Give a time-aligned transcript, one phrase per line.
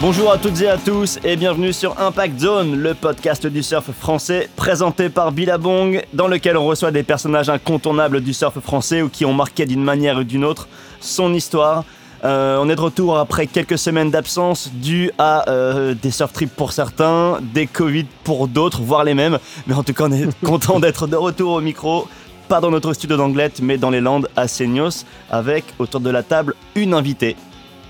[0.00, 3.90] Bonjour à toutes et à tous et bienvenue sur Impact Zone, le podcast du surf
[3.92, 9.10] français présenté par Billabong, dans lequel on reçoit des personnages incontournables du surf français ou
[9.10, 10.68] qui ont marqué d'une manière ou d'une autre
[11.00, 11.84] son histoire.
[12.24, 16.56] Euh, on est de retour après quelques semaines d'absence dues à euh, des surf trips
[16.56, 19.38] pour certains, des Covid pour d'autres, voire les mêmes.
[19.66, 22.08] Mais en tout cas, on est content d'être de retour au micro.
[22.48, 26.22] Pas dans notre studio d'Anglette, mais dans les Landes à Seignos, avec autour de la
[26.22, 27.36] table une invitée.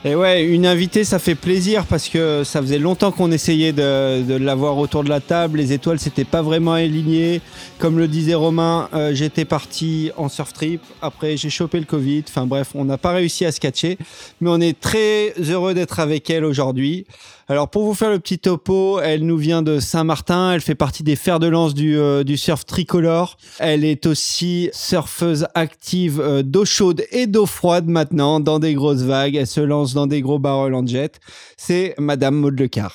[0.02, 4.22] Et ouais, une invitée, ça fait plaisir parce que ça faisait longtemps qu'on essayait de,
[4.22, 5.58] de l'avoir autour de la table.
[5.58, 7.42] Les étoiles, s'étaient pas vraiment alignées.
[7.78, 10.80] Comme le disait Romain, euh, j'étais parti en surf trip.
[11.02, 12.24] Après, j'ai chopé le Covid.
[12.26, 13.98] Enfin bref, on n'a pas réussi à se catcher.
[14.40, 17.04] Mais on est très heureux d'être avec elle aujourd'hui.
[17.50, 21.02] Alors pour vous faire le petit topo, elle nous vient de Saint-Martin, elle fait partie
[21.02, 23.38] des fers de lance du, euh, du surf tricolore.
[23.58, 29.02] Elle est aussi surfeuse active euh, d'eau chaude et d'eau froide maintenant dans des grosses
[29.02, 29.34] vagues.
[29.34, 31.18] Elle se lance dans des gros barrels en jet.
[31.56, 32.92] C'est Madame Maude Lecar.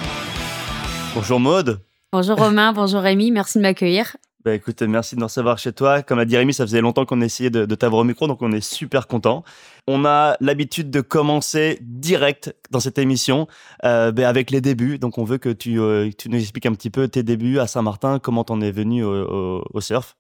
[1.16, 1.82] Bonjour Maude.
[2.14, 4.16] Bonjour Romain, bonjour Rémi, merci de m'accueillir.
[4.46, 6.02] Bah écoute, merci de nous recevoir chez toi.
[6.02, 8.42] Comme a dit Rémi, ça faisait longtemps qu'on essayait de, de t'avoir au micro, donc
[8.42, 9.44] on est super content.
[9.88, 13.48] On a l'habitude de commencer direct dans cette émission
[13.84, 14.98] euh, bah, avec les débuts.
[14.98, 17.68] Donc on veut que tu, euh, tu nous expliques un petit peu tes débuts à
[17.68, 20.18] Saint-Martin, comment t'en es venu au surf.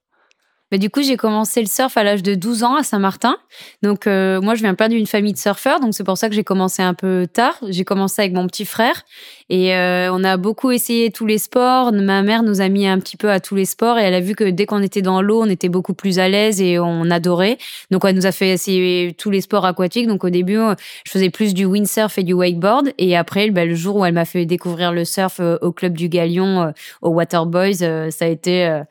[0.71, 3.37] Mais du coup, j'ai commencé le surf à l'âge de 12 ans à Saint-Martin.
[3.83, 6.33] Donc, euh, moi, je viens pas d'une famille de surfeurs, donc c'est pour ça que
[6.33, 7.55] j'ai commencé un peu tard.
[7.69, 9.03] J'ai commencé avec mon petit frère
[9.49, 11.91] et euh, on a beaucoup essayé tous les sports.
[11.93, 14.21] Ma mère nous a mis un petit peu à tous les sports et elle a
[14.21, 17.11] vu que dès qu'on était dans l'eau, on était beaucoup plus à l'aise et on
[17.11, 17.59] adorait.
[17.91, 20.07] Donc, elle nous a fait essayer tous les sports aquatiques.
[20.07, 20.57] Donc, au début,
[21.05, 22.91] je faisais plus du windsurf et du wakeboard.
[22.97, 25.95] Et après, bah, le jour où elle m'a fait découvrir le surf euh, au club
[25.95, 28.81] du Galion, au Waterboys, ça a été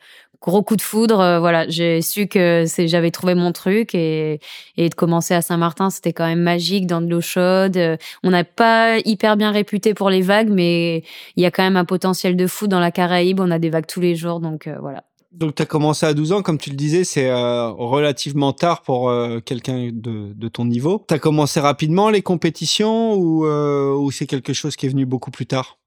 [0.45, 1.19] gros coup de foudre.
[1.19, 4.39] Euh, voilà, j'ai su que j'avais trouvé mon truc et,
[4.77, 7.77] et de commencer à Saint-Martin, c'était quand même magique dans de l'eau chaude.
[7.77, 11.03] Euh, on n'a pas hyper bien réputé pour les vagues, mais
[11.35, 13.39] il y a quand même un potentiel de fou dans la Caraïbe.
[13.39, 15.03] On a des vagues tous les jours, donc euh, voilà.
[15.31, 18.83] Donc tu as commencé à 12 ans, comme tu le disais, c'est euh, relativement tard
[18.83, 19.11] pour
[19.43, 21.03] quelqu'un de, de, ton niveau.
[21.09, 25.05] Tu as commencé rapidement les compétitions ou, euh, ou c'est quelque chose qui est venu
[25.05, 25.77] beaucoup plus tard?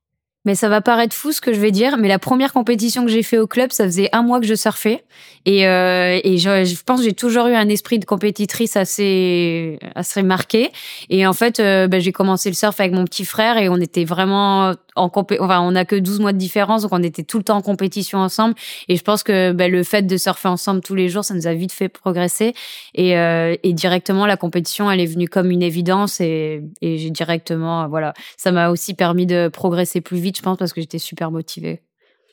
[0.44, 3.10] Mais ça va paraître fou ce que je vais dire, mais la première compétition que
[3.10, 5.04] j'ai fait au club, ça faisait un mois que je surfais.
[5.44, 9.78] Et, euh, et je, je, pense que j'ai toujours eu un esprit de compétitrice assez,
[9.94, 10.71] assez marqué.
[11.10, 13.76] Et en fait, euh, ben, j'ai commencé le surf avec mon petit frère et on
[13.76, 17.38] était vraiment en enfin, on a que 12 mois de différence, donc on était tout
[17.38, 18.54] le temps en compétition ensemble.
[18.88, 21.47] Et je pense que ben, le fait de surfer ensemble tous les jours, ça nous
[21.47, 22.54] a vite fait progresser.
[22.94, 28.12] Et, euh, directement, la compétition, elle est venue comme une évidence et, j'ai directement, voilà,
[28.37, 31.82] ça m'a aussi permis de progresser plus vite je pense, parce que j'étais super motivée.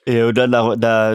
[0.07, 0.47] Et au-delà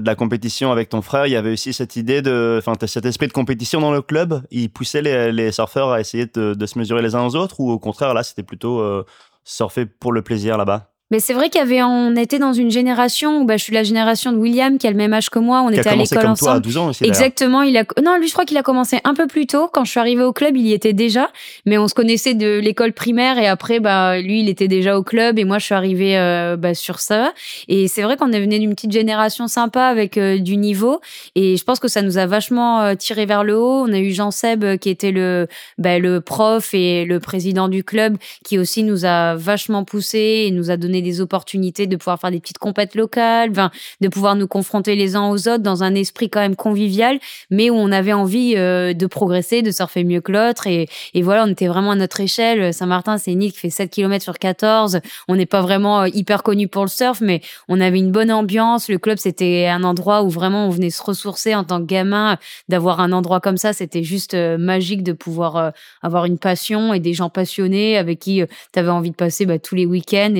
[0.01, 3.07] de la, compétition avec ton frère, il y avait aussi cette idée de, enfin, cet
[3.07, 4.43] esprit de compétition dans le club.
[4.51, 7.71] Il poussait les, surfeurs à essayer de, de, se mesurer les uns aux autres, ou
[7.71, 9.05] au contraire, là, c'était plutôt euh,
[9.45, 10.90] surfer pour le plaisir là-bas?
[11.11, 13.75] Mais c'est vrai qu'il y avait, on était dans une génération où bah, je suis
[13.75, 15.63] la génération de William qui a le même âge que moi.
[15.63, 16.39] On qui était à l'école ensemble.
[16.39, 17.63] Toi à 12 ans aussi, Exactement.
[17.63, 19.69] Il a, non, lui, je crois qu'il a commencé un peu plus tôt.
[19.73, 21.31] Quand je suis arrivée au club, il y était déjà.
[21.67, 25.03] Mais on se connaissait de l'école primaire et après, bah, lui, il était déjà au
[25.03, 27.33] club et moi, je suis arrivée euh, bah, sur ça.
[27.69, 31.01] Et c'est vrai qu'on est venu d'une petite génération sympa avec euh, du niveau.
[31.35, 33.85] Et je pense que ça nous a vachement euh, tiré vers le haut.
[33.87, 35.49] On a eu Jean Seb euh, qui était le,
[35.79, 40.51] bah, le prof et le président du club qui aussi nous a vachement poussé et
[40.51, 44.37] nous a donné des opportunités de pouvoir faire des petites compètes locales, enfin, de pouvoir
[44.37, 47.19] nous confronter les uns aux autres dans un esprit quand même convivial,
[47.51, 50.67] mais où on avait envie euh, de progresser, de surfer mieux que l'autre.
[50.67, 50.89] Et,
[51.23, 52.73] voilà, on était vraiment à notre échelle.
[52.73, 55.01] Saint-Martin, c'est une île qui fait 7 km sur 14.
[55.29, 58.33] On n'est pas vraiment euh, hyper connu pour le surf, mais on avait une bonne
[58.33, 58.89] ambiance.
[58.89, 62.39] Le club, c'était un endroit où vraiment on venait se ressourcer en tant que gamin.
[62.69, 65.73] D'avoir un endroit comme ça, c'était juste euh, magique de pouvoir
[66.03, 69.59] avoir une passion et des gens passionnés avec qui tu avais envie de passer bah,
[69.59, 70.35] tous les week-ends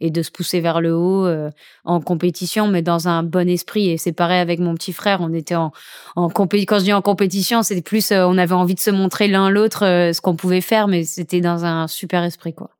[0.00, 1.50] et de se pousser vers le haut euh,
[1.84, 3.90] en compétition, mais dans un bon esprit.
[3.90, 5.20] Et c'est pareil avec mon petit frère.
[5.20, 5.72] On était en,
[6.16, 8.90] en compé quand je dis en compétition, c'était plus, euh, on avait envie de se
[8.90, 12.70] montrer l'un l'autre euh, ce qu'on pouvait faire, mais c'était dans un super esprit, quoi.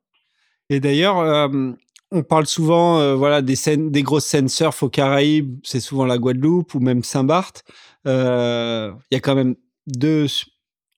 [0.69, 1.71] Et d'ailleurs, euh,
[2.11, 5.59] on parle souvent, voilà, des des grosses scènes surf aux Caraïbes.
[5.63, 7.63] C'est souvent la Guadeloupe ou même Saint-Barth.
[8.05, 9.55] Il y a quand même
[9.87, 10.27] deux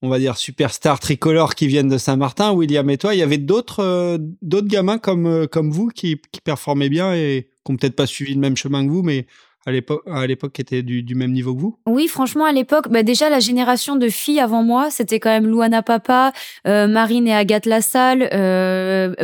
[0.04, 3.38] on va dire superstars tricolores qui viennent de Saint-Martin, William et toi, il y avait
[3.38, 7.96] d'autres euh, gamins comme euh, comme vous qui, qui performaient bien et qui n'ont peut-être
[7.96, 9.26] pas suivi le même chemin que vous, mais
[9.66, 11.78] à l'époque, à qui étaient du, même niveau que vous?
[11.88, 15.48] Oui, franchement, à l'époque, bah déjà la génération de filles avant moi, c'était quand même
[15.48, 16.34] Louana Papa,
[16.68, 18.28] euh, Marine et Agathe Lassalle,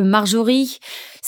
[0.01, 0.79] Marjorie.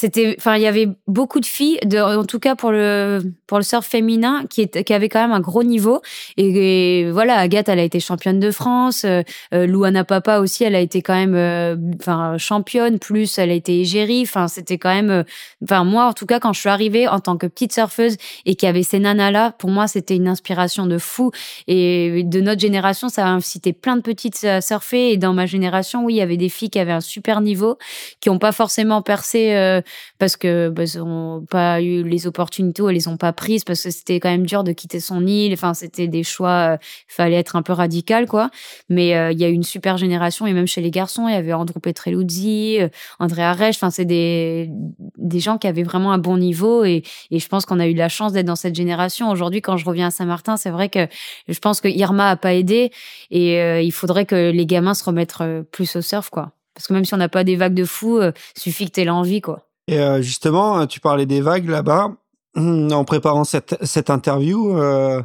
[0.02, 3.60] C'était, enfin, il y avait beaucoup de filles, de, en tout cas pour le pour
[3.60, 6.02] le surf féminin, qui est, qui avait quand même un gros niveau.
[6.38, 9.04] Et, voilà, Agathe, elle a été championne de France.
[9.06, 9.22] Euh,
[9.54, 12.98] euh Louana Papa aussi, elle a été quand même, euh, enfin, championne.
[12.98, 14.24] Plus, elle a été égérie.
[14.24, 15.24] Enfin, c'était quand même, euh,
[15.64, 18.16] enfin, moi, en tout cas, quand je suis arrivée en tant que petite surfeuse
[18.48, 21.30] et qu'il y avait ces nanas là, pour moi, c'était une inspiration de fou.
[21.68, 25.12] Et de notre génération, ça a incité plein de petites à surfer.
[25.12, 27.78] Et dans ma génération, oui, il y avait des filles qui avaient un super niveau,
[28.20, 29.82] qui n'ont pas forcément percé
[30.18, 33.90] parce que bah, n'ont pas eu les opportunités, elles les ont pas prises parce que
[33.92, 35.54] c'était quand même dur de quitter son île.
[35.54, 36.78] Enfin, c'était des choix, il euh,
[37.08, 38.50] fallait être un peu radical, quoi.
[38.90, 41.34] Mais euh, il y a eu une super génération et même chez les garçons, il
[41.34, 42.80] y avait Andrew Petreluzzi,
[43.20, 43.76] André Arèche.
[43.78, 44.70] Enfin, c'est des
[45.18, 47.94] des gens qui avaient vraiment un bon niveau et, et je pense qu'on a eu
[47.94, 49.30] la chance d'être dans cette génération.
[49.30, 51.08] Aujourd'hui, quand je reviens à Saint-Martin, c'est vrai que
[51.48, 52.92] je pense que Irma a pas aidé
[53.30, 55.38] et il faudrait que les gamins se remettent
[55.72, 56.52] plus au surf, quoi.
[56.74, 59.02] Parce que même si on n'a pas des vagues de fou, euh, suffit que tu
[59.02, 59.68] aies l'envie, quoi.
[59.92, 62.16] Et euh, justement, tu parlais des vagues là-bas.
[62.56, 65.22] En préparant cette, cette interview, euh,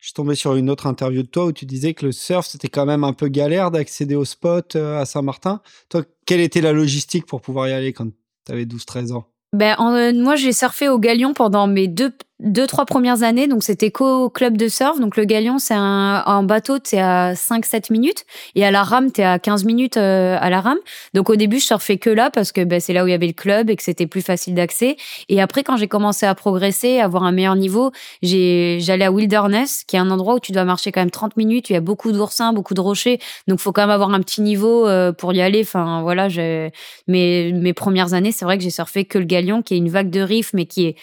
[0.00, 2.46] je suis tombé sur une autre interview de toi où tu disais que le surf,
[2.46, 5.60] c'était quand même un peu galère d'accéder au spot à Saint-Martin.
[5.88, 8.08] Toi, quelle était la logistique pour pouvoir y aller quand
[8.44, 9.24] tu avais 12-13 ans?
[9.52, 9.76] Ben,
[10.14, 14.30] moi, j'ai surfé au Galion pendant mes deux deux trois premières années donc c'était qu'au
[14.30, 15.00] club de surf.
[15.00, 18.24] Donc le galion c'est un en bateau t'es à 5 7 minutes.
[18.54, 20.78] Et à la rame t'es à 15 minutes euh, à la rame.
[21.14, 23.14] Donc au début je surfais que là parce que ben, c'est là où il y
[23.14, 24.96] avait le club et que c'était plus facile d'accès.
[25.28, 27.90] Et après quand j'ai commencé à progresser à avoir un meilleur niveau
[28.22, 31.36] j'ai j'allais à Wilderness qui est un endroit où tu dois marcher quand même 30
[31.36, 31.70] minutes.
[31.70, 33.18] Il y a beaucoup d'oursins beaucoup de rochers.
[33.48, 35.62] Donc faut quand même avoir un petit niveau euh, pour y aller.
[35.62, 36.70] Enfin voilà j'ai
[37.08, 39.88] mes mes premières années c'est vrai que j'ai surfé que le galion qui est une
[39.88, 40.96] vague de riff mais qui est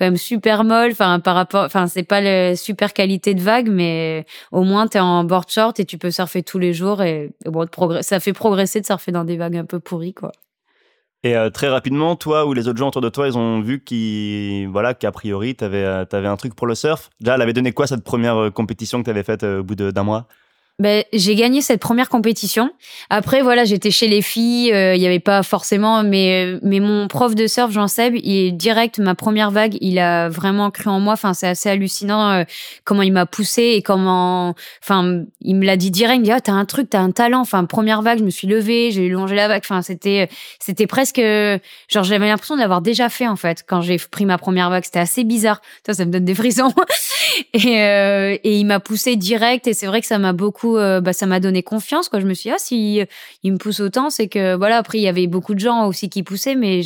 [0.00, 0.92] quand même super molle.
[0.92, 4.98] Enfin, par rapport, enfin, c'est pas la super qualité de vague, mais au moins t'es
[4.98, 7.66] en board short et tu peux surfer tous les jours et, bon,
[8.00, 10.32] ça fait progresser de surfer dans des vagues un peu pourries, quoi.
[11.22, 13.84] Et euh, très rapidement, toi ou les autres gens autour de toi, ils ont vu
[13.84, 17.10] qui, voilà, qu'a priori, tu avais, euh, un truc pour le surf.
[17.20, 19.74] Déjà, elle avait donné quoi cette première euh, compétition que tu avais faite au bout
[19.74, 20.28] d'un mois?
[20.80, 22.70] Ben, j'ai gagné cette première compétition.
[23.10, 24.72] Après, voilà, j'étais chez les filles.
[24.72, 28.46] Euh, il y avait pas forcément, mais mais mon prof de surf, Jean Seb, il
[28.46, 29.76] est direct ma première vague.
[29.82, 31.12] Il a vraiment cru en moi.
[31.12, 32.44] Enfin, c'est assez hallucinant euh,
[32.84, 36.16] comment il m'a poussé et comment, enfin, il me l'a dit direct.
[36.16, 37.40] Il me dit, ah, t'as un truc, t'as un talent.
[37.40, 39.60] Enfin, première vague, je me suis levée, j'ai longé la vague.
[39.62, 40.30] Enfin, c'était
[40.60, 41.20] c'était presque,
[41.88, 44.84] genre, j'avais l'impression d'avoir déjà fait en fait quand j'ai pris ma première vague.
[44.84, 45.60] C'était assez bizarre.
[45.84, 46.72] Ça, ça me donne des frissons.
[47.52, 49.66] et euh, et il m'a poussé direct.
[49.66, 52.08] Et c'est vrai que ça m'a beaucoup euh, bah, ça m'a donné confiance.
[52.08, 52.20] Quoi.
[52.20, 53.02] Je me suis dit, ah, si
[53.42, 56.08] il me pousse autant, c'est que, voilà, après, il y avait beaucoup de gens aussi
[56.08, 56.80] qui poussaient, mais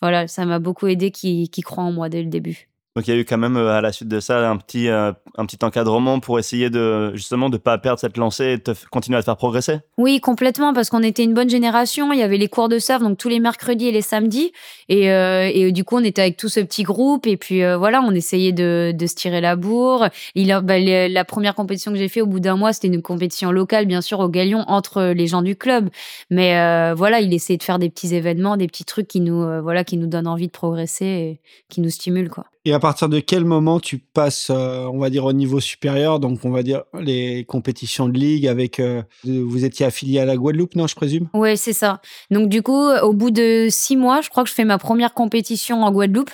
[0.00, 2.69] voilà, ça m'a beaucoup aidé qui, qui croient en moi dès le début.
[2.96, 4.88] Donc il y a eu quand même euh, à la suite de ça un petit,
[4.88, 8.74] euh, un petit encadrement pour essayer de justement de pas perdre cette lancée et de
[8.90, 9.78] continuer à te faire progresser.
[9.96, 12.12] Oui, complètement parce qu'on était une bonne génération.
[12.12, 14.50] Il y avait les cours de surf donc tous les mercredis et les samedis
[14.88, 18.02] et, euh, et du coup on était avec tout ce petit groupe et puis voilà
[18.02, 20.08] on essayait de, de se tirer la bourre.
[20.34, 23.86] Bah, la première compétition que j'ai fait au bout d'un mois c'était une compétition locale
[23.86, 25.90] bien sûr au Galion entre les gens du club.
[26.28, 26.54] Mais
[26.94, 29.96] voilà il essayait de faire des petits événements, des petits trucs qui nous voilà qui
[29.96, 32.46] nous donnent envie de progresser et qui nous stimulent quoi.
[32.66, 36.20] Et à partir de quel moment tu passes, euh, on va dire, au niveau supérieur?
[36.20, 38.80] Donc, on va dire les compétitions de ligue avec.
[38.80, 41.28] Euh, vous étiez affilié à la Guadeloupe, non, je présume?
[41.32, 42.02] Oui, c'est ça.
[42.30, 45.14] Donc, du coup, au bout de six mois, je crois que je fais ma première
[45.14, 46.30] compétition en Guadeloupe.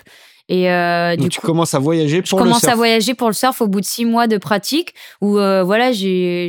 [0.48, 2.38] Et euh, du tu commences à voyager pour le surf.
[2.38, 5.38] Je commence à voyager pour le surf au bout de six mois de pratique où
[5.38, 6.48] euh, voilà, je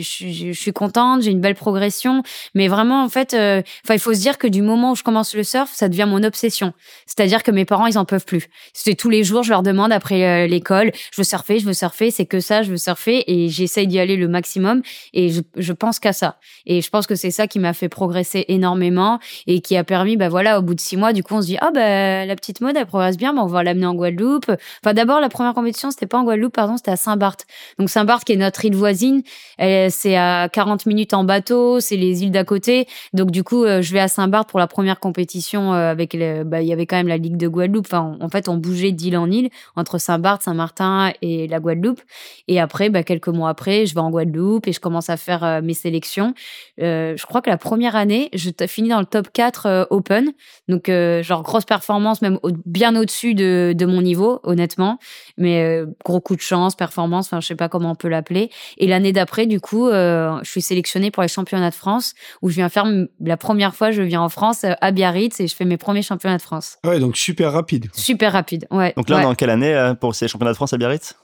[0.54, 2.22] suis contente, j'ai une belle progression.
[2.54, 5.34] Mais vraiment, en fait, euh, il faut se dire que du moment où je commence
[5.34, 6.74] le surf, ça devient mon obsession.
[7.08, 8.48] C'est-à-dire que mes parents, ils en peuvent plus.
[8.74, 11.74] C'est tous les jours, je leur demande après euh, l'école, je veux surfer, je veux
[11.74, 15.42] surfer, c'est que ça, je veux surfer et j'essaye d'y aller le maximum et je,
[15.56, 16.38] je pense qu'à ça.
[16.68, 20.18] Et je pense que c'est ça qui m'a fait progresser énormément et qui a permis,
[20.18, 22.36] bah voilà, au bout de six mois, du coup, on se dit ah bah la
[22.36, 24.52] petite mode, elle progresse bien, bah, on va l'amener en Guadeloupe.
[24.84, 27.46] Enfin, d'abord, la première compétition, c'était pas en Guadeloupe, pardon, c'était à Saint-Barth.
[27.80, 29.24] Donc, Saint-Barth, qui est notre île voisine,
[29.58, 32.88] c'est à 40 minutes en bateau, c'est les îles d'à côté.
[33.14, 36.62] Donc, du coup, euh, je vais à Saint-Barth pour la première compétition euh, avec, bah,
[36.62, 37.94] il y avait quand même la Ligue de Guadeloupe.
[37.94, 42.02] En fait, on bougeait d'île en île entre Saint-Barth, Saint-Martin et la Guadeloupe.
[42.48, 45.44] Et après, bah, quelques mois après, je vais en Guadeloupe et je commence à faire
[45.44, 46.34] euh, mes sélections.
[46.78, 50.32] je crois que la première année, je finis dans le top 4 Open.
[50.68, 55.00] Donc, genre, grosse performance, même bien au-dessus de, de mon niveau, honnêtement.
[55.38, 58.50] Mais euh, gros coup de chance, performance, enfin, je sais pas comment on peut l'appeler.
[58.78, 62.50] Et l'année d'après, du coup, euh, je suis sélectionnée pour les championnats de France, où
[62.50, 62.86] je viens faire
[63.22, 66.02] la première fois, je viens en France euh, à Biarritz et je fais mes premiers
[66.02, 66.78] championnats de France.
[66.84, 67.88] Ouais, donc super rapide.
[67.94, 68.94] Super rapide, ouais.
[68.98, 71.16] Donc là, dans quelle année pour ces championnats de France à Biarritz?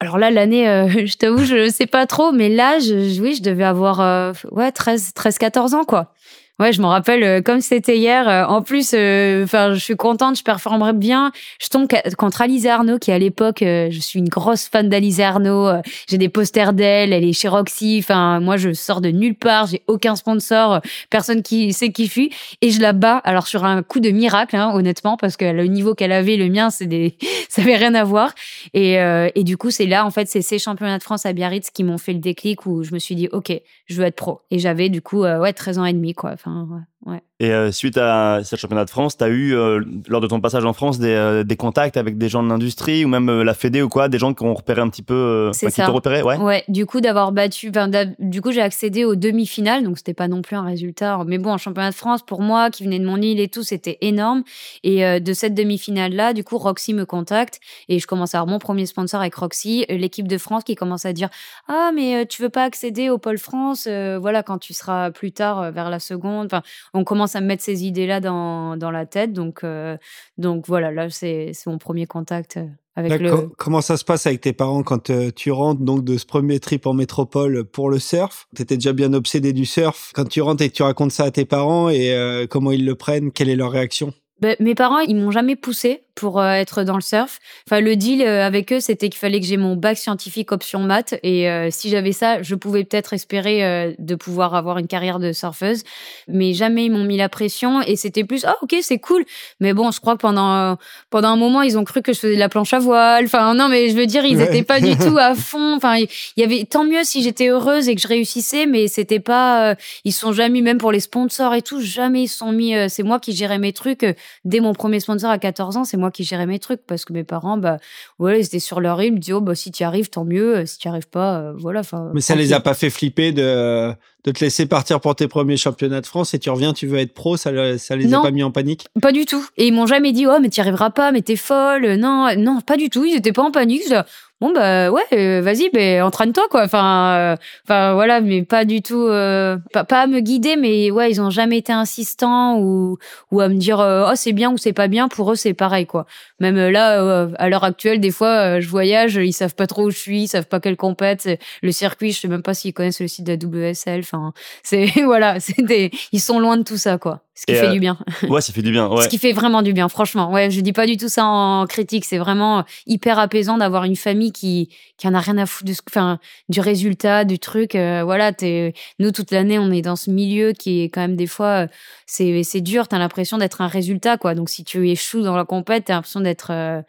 [0.00, 0.64] Alors là, l'année,
[1.06, 5.12] je t'avoue, je sais pas trop, mais là, je, oui, je devais avoir ouais, 13,
[5.14, 6.14] 13, 14 ans, quoi.
[6.60, 8.28] Ouais, je m'en rappelle euh, comme c'était hier.
[8.28, 11.30] Euh, en plus, euh, enfin, je suis contente, je performerai bien.
[11.60, 11.86] Je tombe
[12.16, 15.68] contre Alizé Arnaud, qui à l'époque, je suis une grosse fan d'Alizé Arnaud.
[16.08, 18.00] J'ai des posters d'elle, elle est chez Roxy.
[18.02, 22.10] Enfin, moi, je sors de nulle part, j'ai aucun sponsor, personne qui sait qui je
[22.10, 23.18] suis, et je la bats.
[23.18, 26.48] Alors sur un coup de miracle, hein, honnêtement, parce que le niveau qu'elle avait, le
[26.48, 27.14] mien, c'est des,
[27.48, 28.34] ça avait rien à voir.
[28.74, 31.70] Et, et du coup, c'est là, en fait, c'est ces championnats de France à Biarritz
[31.70, 33.52] qui m'ont fait le déclic où je me suis dit, ok,
[33.86, 34.40] je veux être pro.
[34.50, 36.34] Et j'avais du coup, ouais, 13 ans et demi, quoi.
[36.48, 37.22] 嗯 ouais.
[37.40, 40.40] Et euh, suite à ce championnat de France, tu as eu, euh, lors de ton
[40.40, 43.54] passage en France, des, euh, des contacts avec des gens de l'industrie ou même la
[43.54, 46.36] Fédé ou quoi, des gens qui ont repéré un petit peu, qui t'ont repéré, ouais.
[46.38, 47.70] Ouais, du coup, d'avoir battu,
[48.18, 51.22] du coup, j'ai accédé aux demi-finales, donc c'était pas non plus un résultat.
[51.26, 53.62] Mais bon, en championnat de France, pour moi, qui venait de mon île et tout,
[53.62, 54.42] c'était énorme.
[54.82, 58.58] Et de cette demi-finale-là, du coup, Roxy me contacte et je commence à avoir mon
[58.58, 61.28] premier sponsor avec Roxy, l'équipe de France qui commence à dire
[61.68, 65.70] Ah, mais tu veux pas accéder au Pôle France, voilà, quand tu seras plus tard
[65.70, 66.46] vers la seconde.
[66.46, 66.62] Enfin,
[66.94, 69.32] on commence à me mettre ces idées-là dans, dans la tête.
[69.32, 69.96] Donc, euh,
[70.36, 72.66] donc voilà, là, c'est mon premier contact euh,
[72.96, 73.48] avec le...
[73.56, 76.60] Comment ça se passe avec tes parents quand euh, tu rentres donc de ce premier
[76.60, 78.48] trip en métropole pour le surf?
[78.56, 80.12] Tu étais déjà bien obsédé du surf.
[80.14, 82.94] Quand tu rentres et que tu racontes ça à tes parents et comment ils le
[82.94, 84.12] prennent, quelle est leur réaction?
[84.40, 87.38] Ben, mes parents, ils m'ont jamais poussé pour euh, être dans le surf.
[87.66, 90.80] Enfin, le deal euh, avec eux, c'était qu'il fallait que j'ai mon bac scientifique option
[90.80, 91.14] maths.
[91.22, 95.32] Et euh, si j'avais ça, je pouvais peut-être espérer de pouvoir avoir une carrière de
[95.32, 95.84] surfeuse.
[96.26, 97.82] Mais jamais ils m'ont mis la pression.
[97.82, 99.24] Et c'était plus, ah, ok, c'est cool.
[99.60, 100.76] Mais bon, je crois que pendant,
[101.10, 103.24] pendant un moment, ils ont cru que je faisais de la planche à voile.
[103.24, 105.74] Enfin, non, mais je veux dire, ils étaient pas du tout à fond.
[105.76, 109.20] Enfin, il y avait tant mieux si j'étais heureuse et que je réussissais, mais c'était
[109.20, 113.02] pas, ils sont jamais, même pour les sponsors et tout, jamais ils sont mis, c'est
[113.04, 114.04] moi qui gérais mes trucs
[114.44, 117.12] dès mon premier sponsor à 14 ans, c'est moi qui gérais mes trucs parce que
[117.12, 117.78] mes parents, bah,
[118.18, 120.24] voilà, ils étaient sur leur île, ils me disaient, oh, bah, si tu arrives, tant
[120.24, 120.66] mieux.
[120.66, 121.82] Si tu arrives pas, euh, voilà.
[122.14, 123.92] Mais ça les a pas fait flipper de,
[124.24, 126.98] de te laisser partir pour tes premiers championnats de France et tu reviens, tu veux
[126.98, 128.86] être pro, ça, ça les a pas mis en panique?
[129.00, 129.46] Pas du tout.
[129.56, 131.94] Et ils m'ont jamais dit, oh, mais tu n'y arriveras pas, mais t'es folle.
[131.94, 133.04] Non, non, pas du tout.
[133.04, 133.92] Ils étaient pas en panique
[134.40, 136.62] bon bah ouais euh, vas-y ben entraîne-toi quoi.
[136.64, 140.90] Enfin euh, enfin voilà mais pas du tout euh, pas, pas à me guider mais
[140.90, 142.98] ouais ils ont jamais été insistants ou
[143.30, 145.08] ou à me dire oh c'est bien ou c'est pas bien.
[145.08, 146.06] Pour eux c'est pareil quoi.
[146.40, 149.98] Même là à l'heure actuelle des fois je voyage ils savent pas trop où je
[149.98, 151.28] suis ils savent pas quelle compète
[151.62, 154.86] le circuit je sais même pas s'ils connaissent le site de la WSL enfin c'est
[155.04, 157.96] voilà c'est des ils sont loin de tout ça quoi ce qui fait du bien.
[158.28, 158.88] Ouais, ça fait du bien.
[158.88, 159.04] Ouais.
[159.04, 160.32] Ce qui fait vraiment du bien, franchement.
[160.32, 162.04] Ouais, je dis pas du tout ça en critique.
[162.04, 165.76] C'est vraiment hyper apaisant d'avoir une famille qui qui en a rien à foutre de,
[165.88, 166.18] enfin,
[166.48, 167.76] du résultat, du truc.
[167.76, 171.14] Euh, voilà, t'es, nous toute l'année, on est dans ce milieu qui est quand même
[171.14, 171.66] des fois, euh,
[172.06, 172.88] c'est c'est dur.
[172.88, 174.34] T'as l'impression d'être un résultat, quoi.
[174.34, 176.82] Donc si tu échoues dans la compète, t'as l'impression d'être euh,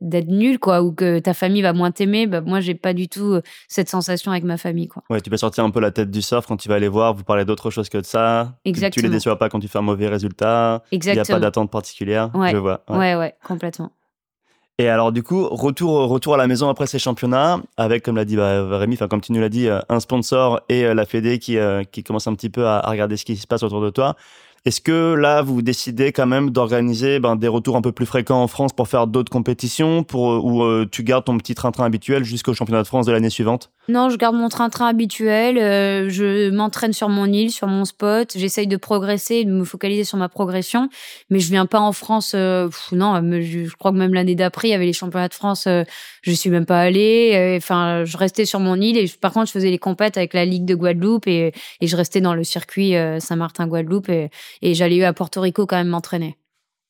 [0.00, 3.08] d'être nul quoi ou que ta famille va moins t'aimer bah, moi j'ai pas du
[3.08, 5.90] tout euh, cette sensation avec ma famille quoi ouais tu peux sortir un peu la
[5.90, 8.58] tête du surf quand tu vas aller voir vous parlez d'autre chose que de ça
[8.64, 9.02] Exactement.
[9.02, 11.70] tu, les déçois pas quand tu fais un mauvais résultat il n'y a pas d'attente
[11.70, 12.50] particulière ouais.
[12.52, 13.14] je vois ouais.
[13.14, 13.92] ouais complètement
[14.80, 18.24] et alors du coup, retour, retour à la maison après ces championnats, avec comme l'a
[18.24, 21.04] dit bah, Rémi, enfin comme tu nous l'as dit, euh, un sponsor et euh, la
[21.04, 21.58] Fédé qui,
[21.90, 24.14] qui commence un petit peu à, à regarder ce qui se passe autour de toi.
[24.68, 28.42] Est-ce que là, vous décidez quand même d'organiser ben, des retours un peu plus fréquents
[28.42, 31.86] en France pour faire d'autres compétitions pour, euh, ou euh, tu gardes ton petit train-train
[31.86, 33.72] habituel jusqu'au championnat de France de l'année suivante?
[33.88, 35.56] Non, je garde mon train-train habituel.
[35.56, 38.34] Euh, je m'entraîne sur mon île, sur mon spot.
[38.36, 40.90] J'essaye de progresser, de me focaliser sur ma progression.
[41.30, 42.34] Mais je viens pas en France.
[42.34, 45.66] non, je, crois que même l'année d'après, il y avait les championnats de France.
[45.66, 47.56] je suis même pas allée.
[47.56, 48.98] Enfin, je restais sur mon île.
[48.98, 51.96] Et par contre, je faisais les compètes avec la Ligue de Guadeloupe et, et je
[51.96, 54.10] restais dans le circuit Saint-Martin-Guadeloupe.
[54.10, 54.30] Et,
[54.60, 56.36] et j'allais à Porto Rico quand même m'entraîner.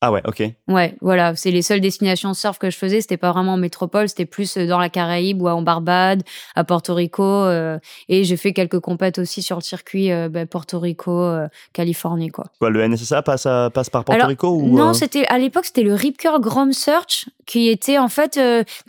[0.01, 0.43] Ah ouais, ok.
[0.69, 3.01] Ouais, voilà, c'est les seules destinations surf que je faisais.
[3.01, 6.23] C'était pas vraiment en métropole, c'était plus euh, dans la Caraïbe ou en Barbade,
[6.55, 7.23] à Porto Rico.
[7.23, 7.77] Euh,
[8.07, 11.29] et j'ai fait quelques compètes aussi sur le circuit euh, ben, Porto Rico,
[11.73, 12.45] Californie, quoi.
[12.59, 15.93] Quoi, le NSSA passe, passe par Porto Rico ou Non, c'était à l'époque c'était le
[15.93, 18.39] Rip Curl Grom Search qui était en fait,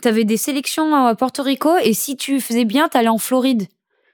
[0.01, 3.67] tu avais des sélections à Porto Rico et si tu faisais bien, t'allais en Floride.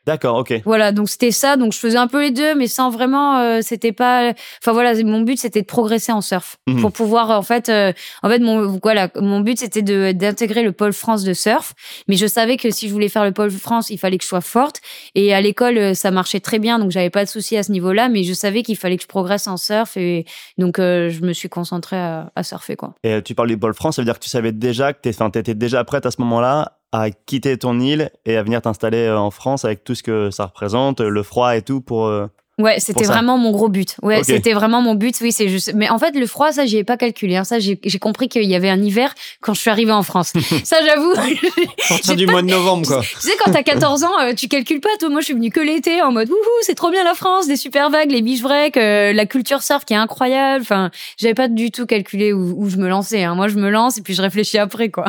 [0.08, 0.62] D'accord, ok.
[0.64, 1.58] Voilà, donc c'était ça.
[1.58, 3.40] Donc je faisais un peu les deux, mais sans vraiment.
[3.40, 4.32] Euh, c'était pas.
[4.64, 6.80] Enfin voilà, mon but c'était de progresser en surf mhm.
[6.80, 7.68] pour pouvoir en fait.
[7.68, 7.92] Euh,
[8.24, 11.74] en fait, mon voilà, mon but c'était de d'intégrer le pôle France de surf.
[12.08, 14.30] Mais je savais que si je voulais faire le pôle France, il fallait que je
[14.30, 14.80] sois forte.
[15.14, 17.74] Et à l'école, euh, ça marchait très bien, donc j'avais pas de souci à ce
[17.74, 18.08] niveau-là.
[18.08, 20.24] Mais je savais qu'il fallait que je progresse en surf, et
[20.58, 22.96] donc je me suis concentrée à, à, surfer quoi.
[23.04, 25.10] Et tu parles du pôle France, ça veut dire que tu savais déjà que tu
[25.10, 29.20] étais déjà prête à ce moment-là à quitter ton île et à venir t'installer euh,
[29.20, 32.28] en France avec tout ce que ça représente, le froid et tout pour, euh,
[32.60, 33.98] Ouais, c'était vraiment mon gros but.
[34.02, 35.16] Ouais, c'était vraiment mon but.
[35.22, 35.74] Oui, c'est juste.
[35.76, 37.36] Mais en fait, le froid, ça, j'y ai pas calculé.
[37.36, 37.44] hein.
[37.44, 40.34] Ça, j'ai compris qu'il y avait un hiver quand je suis arrivée en France.
[40.64, 41.14] ça, j'avoue.
[41.88, 43.02] Partir du pas- mois de novembre, quoi.
[43.02, 44.90] Tu sais, quand t'as 14 ans, euh, tu calcules pas.
[45.00, 47.48] Toi, moi, je suis venue que l'été en mode, wouhou, c'est trop bien la France,
[47.48, 50.64] des super vagues, les beach breaks, euh, la culture surf qui est incroyable.
[50.64, 50.90] Enfin,
[51.20, 53.24] j'avais pas du tout calculé où, où je me lançais.
[53.24, 53.36] Hein.
[53.36, 55.06] Moi, je me lance et puis je réfléchis après, quoi.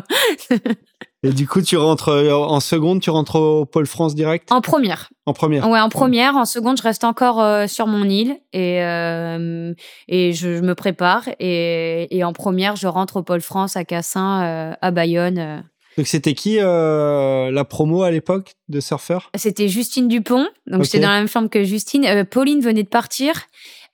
[1.25, 4.53] Et du coup, tu rentres euh, en seconde, tu rentres au Pôle France direct?
[4.53, 5.11] En première.
[5.27, 6.37] En première Ouais, en première.
[6.37, 9.75] En seconde, je reste encore euh, sur mon île et, euh,
[10.07, 11.29] et je, je me prépare.
[11.41, 15.65] Et, et en première, je rentre au Pôle France à Cassin, euh, à Bayonne.
[15.97, 19.31] Donc, c'était qui la promo à l'époque de surfeur?
[19.35, 20.47] C'était Justine Dupont.
[20.69, 20.85] Donc, Ok.
[20.85, 22.25] j'étais dans la même chambre que Justine.
[22.31, 23.35] Pauline venait de partir.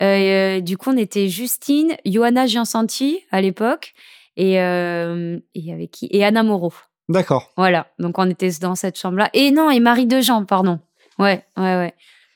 [0.00, 3.94] Du coup, on était Justine, Johanna Giansanti à l'époque.
[4.36, 6.08] Et et il y avait qui?
[6.10, 6.74] Et Anna Moreau.
[7.08, 7.52] D'accord.
[7.56, 7.86] Voilà.
[7.98, 9.30] Donc, on était dans cette chambre-là.
[9.34, 10.80] Et non, et Marie Dejean, pardon.
[11.18, 11.94] Ouais, ouais, ouais.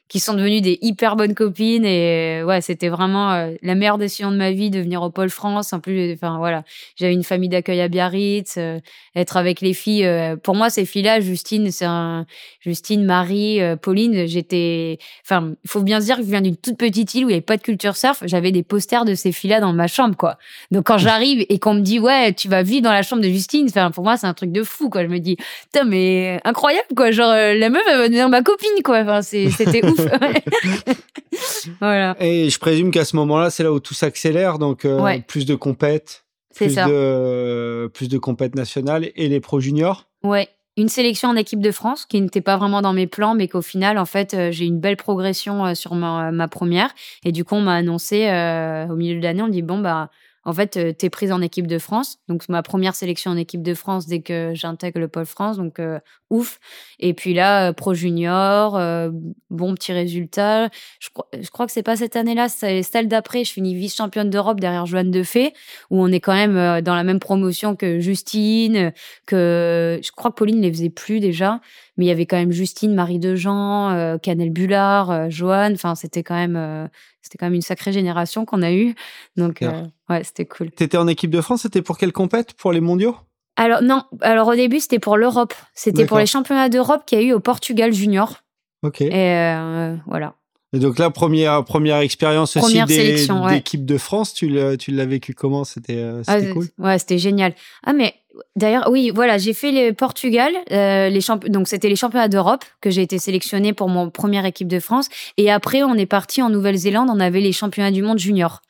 [0.09, 1.85] Qui sont devenues des hyper bonnes copines.
[1.85, 5.29] Et ouais, c'était vraiment euh, la meilleure décision de ma vie de venir au Pôle
[5.29, 5.73] France.
[5.75, 6.65] En plus, enfin, voilà.
[6.97, 8.55] J'avais une famille d'accueil à Biarritz.
[8.57, 8.79] euh,
[9.15, 10.07] être avec les filles.
[10.07, 12.25] euh, pour moi, ces filles-là, Justine, c'est un.
[12.61, 14.99] Justine, Marie, Pauline, j'étais.
[15.25, 17.33] Enfin, il faut bien se dire que je viens d'une toute petite île où il
[17.33, 18.23] n'y avait pas de culture surf.
[18.25, 20.39] J'avais des posters de ces filles-là dans ma chambre, quoi.
[20.71, 23.29] Donc quand j'arrive et qu'on me dit ouais tu vas vivre dans la chambre de
[23.29, 25.03] Justine, enfin pour moi c'est un truc de fou quoi.
[25.03, 25.37] Je me dis
[25.73, 27.11] putain mais incroyable quoi.
[27.11, 29.01] Genre la meuf elle va devenir ma copine quoi.
[29.01, 29.98] Enfin c'était ouf.
[31.81, 34.59] Voilà Et je présume qu'à ce moment-là, c'est là où tout s'accélère.
[34.59, 35.21] Donc, euh, Ouais.
[35.27, 36.87] plus de compètes, c'est plus ça.
[36.89, 40.07] de, plus de compètes nationales et les pro juniors.
[40.23, 40.49] Ouais.
[40.77, 43.63] Une sélection en équipe de France qui n'était pas vraiment dans mes plans, mais qu'au
[43.63, 46.91] final, en fait, euh, j'ai une belle progression euh, sur ma, ma première.
[47.25, 49.79] Et du coup, on m'a annoncé euh, au milieu de l'année, on me dit bon
[49.79, 50.09] bah
[50.49, 52.19] en fait, euh, t'es prise en équipe de France.
[52.29, 55.79] Donc ma première sélection en équipe de France dès que j'intègre le pôle France, donc
[55.79, 55.99] euh,
[56.31, 56.59] ouf.
[56.99, 59.11] Et puis là, euh, pro junior, euh,
[59.51, 60.71] bon petit résultat.
[61.01, 63.45] Je, crois- je crois que c'est pas cette année-là, c'est celle d'après.
[63.45, 65.53] Je finis vice championne d'Europe derrière Joanne Defay,
[65.91, 68.93] où on est quand même euh, dans la même promotion que Justine,
[69.27, 71.61] que je crois que Pauline les faisait plus déjà,
[71.99, 75.75] mais il y avait quand même Justine, Marie Dejean, euh, Canel Bullard, Joanne.
[75.75, 76.89] Enfin, c'était quand même,
[77.29, 78.95] c'était quand même une sacrée génération qu'on a eue.
[79.37, 80.71] Donc, euh, ouais, c'était cool.
[80.71, 82.55] T'étais en équipe de France, c'était pour quelle compète?
[82.55, 83.17] Pour les mondiaux?
[83.57, 87.23] Alors non, alors au début c'était pour l'Europe, c'était pour les championnats d'Europe qu'il y
[87.23, 88.45] a eu au Portugal junior.
[88.85, 89.01] Ok.
[89.01, 90.35] Et euh, voilà.
[90.75, 93.55] Et donc là, première, première expérience aussi sélection, ouais.
[93.55, 95.65] d'équipe de France, tu l'as, tu l'as vécu comment?
[95.65, 96.67] C'était, euh, Ah, cool?
[96.79, 97.55] Ouais, c'était génial.
[97.85, 98.15] Ah mais
[98.55, 102.91] d'ailleurs oui, voilà, j'ai fait le Portugal, euh, les donc c'était les championnats d'Europe que
[102.91, 106.51] j'ai été sélectionnée pour mon première équipe de France et après on est parti en
[106.51, 108.61] Nouvelle-Zélande, on avait les championnats du monde junior.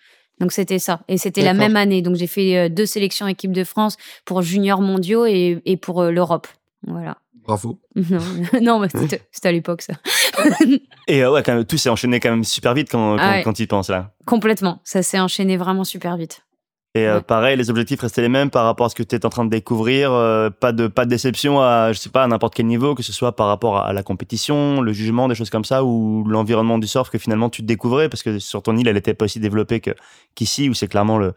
[0.41, 2.01] Donc c'était ça et c'était la même année.
[2.01, 6.05] Donc j'ai fait euh, deux sélections équipe de France pour juniors mondiaux et, et pour
[6.05, 6.47] l'Europe.
[6.87, 7.19] Voilà.
[7.49, 7.81] Bravo.
[8.63, 9.95] Non, non, c'était à l'époque ça.
[11.09, 13.31] Et euh, ouais, quand même, tout s'est enchaîné quand même super vite quand, quand, Ah
[13.37, 13.42] ouais.
[13.42, 14.11] quand là.
[14.27, 14.81] Complètement.
[14.85, 16.42] Ça s'est enchaîné vraiment super vite.
[16.94, 17.22] Et euh, Ouais.
[17.22, 19.44] pareil, les objectifs restaient les mêmes par rapport à ce que tu étais en train
[19.44, 20.12] de découvrir.
[20.12, 23.03] euh, pas de pas de déception à je sais pas à n'importe quel niveau, que
[23.03, 26.79] ce soit par rapport à, la compétition, le jugement, des choses comme ça, ou l'environnement
[26.79, 29.38] du surf que finalement tu découvrais parce que sur ton île, elle était pas aussi
[29.38, 29.90] développée que
[30.35, 31.35] qu'ici où c'est clairement le,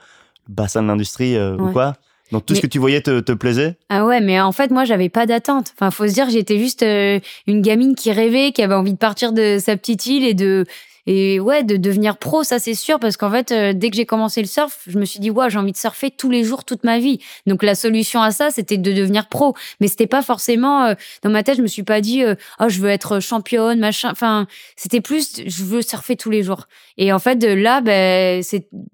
[0.47, 1.95] bassin de l'industrie euh, ou quoi.
[2.31, 3.75] Donc tout ce que tu voyais te, te plaisait?
[3.89, 5.73] Ah ouais, mais en fait, moi, j'avais pas d'attente.
[5.75, 8.97] Enfin, faut se dire, j'étais juste euh, une gamine qui rêvait, qui avait envie de
[8.97, 10.65] partir de sa petite île et de
[11.07, 14.05] et ouais, de devenir pro, ça c'est sûr, parce qu'en fait, euh, dès que j'ai
[14.05, 16.63] commencé le surf, je me suis dit, ouais, j'ai envie de surfer tous les jours,
[16.63, 17.19] toute ma vie.
[17.47, 19.55] Donc la solution à ça, c'était de devenir pro.
[19.79, 22.65] Mais c'était pas forcément euh, dans ma tête, je me suis pas dit, euh, oh,
[22.69, 24.09] je veux être championne, machin.
[24.11, 26.67] Enfin, c'était plus, je veux surfer tous les jours.
[26.97, 28.43] Et en fait, là, ben,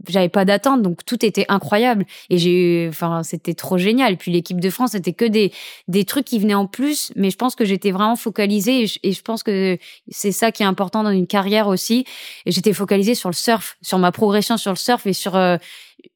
[0.07, 2.05] j'avais pas d'attente, donc tout était incroyable.
[2.29, 4.17] Et j'ai, eu- enfin, c'était trop génial.
[4.17, 5.51] Puis l'équipe de France, c'était que des
[5.87, 9.21] des trucs qui venaient en plus, mais je pense que j'étais vraiment focalisée et je
[9.21, 9.77] pense que
[10.09, 11.96] c'est ça qui est important dans une carrière aussi.
[12.45, 15.57] Et j'étais focalisée sur le surf, sur ma progression sur le surf et sur euh,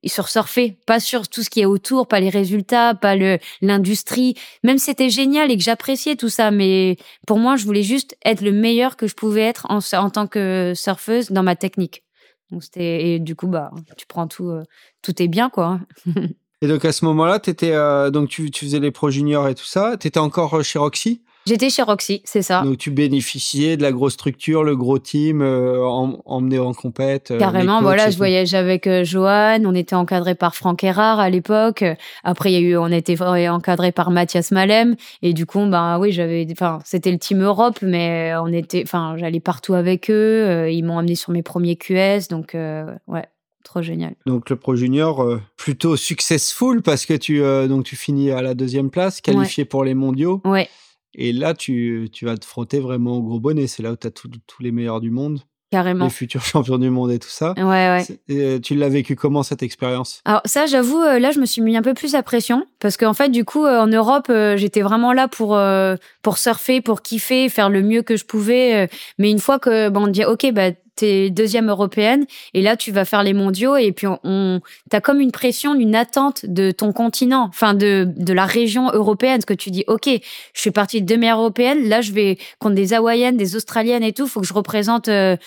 [0.06, 3.16] sur surfer, pas sur tout ce qui est autour, pas les résultats, pas
[3.62, 4.36] l'industrie.
[4.64, 8.16] Même si c'était génial et que j'appréciais tout ça, mais pour moi, je voulais juste
[8.24, 12.04] être le meilleur que je pouvais être en, en tant que surfeuse dans ma technique.
[12.52, 14.64] Donc c'était et du coup bah tu prends tout euh,
[15.02, 15.80] tout est bien quoi.
[16.64, 19.66] Et donc à ce moment-là, t'étais, euh, donc tu, faisais les pro juniors et tout
[19.66, 19.98] ça.
[20.00, 21.24] Tu étais encore euh, chez Roxy?
[21.48, 22.62] J'étais chez Roxy, c'est ça.
[22.62, 27.32] Donc tu bénéficiais de la grosse structure, le gros team, euh, em- emmené en compète.
[27.32, 31.20] euh, Carrément, coachs voilà, je voyageais avec euh, Johan, on était encadré par Franck Erard
[31.20, 31.84] à l'époque.
[32.24, 34.96] Après, il y a eu, on était encadré par Mathias Malem.
[35.24, 39.16] Et du coup, bah oui, j'avais, enfin, c'était le team Europe, mais on était, enfin,
[39.18, 40.14] j'allais partout avec eux.
[40.48, 43.26] euh, ils m'ont amené sur mes premiers QS, donc euh, ouais,
[43.64, 44.14] trop génial.
[44.28, 48.42] Donc le pro junior euh, plutôt successful parce que tu euh, donc tu finis à
[48.42, 50.42] la deuxième place, qualifié pour les mondiaux.
[50.46, 50.70] Ouais,
[51.14, 53.68] Et là, tu, tu vas te frotter vraiment au gros bonnet.
[53.68, 54.30] C'est là où tu as tous
[54.62, 55.42] les meilleurs du monde.
[55.72, 56.06] carrément.
[56.06, 57.54] les futurs champions du monde et tout ça.
[57.58, 58.60] Ouais, ouais.
[58.62, 60.22] Tu l'as vécu comment cette expérience?
[60.26, 62.98] Alors ça, j'avoue, euh, là, je me suis mis un peu plus à pression parce
[62.98, 66.82] qu'en fait, du coup, euh, en Europe, euh, j'étais vraiment là pour euh, pour surfer,
[66.82, 68.90] pour kiffer, faire le mieux que je pouvais.
[69.18, 72.92] mais une fois que bon, on dit ok, bah t'es deuxième européenne et là tu
[72.92, 76.72] vas faire les mondiaux et puis on, on t'as comme une pression, une attente de
[76.72, 80.08] ton continent, enfin de de la région européenne, ce que tu dis ok,
[80.54, 84.14] je suis partie de demi européenne, là je vais contre des hawaïennes, des australiennes et
[84.14, 85.38] tout, faut que je représente euh,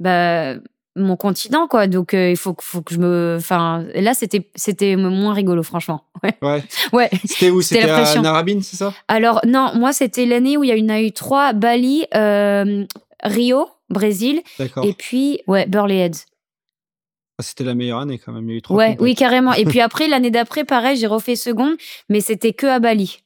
[0.00, 0.54] bah
[0.96, 1.88] mon continent quoi.
[1.88, 5.62] Donc euh, il faut, que- faut que je me enfin là c'était c'était moins rigolo
[5.62, 6.04] franchement.
[6.22, 6.32] Ouais.
[6.40, 6.62] Ouais.
[6.92, 7.10] ouais.
[7.26, 7.60] C'était où?
[7.60, 8.22] C'était à pression.
[8.22, 8.94] Narabine, c'est ça?
[9.08, 12.84] Alors non moi c'était l'année où il y en a eu trois Bali euh,
[13.22, 14.42] Rio Brésil
[14.82, 16.24] et puis ouais Burley Heads
[17.38, 18.48] Ah, C'était la meilleure année quand même.
[18.48, 21.06] Il y a eu trois ouais oui carrément et puis après l'année d'après pareil j'ai
[21.06, 21.74] refait seconde
[22.08, 23.18] mais c'était que à Bali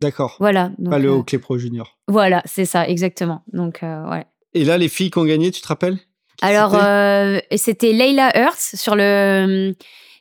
[0.00, 0.36] D'accord.
[0.40, 1.98] voilà donc, Pas le euh, hockey pro junior.
[2.08, 5.60] voilà c'est ça exactement donc euh, ouais Et là, les filles qui ont gagné, tu
[5.60, 5.96] te rappelles?
[6.36, 7.90] Qui Alors, c'était?
[7.90, 9.74] euh, Leila Hurts sur le.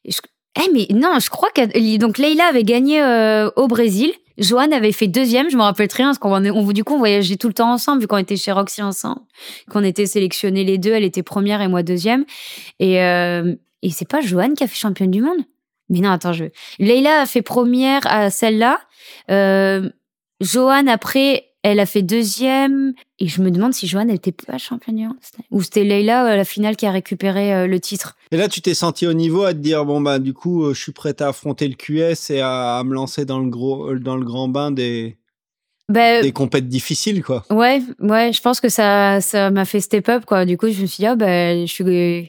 [0.06, 0.20] je-
[0.62, 1.98] Eh, mais non, je crois que.
[1.98, 4.14] Donc, Leila avait gagné euh, au Brésil.
[4.42, 7.38] Joanne avait fait deuxième, je me rappelle très bien, parce qu'on on, du coup, voyageait
[7.38, 9.22] tout le temps ensemble, vu qu'on était chez Roxy ensemble,
[9.70, 10.92] qu'on était sélectionnés les deux.
[10.92, 12.26] Elle était première et moi deuxième.
[12.80, 13.56] Et, euh,
[13.90, 15.40] c'est pas Joanne qui a fait championne du monde?
[15.90, 16.46] Mais non, attends, je.
[16.80, 18.80] Leila a fait première à celle-là.
[19.30, 19.90] Euh,
[20.40, 22.94] Joanne, après, elle a fait deuxième.
[23.20, 25.14] Et je me demande si Joanne, elle était pas championne
[25.52, 28.16] Ou c'était Leila, à la finale, qui a récupéré euh, le titre.
[28.32, 30.74] Et là, tu t'es senti au niveau à te dire bon bah du coup, euh,
[30.74, 33.92] je suis prête à affronter le QS et à, à me lancer dans le gros,
[33.92, 35.18] euh, dans le grand bain des
[35.92, 37.44] Ben, des compètes difficiles quoi.
[37.50, 40.46] Ouais, ouais, je pense que ça, ça m'a fait step up, quoi.
[40.46, 41.84] Du coup, je me suis dit, ah, ben, je suis,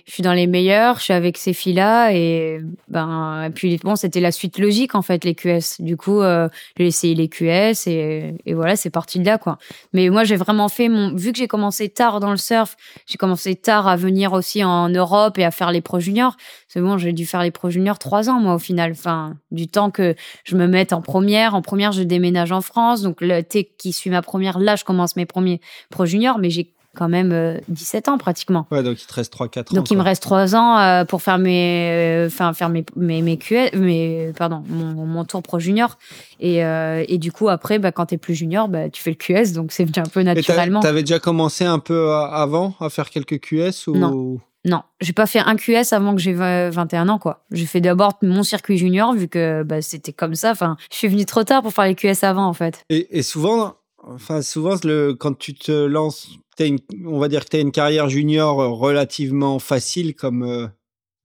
[0.07, 3.97] je suis dans les meilleurs, je suis avec ces filles-là, et, ben, et puis, bon,
[3.97, 5.81] c'était la suite logique, en fait, les QS.
[5.81, 9.59] Du coup, euh, j'ai essayé les QS, et, et voilà, c'est parti de là, quoi.
[9.93, 13.19] Mais moi, j'ai vraiment fait mon, vu que j'ai commencé tard dans le surf, j'ai
[13.19, 16.37] commencé tard à venir aussi en Europe et à faire les pro juniors.
[16.73, 18.93] C'est bon, j'ai dû faire les pro juniors trois ans, moi, au final.
[18.93, 21.55] Enfin, du temps que je me mette en première.
[21.55, 23.03] En première, je déménage en France.
[23.03, 26.73] Donc, l'été qui suit ma première, là, je commence mes premiers pro juniors, mais j'ai
[26.97, 28.67] quand même euh, 17 ans pratiquement.
[28.71, 29.65] Ouais, donc il te reste 3-4 ans.
[29.75, 33.21] Donc, il me reste trois ans euh, pour faire mes, euh, enfin, faire mes, mes,
[33.21, 35.99] mes QS, mes, pardon, mon, mon tour pro junior.
[36.41, 39.17] Et, euh, et du coup, après, bah, quand t'es plus junior, bah, tu fais le
[39.17, 40.81] QS, donc c'est un peu naturellement.
[40.81, 43.97] T'avais déjà commencé un peu avant à faire quelques QS ou?
[43.97, 44.41] Non.
[44.65, 47.45] Non, j'ai pas fait un QS avant que j'ai 20 21 ans, quoi.
[47.51, 50.53] J'ai fait d'abord mon circuit junior, vu que bah, c'était comme ça.
[50.53, 52.85] Enfin, je suis venue trop tard pour faire les QS avant, en fait.
[52.89, 56.29] Et, et souvent, enfin souvent le, quand tu te lances,
[56.61, 60.69] une, on va dire que tu as une carrière junior euh, relativement facile, comme euh,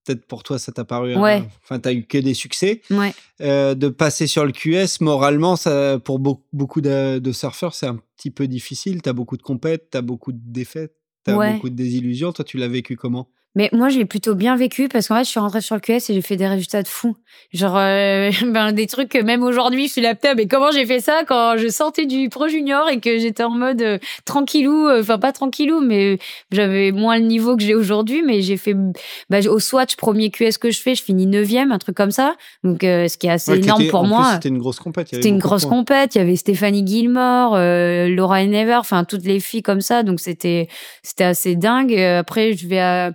[0.04, 1.16] peut-être pour toi ça t'a paru.
[1.16, 1.44] Ouais.
[1.64, 2.82] Enfin, t'as eu que des succès.
[2.90, 3.14] Ouais.
[3.42, 7.86] Euh, de passer sur le QS, moralement, ça, pour beau- beaucoup de, de surfeurs, c'est
[7.86, 9.04] un petit peu difficile.
[9.04, 10.96] T'as beaucoup de compètes, t'as beaucoup de défaites,
[11.28, 11.54] t'as Ouais.
[11.54, 12.32] beaucoup de désillusions.
[12.34, 13.30] Toi, tu l'as vécu comment?
[13.58, 15.94] Mais moi, j'ai plutôt bien vécu parce qu'en fait, je suis rentrée sur le QS
[16.12, 17.16] et j'ai fait des résultats de fou.
[17.54, 20.86] Genre, euh, ben, des trucs que même aujourd'hui, je suis là, putain, mais comment j'ai
[20.86, 24.88] fait ça quand je sortais du pro junior et que j'étais en mode euh, tranquillou,
[24.88, 26.20] euh, enfin pas tranquillou, mais
[26.52, 28.76] j'avais moins le niveau que j'ai aujourd'hui, mais j'ai fait,
[29.32, 32.36] bah, au Swatch, premier QS que je fais, je finis neuvième, un truc comme ça.
[32.64, 34.34] Donc, euh, ce qui est assez Ouais, énorme était- pour en moi.
[34.36, 35.08] C'était une grosse compète.
[35.12, 36.14] C'était une grosse compète.
[36.14, 40.04] Il y avait Stéphanie Gilmore, Laura Never, enfin toutes les filles comme ça.
[40.04, 40.68] Donc c'était
[41.02, 41.98] c'était assez dingue.
[41.98, 43.14] Après, je vais à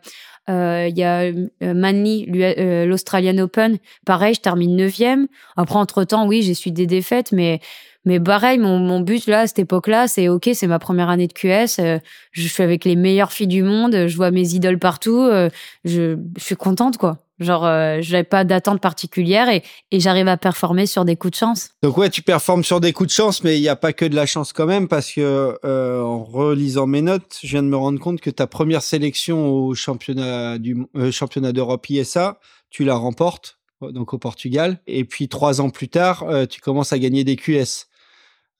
[0.48, 3.78] il y a euh, Manly, euh, l'Australian Open.
[4.04, 5.26] Pareil, je termine neuvième.
[5.56, 7.60] Après, entre temps, oui, j'ai suivi des défaites, mais
[8.04, 11.28] mais pareil, mon, mon but là, à cette époque-là, c'est ok, c'est ma première année
[11.28, 11.78] de QS.
[11.78, 11.98] euh,
[12.32, 14.08] je suis avec les meilleures filles du monde.
[14.08, 15.20] Je vois mes idoles partout.
[15.20, 15.50] euh,
[15.84, 17.18] je, je suis contente, quoi.
[17.42, 21.70] Genre, euh, j'avais pas d'attente particulière et, j'arrive à performer sur des coups de chance.
[21.82, 24.04] Donc ouais, tu performes sur des coups de chance, mais il n'y a pas que
[24.04, 27.68] de la chance quand même, parce que euh, en relisant mes notes, je viens de
[27.68, 32.38] me rendre compte que ta première sélection au championnat du euh, championnat d'Europe ISA,
[32.70, 33.58] tu la remportes
[33.90, 37.36] donc au Portugal, et puis trois ans plus tard, euh, tu commences à gagner des
[37.36, 37.88] QS,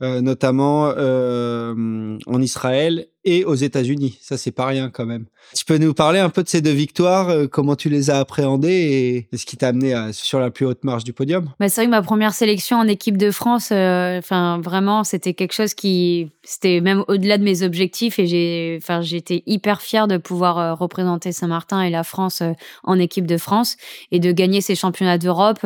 [0.03, 4.19] notamment euh, en Israël et aux États-Unis.
[4.21, 5.27] Ça c'est pas rien quand même.
[5.55, 8.19] Tu peux nous parler un peu de ces deux victoires, euh, comment tu les as
[8.19, 11.51] appréhendées et ce qui t'a amené sur la plus haute marche du podium?
[11.61, 15.35] Bah, c'est vrai que ma première sélection en équipe de France, euh, enfin vraiment, c'était
[15.35, 18.27] quelque chose qui, c'était même au-delà de mes objectifs et
[19.01, 23.37] j'étais hyper fière de pouvoir euh, représenter Saint-Martin et la France euh, en équipe de
[23.37, 23.77] France
[24.11, 25.61] et de gagner ces championnats d'Europe.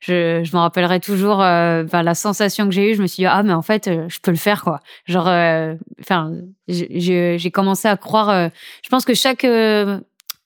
[0.00, 2.94] Je, je me rappellerai toujours euh, enfin, la sensation que j'ai eue.
[2.94, 4.80] Je me suis dit ah mais en fait euh, je peux le faire quoi.
[5.06, 6.32] Genre, euh, enfin
[6.68, 8.30] j'ai- commencé à croire.
[8.30, 8.48] euh,
[8.82, 9.44] je pense que chaque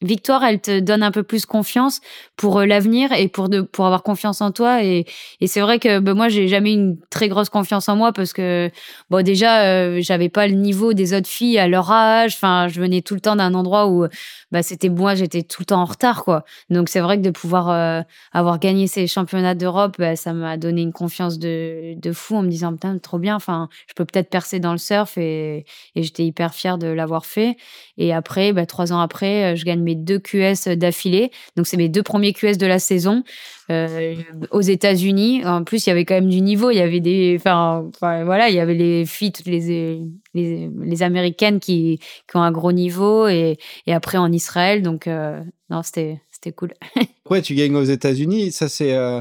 [0.03, 2.01] victoire, elle te donne un peu plus confiance
[2.37, 4.83] pour l'avenir et pour de, pour avoir confiance en toi.
[4.85, 5.07] Et,
[5.40, 8.33] et c'est vrai que ben, moi, j'ai jamais une très grosse confiance en moi parce
[8.33, 8.71] que
[9.11, 12.35] bon, déjà, euh, j'avais pas le niveau des autres filles à leur âge.
[12.35, 14.07] Enfin, je venais tout le temps d'un endroit où
[14.55, 16.45] bah, c'était moi, j'étais tout le temps en retard, quoi.
[16.71, 20.57] Donc c'est vrai que de pouvoir euh, avoir gagné ces championnats d'Europe, bah, ça m'a
[20.57, 23.35] donné une confiance de, de fou en me disant putain, trop bien.
[23.35, 25.64] Enfin, je peux peut-être percer dans le surf et,
[25.97, 27.57] et j'étais hyper fière de l'avoir fait.
[27.99, 31.33] Et après, bah, trois ans après, je gagne mes deux QS d'affilée.
[31.57, 33.25] Donc, c'est mes deux premiers QS de la saison.
[33.71, 34.14] Euh,
[34.51, 35.43] aux États-Unis.
[35.47, 36.71] En plus, il y avait quand même du niveau.
[36.71, 40.03] Il y avait des, enfin, voilà, il y avait les filles, toutes les,
[40.35, 44.83] les, américaines qui, qui, ont un gros niveau et, et après en Israël.
[44.83, 46.20] Donc, euh, non, c'était,
[46.57, 46.75] cool.
[47.31, 48.53] ouais, tu gagnes aux États-Unis.
[48.53, 49.20] Ça, c'est, euh,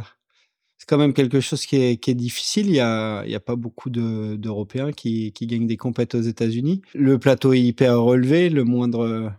[0.88, 2.68] quand même quelque chose qui est, difficile.
[2.68, 6.82] Il y a, a pas beaucoup de, d'Européens qui, qui gagnent des compètes aux États-Unis.
[6.94, 8.50] Le plateau est hyper relevé.
[8.50, 9.32] Le moindre,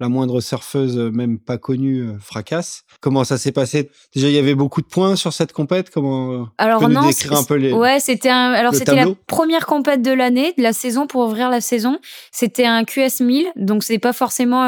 [0.00, 2.84] la moindre surfeuse, euh, même pas connue, euh, fracasse.
[3.00, 3.90] Comment ça s'est passé?
[4.14, 5.90] Déjà, il y avait beaucoup de points sur cette compète?
[5.90, 8.52] Comment euh, Alors non, décrire un peu les, ouais, c'était un.
[8.52, 11.98] Alors c'était la première compète de l'année, de la saison pour ouvrir la saison.
[12.32, 14.60] C'était un QS 1000, donc c'est pas forcément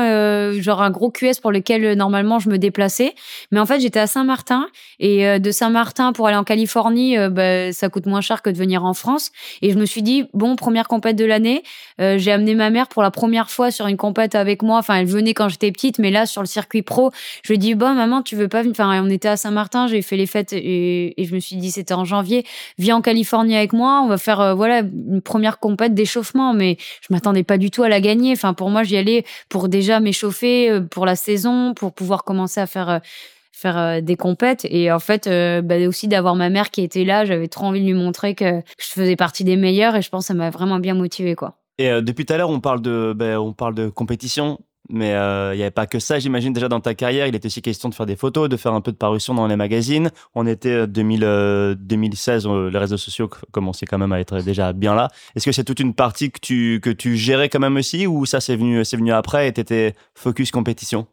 [0.60, 3.14] genre un gros QS pour lequel normalement je me déplaçais.
[3.50, 4.66] Mais en fait, j'étais à Saint-Martin
[5.00, 8.84] et de Saint-Martin pour aller en Californie, bah, ça coûte moins cher que de venir
[8.84, 9.30] en France.
[9.62, 11.62] Et je me suis dit bon, première compète de l'année.
[11.98, 14.78] J'ai amené ma mère pour la première fois sur une compète avec moi.
[14.78, 17.10] Enfin, elle venait quand j'étais petite, mais là, sur le circuit pro,
[17.42, 18.74] je lui ai dit, bon, maman, tu veux pas venir?
[18.78, 22.04] On était à Saint-Martin, j'ai fait les fêtes et, je me suis dit, c'était en
[22.04, 22.44] janvier,
[22.78, 26.76] viens en Californie avec moi, on va faire, euh, voilà, une première compète d'échauffement, mais
[27.00, 28.32] je m'attendais pas du tout à la gagner.
[28.32, 32.60] Enfin, pour moi, j'y allais pour déjà m'échauffer euh, pour la saison, pour pouvoir commencer
[32.60, 32.98] à faire, euh,
[33.52, 34.66] faire des compètes.
[34.68, 35.28] Et en fait
[35.62, 38.60] bah, aussi d'avoir ma mère qui était là j'avais trop envie de lui montrer que
[38.80, 41.58] je faisais partie des meilleurs et je pense que ça m'a vraiment bien motivé quoi.
[41.78, 44.58] Et depuis tout à l'heure on parle de ben, on parle de compétition
[44.92, 47.26] mais euh, il n'y avait pas que ça, j'imagine, déjà dans ta carrière.
[47.26, 49.46] Il était aussi question de faire des photos, de faire un peu de parution dans
[49.46, 50.10] les magazines.
[50.34, 54.94] On était 2000, 2016, euh, les réseaux sociaux commençaient quand même à être déjà bien
[54.94, 55.08] là.
[55.34, 58.26] Est-ce que c'est toute une partie que tu, que tu gérais quand même aussi ou
[58.26, 61.06] ça c'est venu, venu après et tu étais focus compétition?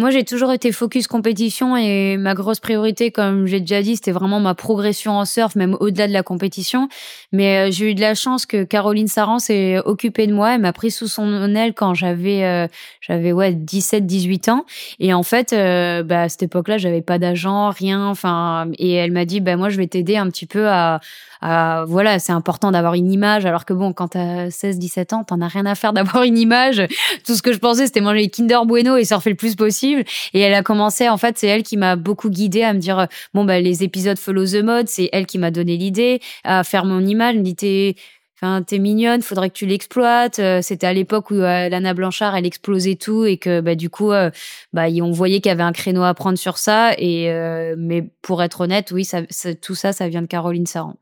[0.00, 4.12] Moi, j'ai toujours été focus compétition et ma grosse priorité, comme j'ai déjà dit, c'était
[4.12, 6.88] vraiment ma progression en surf, même au-delà de la compétition.
[7.32, 10.54] Mais euh, j'ai eu de la chance que Caroline Saran s'est occupée de moi.
[10.54, 12.66] Elle m'a pris sous son aile quand j'avais euh,
[13.02, 14.64] j'avais ouais 17, 18 ans.
[15.00, 18.06] Et en fait, euh, bah, à cette époque-là, j'avais pas d'agent, rien.
[18.06, 21.00] Enfin, et elle m'a dit, bah moi, je vais t'aider un petit peu à
[21.42, 25.40] voilà, c'est important d'avoir une image, alors que bon, quand t'as 16, 17 ans, t'en
[25.40, 26.82] as rien à faire d'avoir une image.
[27.26, 30.04] Tout ce que je pensais, c'était manger Kinder Bueno et surfer le plus possible.
[30.34, 33.06] Et elle a commencé, en fait, c'est elle qui m'a beaucoup guidée à me dire,
[33.34, 36.84] bon, bah, les épisodes Follow the Mode, c'est elle qui m'a donné l'idée à faire
[36.84, 37.36] mon image.
[37.36, 37.96] Me dit,
[38.42, 40.38] Enfin, t'es mignonne, faudrait que tu l'exploites.
[40.38, 43.90] Euh, c'était à l'époque où euh, Lana Blanchard, elle explosait tout et que bah du
[43.90, 44.30] coup, euh,
[44.72, 46.94] bah on voyait qu'il y avait un créneau à prendre sur ça.
[46.96, 47.30] Et
[47.76, 49.06] mais pour être honnête, oui,
[49.60, 50.96] tout ça, ça vient de Caroline Saran.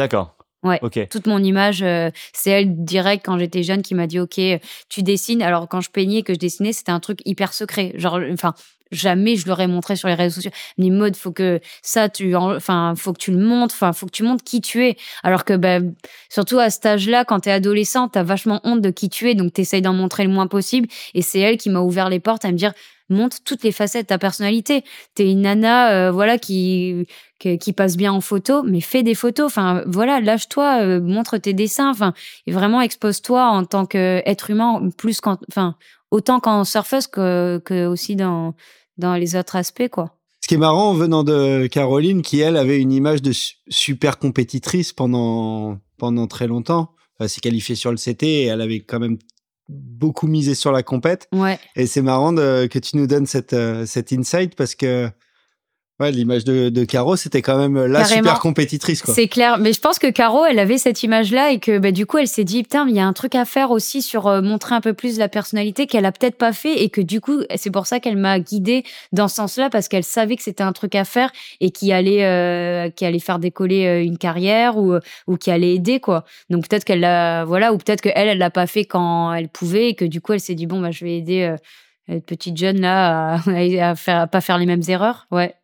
[0.00, 0.34] D'accord.
[0.62, 0.80] Ouais.
[1.10, 4.40] Toute mon image, euh, c'est elle direct quand j'étais jeune qui m'a dit OK,
[4.88, 5.42] tu dessines.
[5.42, 7.92] Alors quand je peignais que je dessinais, c'était un truc hyper secret.
[7.96, 8.54] Genre, enfin,
[8.90, 10.50] jamais je l'aurais montré sur les réseaux sociaux.
[10.78, 13.74] Mais mode, faut que ça, tu, enfin, faut que tu le montres.
[13.74, 14.96] Enfin, faut que tu montres qui tu es.
[15.22, 15.94] Alors que, ben,
[16.30, 19.52] surtout à cet âge-là, quand t'es adolescent, t'as vachement honte de qui tu es, donc
[19.52, 20.88] t'essayes d'en montrer le moins possible.
[21.12, 22.72] Et c'est elle qui m'a ouvert les portes à me dire
[23.10, 24.84] montre toutes les facettes de ta personnalité.
[25.14, 27.06] T'es une nana, euh, voilà, qui,
[27.38, 29.46] qui, passe bien en photo, mais fais des photos.
[29.46, 31.90] Enfin, voilà, lâche-toi, euh, montre tes dessins.
[31.90, 32.14] Enfin,
[32.46, 35.38] et vraiment expose-toi en tant qu'être humain, plus qu'en,
[36.10, 38.54] autant qu'en surfeuse que, que aussi dans,
[38.96, 40.16] dans les autres aspects, quoi.
[40.42, 43.32] Ce qui est marrant venant de Caroline, qui elle avait une image de
[43.68, 46.94] super compétitrice pendant, pendant très longtemps.
[47.18, 49.18] Elle s'est qualifiée sur le CT et elle avait quand même
[49.70, 51.28] beaucoup misé sur la compète.
[51.32, 51.58] Ouais.
[51.76, 55.10] Et c'est marrant que tu nous donnes cette, euh, cet insight parce que
[56.00, 59.02] Ouais, l'image de, de Caro, c'était quand même la super compétitrice.
[59.04, 62.06] C'est clair, mais je pense que Caro, elle avait cette image-là et que bah, du
[62.06, 64.40] coup, elle s'est dit, putain, il y a un truc à faire aussi sur euh,
[64.40, 67.42] montrer un peu plus la personnalité qu'elle a peut-être pas fait et que du coup,
[67.54, 68.82] c'est pour ça qu'elle m'a guidée
[69.12, 72.24] dans ce sens-là parce qu'elle savait que c'était un truc à faire et qui allait,
[72.24, 74.94] euh, qui allait faire décoller euh, une carrière ou,
[75.26, 76.24] ou qui allait aider quoi.
[76.48, 79.90] Donc peut-être qu'elle l'a, voilà, ou peut-être qu'elle, elle l'a pas fait quand elle pouvait
[79.90, 81.54] et que du coup, elle s'est dit bon bah je vais aider.
[82.08, 83.50] cette petite jeune là à,
[83.90, 85.54] à, faire à pas faire les mêmes erreurs ouais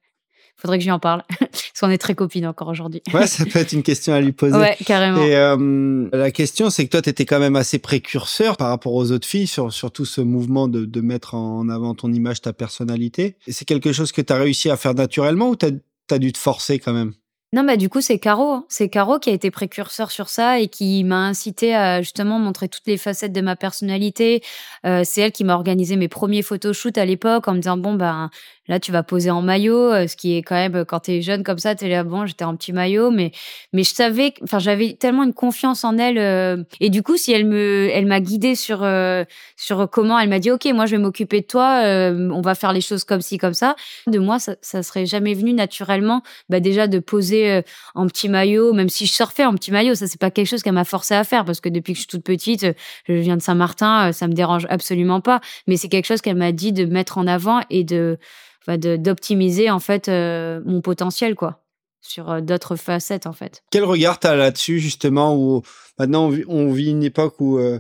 [0.57, 1.23] faudrait que je lui en parle.
[1.41, 3.03] Parce qu'on est très copines encore aujourd'hui.
[3.13, 4.57] Ouais, ça peut être une question à lui poser.
[4.57, 5.23] Ouais, carrément.
[5.23, 8.95] Et euh, la question, c'est que toi, tu étais quand même assez précurseur par rapport
[8.95, 12.41] aux autres filles sur, sur tout ce mouvement de, de mettre en avant ton image,
[12.41, 13.37] ta personnalité.
[13.47, 15.71] Et c'est quelque chose que tu as réussi à faire naturellement ou tu as,
[16.15, 17.13] as dû te forcer quand même?
[17.53, 18.53] Non, bah du coup, c'est Caro.
[18.53, 18.67] Hein.
[18.69, 22.69] C'est Caro qui a été précurseur sur ça et qui m'a incité à justement montrer
[22.69, 24.43] toutes les facettes de ma personnalité.
[24.85, 27.95] Euh, c'est elle qui m'a organisé mes premiers photoshoots à l'époque en me disant bon
[27.95, 28.31] ben
[28.69, 31.23] Là, tu vas poser en maillot, euh, ce qui est quand même, quand tu es
[31.23, 33.31] jeune comme ça, tu es là, bon, j'étais en petit maillot, mais,
[33.73, 36.19] mais je savais, enfin, j'avais tellement une confiance en elle.
[36.19, 39.25] Euh, et du coup, si elle me, elle m'a guidée sur, euh,
[39.57, 41.83] sur comment, elle m'a dit, OK, moi, je vais m'occuper de toi,
[42.37, 43.77] on va faire les choses comme ci, comme ça.
[44.07, 47.63] De moi, ça, ça serait jamais venu naturellement, bah, déjà de poser
[47.95, 50.63] en petit maillot, même si je surfais en petit maillot, ça, c'est pas quelque chose
[50.63, 52.67] qu'elle m'a forcé à faire parce que depuis que je suis toute petite,
[53.09, 55.41] je viens de Saint-Martin, ça me dérange absolument pas.
[55.67, 58.19] Mais c'est quelque chose qu'elle m'a dit de mettre en avant et de,
[58.75, 61.63] d'optimiser en fait euh, mon potentiel quoi
[62.01, 63.63] sur euh, d'autres facettes en fait.
[63.71, 65.63] Quel regard tu as là-dessus justement où
[65.99, 67.79] maintenant on vit, une époque où euh,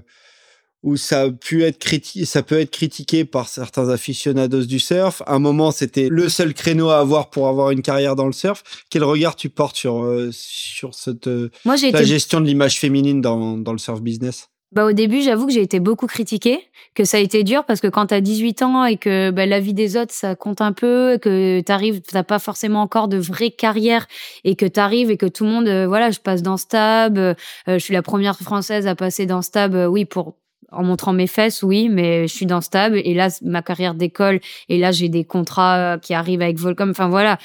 [0.82, 5.20] où ça a pu être critiqué, ça peut être critiqué par certains aficionados du surf.
[5.26, 8.32] À un moment, c'était le seul créneau à avoir pour avoir une carrière dans le
[8.32, 8.62] surf.
[8.88, 11.28] Quel regard tu portes sur sur cette
[11.64, 14.48] la gestion de l'image féminine dans, dans le surf business?
[14.72, 17.80] Bah, au début, j'avoue que j'ai été beaucoup critiquée, que ça a été dur parce
[17.80, 20.60] que quand tu as 18 ans et que bah, la vie des autres, ça compte
[20.60, 24.06] un peu, que tu arrives, tu pas forcément encore de vraie carrière
[24.42, 27.16] et que tu arrives et que tout le monde, euh, voilà, je passe dans Stab,
[27.16, 27.34] euh,
[27.68, 30.34] je suis la première française à passer dans Stab, euh, oui, pour
[30.72, 34.40] en montrant mes fesses, oui, mais je suis dans Stab et là, ma carrière d'école
[34.68, 37.38] et là, j'ai des contrats qui arrivent avec Volcom, enfin voilà.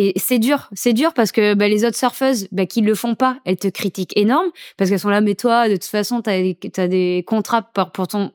[0.00, 3.16] Et c'est dur, c'est dur parce que bah, les autres surfeuses bah, qui le font
[3.16, 6.30] pas, elles te critiquent énorme parce qu'elles sont là, mais toi, de toute façon, tu
[6.30, 8.30] as, des contrats pour, pour ton,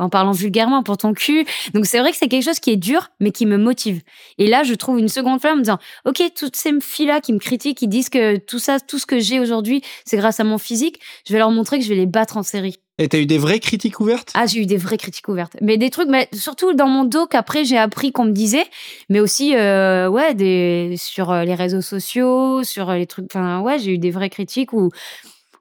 [0.00, 1.46] en parlant vulgairement, pour ton cul.
[1.74, 4.02] Donc c'est vrai que c'est quelque chose qui est dur, mais qui me motive.
[4.38, 7.32] Et là, je trouve une seconde flamme en me disant, ok, toutes ces filles-là qui
[7.32, 10.44] me critiquent, qui disent que tout ça, tout ce que j'ai aujourd'hui, c'est grâce à
[10.44, 12.78] mon physique, je vais leur montrer que je vais les battre en série.
[13.00, 14.30] Et t'as eu des vraies critiques ouvertes?
[14.34, 15.56] Ah, j'ai eu des vraies critiques ouvertes.
[15.62, 18.66] Mais des trucs, mais surtout dans mon dos qu'après j'ai appris qu'on me disait,
[19.08, 23.24] mais aussi, euh, ouais, des, sur euh, les réseaux sociaux, sur euh, les trucs.
[23.34, 24.90] Enfin, ouais, j'ai eu des vraies critiques où,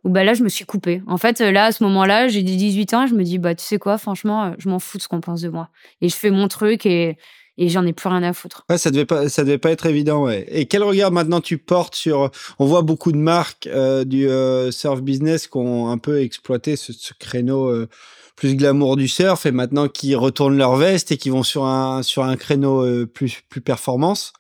[0.03, 1.01] où bah là, je me suis coupée.
[1.07, 3.79] En fait, là, à ce moment-là, j'ai 18 ans, je me dis, bah, tu sais
[3.79, 5.69] quoi, franchement, je m'en fous de ce qu'on pense de moi.
[6.01, 7.17] Et je fais mon truc et
[7.59, 8.65] et j'en ai plus rien à foutre.
[8.77, 10.29] Ça devait pas, ça devait pas être évident.
[10.29, 14.71] Et quel regard maintenant tu portes sur On voit beaucoup de marques euh, du euh,
[14.71, 17.89] surf business qui ont un peu exploité ce, créneau euh,
[18.37, 22.01] plus glamour du surf et maintenant qui retournent leur veste et qui vont sur un
[22.01, 24.31] sur un créneau plus plus performance.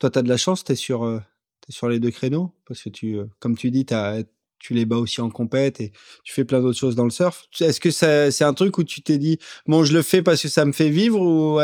[0.00, 2.50] Toi, tu as de la chance, tu es sur es sur les deux créneaux?
[2.66, 4.24] Parce que tu, comme tu dis, tu as
[4.64, 5.92] tu les bats aussi en compète et
[6.24, 7.44] tu fais plein d'autres choses dans le surf.
[7.60, 10.48] Est-ce que c'est un truc où tu t'es dit, bon, je le fais parce que
[10.48, 11.60] ça me fait vivre ou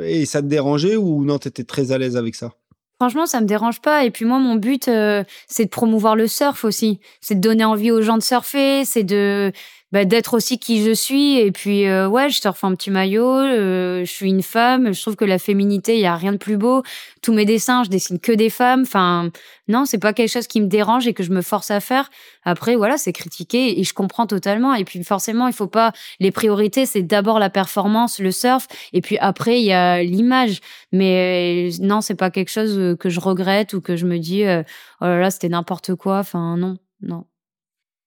[0.00, 2.52] et ça te dérangeait ou non, tu très à l'aise avec ça?
[3.00, 4.04] Franchement, ça me dérange pas.
[4.04, 7.00] Et puis moi, mon but, euh, c'est de promouvoir le surf aussi.
[7.20, 8.84] C'est de donner envie aux gens de surfer.
[8.84, 9.50] C'est de
[9.94, 11.38] bah, d'être aussi qui je suis.
[11.38, 15.00] Et puis, euh, ouais, je surfe un petit maillot, euh, je suis une femme, je
[15.00, 16.82] trouve que la féminité, il y a rien de plus beau.
[17.22, 18.82] Tous mes dessins, je dessine que des femmes.
[18.82, 19.30] Enfin,
[19.68, 22.10] non, c'est pas quelque chose qui me dérange et que je me force à faire.
[22.42, 24.74] Après, voilà, c'est critiqué et je comprends totalement.
[24.74, 25.92] Et puis, forcément, il faut pas.
[26.18, 30.60] Les priorités, c'est d'abord la performance, le surf, et puis après, il y a l'image.
[30.90, 34.42] Mais euh, non, c'est pas quelque chose que je regrette ou que je me dis,
[34.42, 36.18] oh là là, c'était n'importe quoi.
[36.18, 37.26] Enfin, non, non.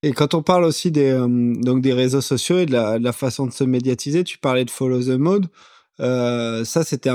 [0.08, 3.46] Et quand on parle aussi des, euh, donc des réseaux sociaux et de la, façon
[3.46, 5.48] de se médiatiser, tu parlais de Follow the Mode.
[6.00, 7.10] Euh, ça, c'était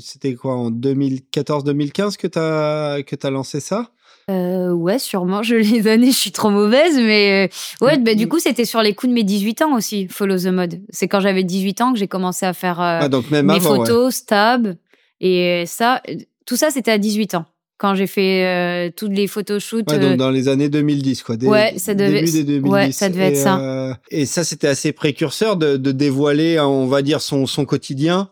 [0.00, 3.90] c'était quoi en 2014-2015 que tu as, que as lancé ça?
[4.28, 5.44] Euh, ouais, sûrement.
[5.44, 7.48] Je les années, je suis trop mauvaise, mais
[7.80, 10.46] ouais, bah, du coup, c'était sur les coups de mes 18 ans aussi, Follow the
[10.46, 10.80] Mode.
[10.88, 14.16] C'est quand j'avais 18 ans que j'ai commencé à faire ah, donc même mes photos,
[14.16, 14.74] stab,
[15.20, 16.02] et ça,
[16.44, 17.44] tout ça, c'était à 18 ans
[17.78, 19.90] quand j'ai fait euh, toutes les photoshoots.
[19.90, 21.36] Ouais, donc euh, dans les années 2010, quoi.
[21.36, 22.70] ouais, ça devait, début des 2010.
[22.70, 23.60] Ouais, ça devait être ça.
[23.60, 28.30] Euh, et ça, c'était assez précurseur de, de, dévoiler, on va dire, son, son quotidien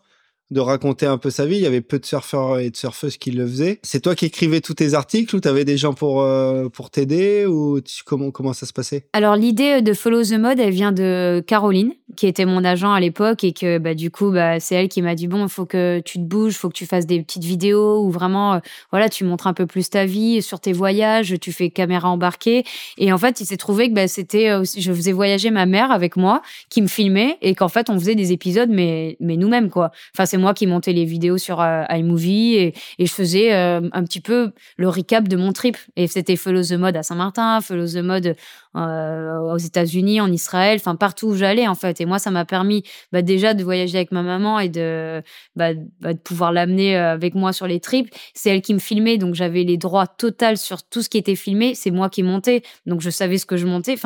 [0.50, 1.56] de raconter un peu sa vie.
[1.56, 3.80] Il y avait peu de surfeurs et de surfeuses qui le faisaient.
[3.82, 6.90] C'est toi qui écrivais tous tes articles ou tu avais des gens pour, euh, pour
[6.90, 9.08] t'aider ou comment, comment ça se passait?
[9.12, 13.00] Alors l'idée de Follow the Mode, elle vient de Caroline, qui était mon agent à
[13.00, 15.64] l'époque et que bah, du coup, bah, c'est elle qui m'a dit, bon, il faut
[15.64, 18.58] que tu te bouges, faut que tu fasses des petites vidéos où vraiment, euh,
[18.90, 22.64] voilà, tu montres un peu plus ta vie sur tes voyages, tu fais caméra embarquée.
[22.98, 25.90] Et en fait, il s'est trouvé que bah, c'était, euh, je faisais voyager ma mère
[25.90, 29.70] avec moi, qui me filmait et qu'en fait, on faisait des épisodes, mais, mais nous-mêmes,
[29.70, 29.90] quoi.
[30.14, 34.20] Enfin, c'est moi qui montais les vidéos sur euh, iMovie et, je faisais un petit
[34.20, 35.76] peu le recap de mon trip.
[35.94, 38.34] Et c'était Follow the Mode à Saint-Martin, Follow the Mode
[38.74, 42.00] aux États-Unis, en Israël, enfin partout où j'allais en fait.
[42.04, 45.22] Moi, ça m'a permis bah, déjà de voyager avec ma maman et de,
[45.56, 48.14] bah, bah, pouvoir l'amener avec moi sur les trips.
[48.34, 51.36] C'est elle qui me filmait, donc j'avais les droits totaux sur tout ce qui était
[51.36, 51.74] filmé.
[51.74, 53.96] C'est moi qui montais, donc je savais ce que je montais.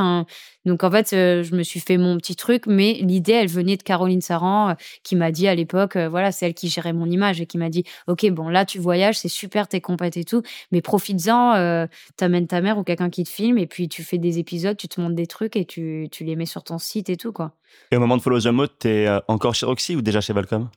[0.64, 3.76] Donc en fait, euh, je me suis fait mon petit truc, mais l'idée, elle venait
[3.76, 6.92] de Caroline Saran, euh, qui m'a dit à l'époque, euh, voilà, c'est elle qui gérait
[6.92, 10.16] mon image et qui m'a dit, ok, bon là tu voyages, c'est super, t'es compète
[10.16, 10.42] et tout,
[10.72, 11.86] mais profites-en, euh,
[12.16, 14.88] t'amènes ta mère ou quelqu'un qui te filme et puis tu fais des épisodes, tu
[14.88, 17.52] te montres des trucs et tu, tu les mets sur ton site et tout quoi.
[17.92, 20.68] Et au moment de Follow the Mode, t'es encore chez Roxy ou déjà chez Volcom?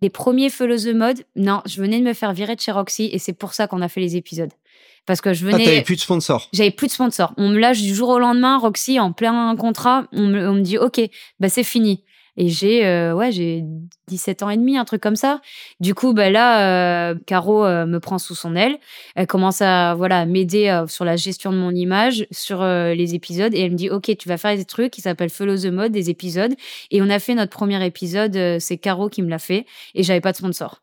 [0.00, 3.08] Les premiers Follow the Mode, non, je venais de me faire virer de chez Roxy
[3.12, 4.52] et c'est pour ça qu'on a fait les épisodes.
[5.06, 5.64] Parce que je Ah, venais.
[5.64, 6.48] t'avais plus de sponsor.
[6.52, 7.32] J'avais plus de sponsor.
[7.38, 10.06] On me lâche du jour au lendemain, Roxy, en plein contrat.
[10.12, 11.00] On me, on me dit, OK,
[11.40, 12.04] bah c'est fini.
[12.40, 13.64] Et j'ai euh, ouais, j'ai
[14.06, 15.40] 17 ans et demi, un truc comme ça.
[15.80, 18.78] Du coup, bah là, euh, Caro euh, me prend sous son aile.
[19.16, 23.52] Elle commence à voilà m'aider sur la gestion de mon image, sur les épisodes.
[23.54, 25.90] Et elle me dit, OK, tu vas faire des trucs qui s'appellent Follow the Mode,
[25.90, 26.54] des épisodes.
[26.92, 28.38] Et on a fait notre premier épisode.
[28.60, 29.66] c'est Caro qui me l'a fait.
[29.96, 30.80] Et j'avais pas de sponsor.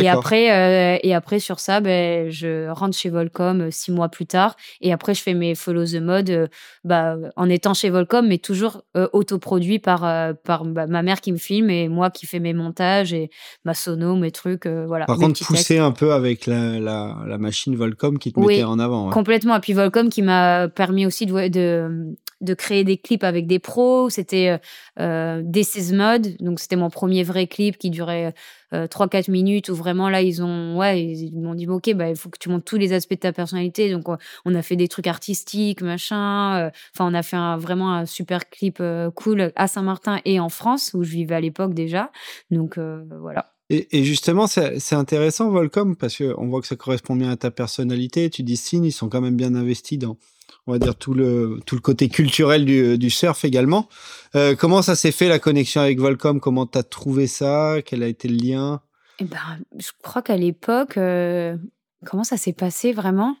[0.00, 0.50] Et après,
[0.96, 4.56] euh, et après sur ça, ben, je rentre chez Volcom euh, six mois plus tard.
[4.80, 6.46] Et après, je fais mes Follow the Mode euh,
[6.84, 11.20] bah, en étant chez Volcom, mais toujours euh, autoproduit par, euh, par bah, ma mère
[11.20, 13.28] qui me filme et moi qui fais mes montages et
[13.64, 14.64] ma sono, mes trucs.
[14.64, 18.32] euh, voilà, Par mes contre, poussé un peu avec la, la, la machine Volcom qui
[18.32, 19.06] te Oui, mettait en avant.
[19.08, 19.12] ouais.
[19.12, 19.56] Complètement.
[19.56, 23.58] Et puis Volcom qui m'a permis aussi de, de, de créer des clips avec des
[23.58, 24.08] pros.
[24.08, 24.58] C'était
[24.98, 26.28] euh, This is Mode.
[26.40, 28.32] Donc, c'était mon premier vrai clip qui durait
[28.72, 32.16] euh, 3-4 minutes où vraiment là, ils ont, ouais, ils m'ont dit, OK, bah, il
[32.16, 33.90] faut que tu montres tous les aspects de ta personnalité.
[33.90, 36.56] Donc, on- a fait des trucs artistiques, machin.
[36.66, 40.48] euh, Enfin, on a fait vraiment un super clip euh, cool à Saint-Martin et en
[40.50, 42.10] France où je vivais à l'époque déjà.
[42.50, 42.78] Donc,
[43.20, 43.52] voilà.
[43.70, 48.28] Et, justement, c'est intéressant, Volcom, parce qu'on voit que ça correspond bien à ta personnalité.
[48.28, 50.18] Tu dis, Signe, ils sont quand même bien investis dans,
[50.66, 53.88] on va dire, tout le, tout le côté culturel du, surf également.
[54.34, 56.40] Euh, comment ça s'est fait, la connexion avec Volcom?
[56.40, 57.76] Comment tu as trouvé ça?
[57.84, 58.80] Quel a été le lien?
[59.18, 59.38] Eh ben,
[59.78, 61.56] je crois qu'à l'époque, euh,
[62.04, 63.36] comment ça s'est passé vraiment?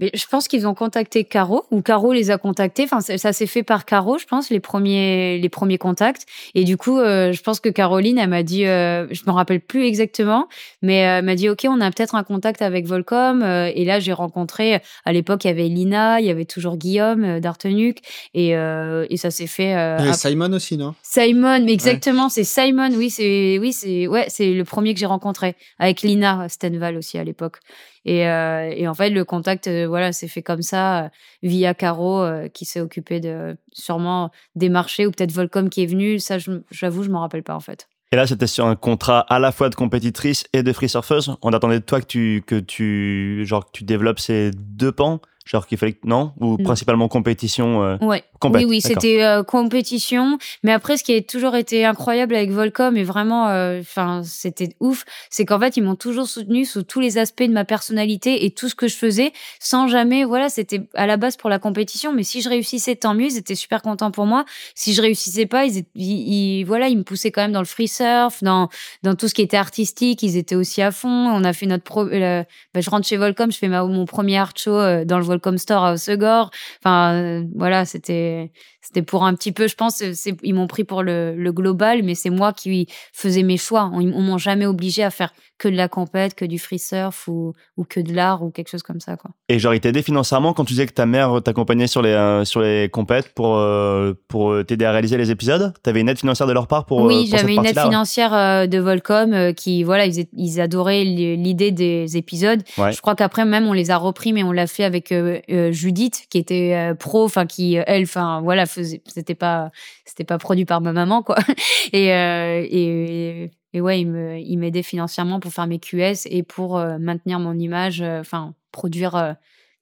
[0.00, 2.84] Mais je pense qu'ils ont contacté Caro ou Caro les a contactés.
[2.84, 6.26] Enfin, ça, ça s'est fait par Caro, je pense, les premiers les premiers contacts.
[6.54, 9.60] Et du coup, euh, je pense que Caroline, elle m'a dit, euh, je me rappelle
[9.60, 10.48] plus exactement,
[10.80, 13.42] mais euh, elle m'a dit, ok, on a peut-être un contact avec Volcom.
[13.42, 14.80] Euh, et là, j'ai rencontré.
[15.04, 17.98] À l'époque, il y avait Lina, il y avait toujours Guillaume d'Artenuc,
[18.34, 19.74] et et ça s'est fait.
[19.74, 20.94] après- Simon aussi, non?
[21.02, 22.90] Simon, mais exactement, c'est Simon.
[22.94, 27.18] Oui, c'est oui, c'est ouais, c'est le premier que j'ai rencontré avec Lina Stenval aussi
[27.18, 27.58] à l'époque.
[28.04, 31.08] Et, euh, et en fait, le contact, euh, voilà, s'est fait comme ça euh,
[31.42, 36.18] via Caro qui s'est occupé de sûrement des marchés ou peut-être Volcom qui est venu.
[36.18, 36.36] Ça,
[36.70, 37.88] j'avoue, je m'en rappelle pas en fait.
[38.12, 41.36] Et là, c'était sur un contrat à la fois de compétitrice et de free surfeuse.
[41.42, 45.20] On attendait de toi que tu, que tu, genre, que tu développes ces deux pans.
[45.50, 46.32] Genre qu'il fallait que, non?
[46.40, 48.22] Ou principalement compétition, euh, Ouais.
[48.38, 48.62] compète.
[48.62, 50.38] Oui, oui, c'était euh, compétition.
[50.62, 53.80] Mais après, ce qui a toujours été incroyable avec Volcom et vraiment, euh,
[54.22, 57.64] c'était ouf, c'est qu'en fait, ils m'ont toujours soutenu sous tous les aspects de ma
[57.64, 61.50] personnalité et tout ce que je faisais, sans jamais, voilà, c'était à la base pour
[61.50, 62.12] la compétition.
[62.12, 63.26] Mais si je réussissais, tant mieux.
[63.26, 64.44] Ils étaient super contents pour moi.
[64.76, 67.58] Si je réussissais pas, ils, étaient- ils- ils- voilà, ils me poussaient quand même dans
[67.60, 68.68] le free surf, dans
[69.02, 70.22] dans tout ce qui était artistique.
[70.22, 71.08] Ils étaient aussi à fond.
[71.08, 72.04] On a fait notre pro.
[72.04, 74.70] bah, je rentre chez Volcom, je fais ma, mon premier art show
[75.04, 76.50] dans le Volcom Store à Osegor.
[76.78, 80.12] Enfin, euh, voilà, c'était c'était pour un petit peu, je pense, euh,
[80.42, 83.90] ils m'ont pris pour le, le global, mais c'est moi qui faisais mes choix.
[83.92, 87.28] On, on m'ont jamais obligé à faire que de la compète, que du free surf
[87.28, 89.30] ou, ou que de l'art ou quelque chose comme ça, quoi.
[89.50, 92.44] Et genre, il t'aidait financièrement quand tu disais que ta mère t'accompagnait sur les, euh,
[92.44, 95.74] sur les compètes pour, euh, pour t'aider à réaliser les épisodes?
[95.82, 98.78] T'avais une aide financière de leur part pour, oui, j'avais une aide ouais financière de
[98.78, 102.62] Volcom qui, voilà, ils, ils adoraient li- l'idée des épisodes.
[102.78, 102.92] Ouais.
[102.92, 105.40] Je crois qu'après même on les a repris, mais on l'a fait avec euh,
[105.72, 109.70] Judith qui était pro, enfin qui elle, enfin voilà, faisait, c'était pas,
[110.04, 111.36] c'était pas produit par ma maman quoi.
[111.92, 116.42] Et euh, et, et ouais, il me, il m'aidait financièrement pour faire mes QS et
[116.42, 119.32] pour euh, maintenir mon image, euh, enfin produire euh,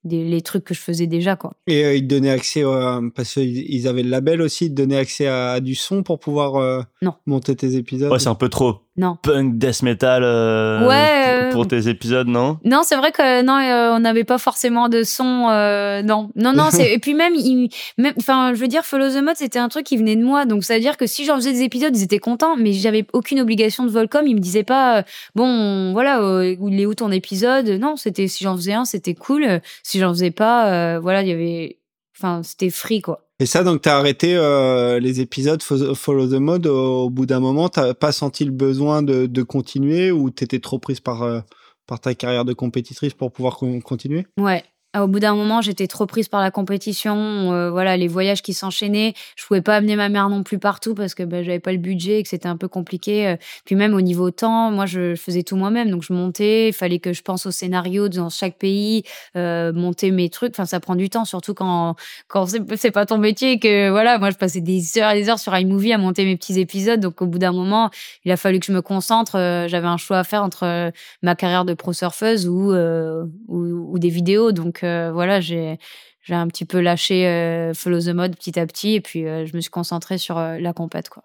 [0.05, 1.53] des, les trucs que je faisais déjà quoi.
[1.67, 4.71] Et euh, ils te donnaient accès, euh, parce qu'ils ils avaient le label aussi, ils
[4.71, 7.15] te donnaient accès à, à du son pour pouvoir euh, Non.
[7.27, 8.11] monter tes épisodes?
[8.13, 9.17] Ouais, c'est un peu trop Non.
[9.23, 12.59] punk death metal euh, Ouais, pour, euh, pour tes épisodes, non?
[12.65, 15.49] Non, c'est vrai que non, euh, on n'avait pas forcément de son.
[15.51, 16.69] euh, non, non, non.
[16.71, 17.35] c'est- et puis même,
[18.19, 20.45] enfin, je veux dire, Follow the Mode, c'était un truc qui venait de moi.
[20.45, 23.07] Donc, ça veut dire que si j'en faisais des épisodes, ils étaient contents, mais j'avais
[23.13, 24.27] aucune obligation de Volcom.
[24.27, 25.03] Ils me disaient pas, euh,
[25.37, 27.69] bon, voilà, il est où ton épisode?
[27.69, 29.61] Non, c'était si j'en faisais un, c'était cool.
[29.85, 31.79] Si j'en faisais pas, euh, voilà, il y avait,
[32.19, 33.28] enfin, c'était free quoi.
[33.41, 37.39] Et ça, donc, tu arrêté euh, les épisodes Fo- Follow the Mode au, bout d'un
[37.39, 37.69] moment.
[37.69, 41.41] Tu pas senti le besoin de, de continuer ou tu étais trop prise par, euh,
[41.87, 44.27] par ta carrière de compétitrice pour pouvoir con- continuer?
[44.41, 44.65] Ouais.
[45.03, 48.55] Au bout d'un moment, j'étais trop prise par la compétition, euh, voilà, les voyages qui
[48.55, 49.15] s'enchaînaient.
[49.37, 51.79] Je pouvais pas amener ma mère non plus partout parce que ben, j'avais pas le
[51.79, 53.29] budget et que c'était un peu compliqué.
[53.29, 53.37] Euh.
[53.65, 56.69] Puis même au niveau temps, moi, je faisais tout moi-même, donc je montais.
[56.69, 59.03] Il fallait que je pense au scénario dans chaque pays,
[59.37, 60.53] euh, monter mes trucs.
[60.55, 61.97] Enfin, ça prend du temps, surtout quand
[62.29, 62.47] quand
[62.77, 65.57] c'est pas ton métier que voilà, moi, je passais des heures et des heures sur
[65.57, 67.01] iMovie à monter mes petits épisodes.
[67.01, 67.91] Donc au bout d'un moment,
[68.25, 69.33] il a fallu que je me concentre.
[69.69, 70.93] j'avais un choix à faire entre
[71.23, 74.53] ma carrière de pro surfeuse ou, ou, ou des vidéos.
[74.53, 75.79] Donc euh, voilà, j'ai
[76.23, 79.47] j'ai un petit peu lâché euh, Follow the Mode petit à petit et puis euh,
[79.47, 81.23] je me suis concentrée sur la compète quoi.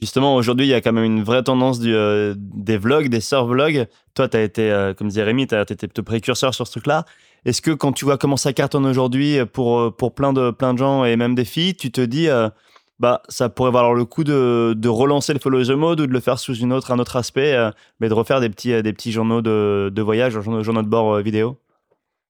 [0.00, 1.94] Justement, aujourd'hui, il y a quand même une vraie tendance du,
[2.36, 3.86] des vlogs, des surf vlogs.
[4.14, 7.04] Toi, tu as été, comme disait Rémi, tu été plutôt précurseur sur ce truc-là.
[7.44, 10.78] Est-ce que quand tu vois comment ça cartonne aujourd'hui pour, pour plein, de, plein de
[10.78, 12.26] gens et même des filles, tu te dis,
[12.98, 16.12] bah, ça pourrait valoir le coup de, de, relancer le Follow the Mode ou de
[16.12, 17.56] le faire sous une autre, un autre aspect,
[18.00, 21.61] mais de refaire des petits, des petits journaux de, de voyage, journaux de bord vidéo?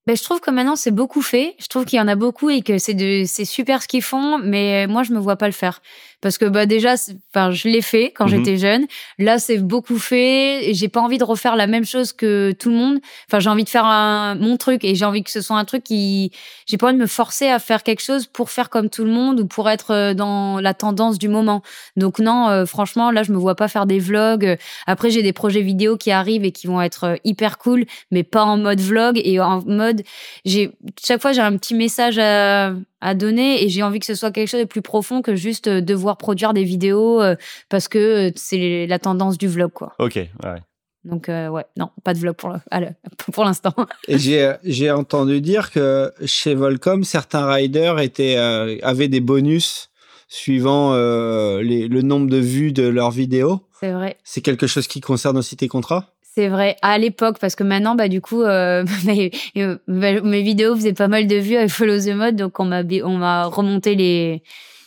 [0.06, 1.54] Ben, je trouve que maintenant c'est beaucoup fait.
[1.60, 4.02] Je trouve qu'il y en a beaucoup et que c'est de c'est super ce qu'ils
[4.02, 5.80] font, mais moi je me vois pas le faire
[6.22, 6.94] parce que bah déjà
[7.34, 8.30] enfin je l'ai fait quand mhm.
[8.30, 8.86] j'étais jeune.
[9.18, 12.70] Là c'est beaucoup fait et j'ai pas envie de refaire la même chose que tout
[12.70, 13.00] le monde.
[13.28, 15.64] Enfin j'ai envie de faire un, mon truc et j'ai envie que ce soit un
[15.64, 16.30] truc qui
[16.66, 19.10] j'ai pas envie de me forcer à faire quelque chose pour faire comme tout le
[19.10, 21.62] monde ou pour être euh, dans la tendance du moment.
[21.96, 24.56] Donc non euh, franchement là je me vois pas faire des vlogs.
[24.86, 28.22] Après j'ai des projets vidéo qui arrivent et qui vont être euh, hyper cool mais
[28.22, 30.02] pas en mode vlog et en mode
[30.44, 30.70] j'ai
[31.04, 34.30] chaque fois j'ai un petit message à à donner et j'ai envie que ce soit
[34.30, 37.34] quelque chose de plus profond que juste euh, devoir produire des vidéos euh,
[37.68, 37.98] parce que
[38.28, 39.92] euh, c'est la tendance du vlog quoi.
[39.98, 40.62] Ok, ouais.
[41.04, 42.56] Donc ouais, non, pas de vlog pour
[43.32, 43.74] pour l'instant.
[44.08, 49.90] J'ai entendu dire que chez Volcom certains riders étaient avaient des bonus
[50.28, 53.66] suivant les, le nombre de vues de leurs vidéos.
[53.80, 54.16] C'est vrai.
[54.22, 56.11] C'est quelque chose qui concerne aussi tes contrats?
[56.34, 58.84] C'est vrai, à l'époque, parce que maintenant, bah, du coup, euh,
[59.56, 63.44] euh, mes, vidéos faisaient pas mal de vues avec Follow the Mode, donc on m'a
[63.44, 64.42] remonté les,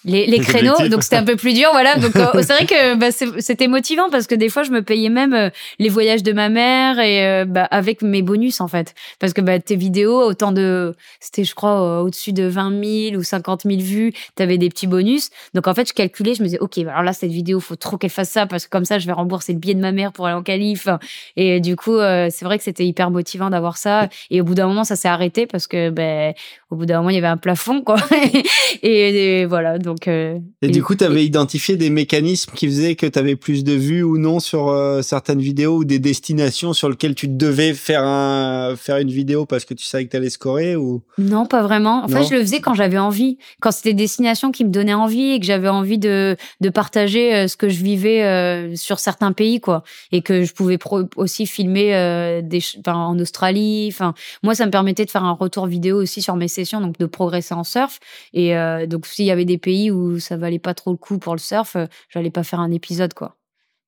[0.06, 1.96] les, les créneaux, donc c'était un peu plus dur, voilà.
[2.06, 5.10] Donc euh, c'est vrai que bah, c'était motivant parce que des fois je me payais
[5.10, 5.50] même euh,
[5.80, 9.42] les voyages de ma mère et euh, bah, avec mes bonus en fait, parce que
[9.42, 13.82] bah, tes vidéos autant de, c'était je crois au-dessus de 20 000 ou 50 000
[13.82, 15.30] vues, t'avais des petits bonus.
[15.54, 17.98] Donc en fait je calculais, je me disais ok, alors là cette vidéo faut trop
[17.98, 20.12] qu'elle fasse ça parce que comme ça je vais rembourser le billet de ma mère
[20.12, 20.88] pour aller en Calife.
[21.36, 24.10] Et du coup c'est vrai que c'était hyper motivant d'avoir ça.
[24.30, 26.34] Et au bout d'un moment ça s'est arrêté parce que ben
[26.70, 27.98] au bout d'un moment il y avait un plafond quoi.
[28.84, 32.96] et, et voilà donc euh, et, du coup, tu avais identifié des mécanismes qui faisaient
[32.96, 36.74] que tu avais plus de vues ou non sur euh, certaines vidéos ou des destinations
[36.74, 40.18] sur lesquelles tu devais faire, un, faire une vidéo parce que tu savais que tu
[40.18, 41.02] allais scorer ou...
[41.18, 42.04] Non, pas vraiment.
[42.04, 44.94] En fait, je le faisais quand j'avais envie, quand c'était des destinations qui me donnaient
[44.94, 49.32] envie et que j'avais envie de, de partager euh, ce que je vivais sur certains
[49.32, 49.84] pays, quoi.
[50.12, 50.78] Et que je pouvais
[51.16, 53.90] aussi filmer des, en Australie.
[53.92, 56.98] Enfin, moi, ça me permettait de faire un retour vidéo aussi sur mes sessions, donc
[56.98, 58.00] de progresser en surf.
[58.34, 58.56] Et
[58.88, 61.40] donc, s'il y avait des pays où ça valait pas trop le coup pour le
[61.40, 63.38] surf, euh, j'allais pas faire un épisode quoi.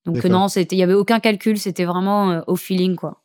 [0.06, 3.22] Donc non, c'était il y avait aucun calcul, c'était vraiment euh, au feeling quoi.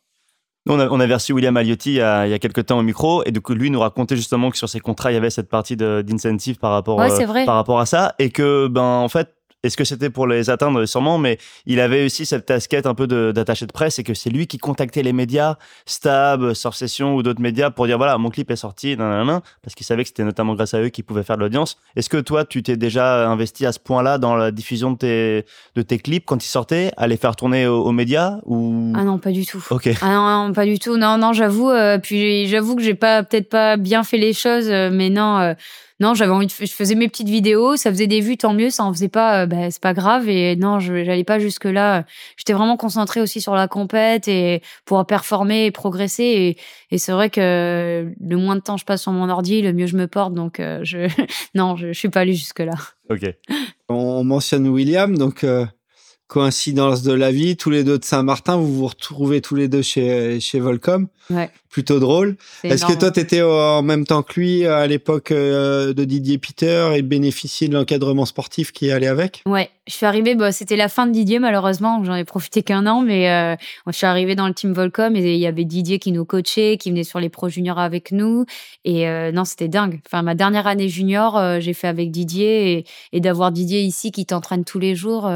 [0.67, 2.79] On, a, on avait reçu William Aliotti il y, a, il y, a, quelques temps
[2.79, 5.29] au micro et donc lui nous racontait justement que sur ses contrats il y avait
[5.29, 9.35] cette partie d'incentive par rapport euh, par rapport à ça et que ben en fait
[9.63, 10.85] est-ce que c'était pour les atteindre?
[10.85, 14.29] Sûrement, mais il avait aussi cette casquette un peu d'attaché de, presse et que c'est
[14.29, 15.55] lui qui contactait les médias,
[15.85, 19.85] Stab, Surf Session ou d'autres médias pour dire voilà, mon clip est sorti, parce qu'il
[19.85, 21.77] savait que c'était notamment grâce à eux qu'ils pouvaient faire de l'audience.
[21.95, 25.45] Est-ce que toi, tu t'es déjà investi à ce point-là dans la diffusion de tes,
[25.75, 28.91] de tes clips quand ils sortaient, à les faire tourner aux, médias ou...
[28.95, 29.63] Ah non, pas du tout.
[29.69, 29.89] Ok.
[30.01, 30.97] Ah non, pas du tout.
[30.97, 31.69] Non, non, j'avoue.
[31.69, 35.39] Euh, puis j'avoue que j'ai pas peut-être pas bien fait les choses, euh, mais non.
[35.39, 35.53] Euh,
[36.03, 38.69] non, j'avais envie de, je faisais mes petites vidéos, ça faisait des vues, tant mieux,
[38.69, 40.27] ça en faisait pas, euh, bah, c'est pas grave.
[40.27, 42.03] Et non, je n'allais pas jusque là.
[42.35, 46.57] J'étais vraiment concentrée aussi sur la compète et pouvoir performer et progresser.
[46.91, 49.87] Et, c'est vrai que le moins de temps je passe sur mon ordi, le mieux
[49.87, 50.33] je me porte.
[50.33, 51.07] Donc, euh, je,
[51.55, 52.73] non, je, suis pas allée jusque là.
[53.09, 53.33] Ok.
[53.87, 55.65] On mentionne William, donc euh,
[56.27, 59.81] coïncidence de la vie, tous les deux de Saint-Martin, vous vous retrouvez tous les deux
[59.81, 61.07] chez, chez Volcom.
[61.29, 61.49] Ouais.
[61.69, 62.35] Plutôt drôle.
[62.63, 66.37] Est-ce que toi, tu étais en même temps que lui à l'époque euh, de Didier
[66.37, 69.41] Peter et bénéficier de l'encadrement sportif qui allait avec?
[69.45, 72.85] Ouais, je suis arrivée, bah, c'était la fin de Didier malheureusement, j'en ai profité qu'un
[72.85, 73.55] an, mais euh,
[73.87, 76.77] je suis arrivée dans le team Volcom et il y avait Didier qui nous coachait,
[76.77, 78.45] qui venait sur les pros juniors avec nous.
[78.85, 79.99] Et euh, non, c'était dingue.
[80.05, 84.25] Enfin, ma dernière année junior, j'ai fait avec Didier et, et d'avoir Didier ici qui
[84.25, 85.31] t'entraîne tous les jours.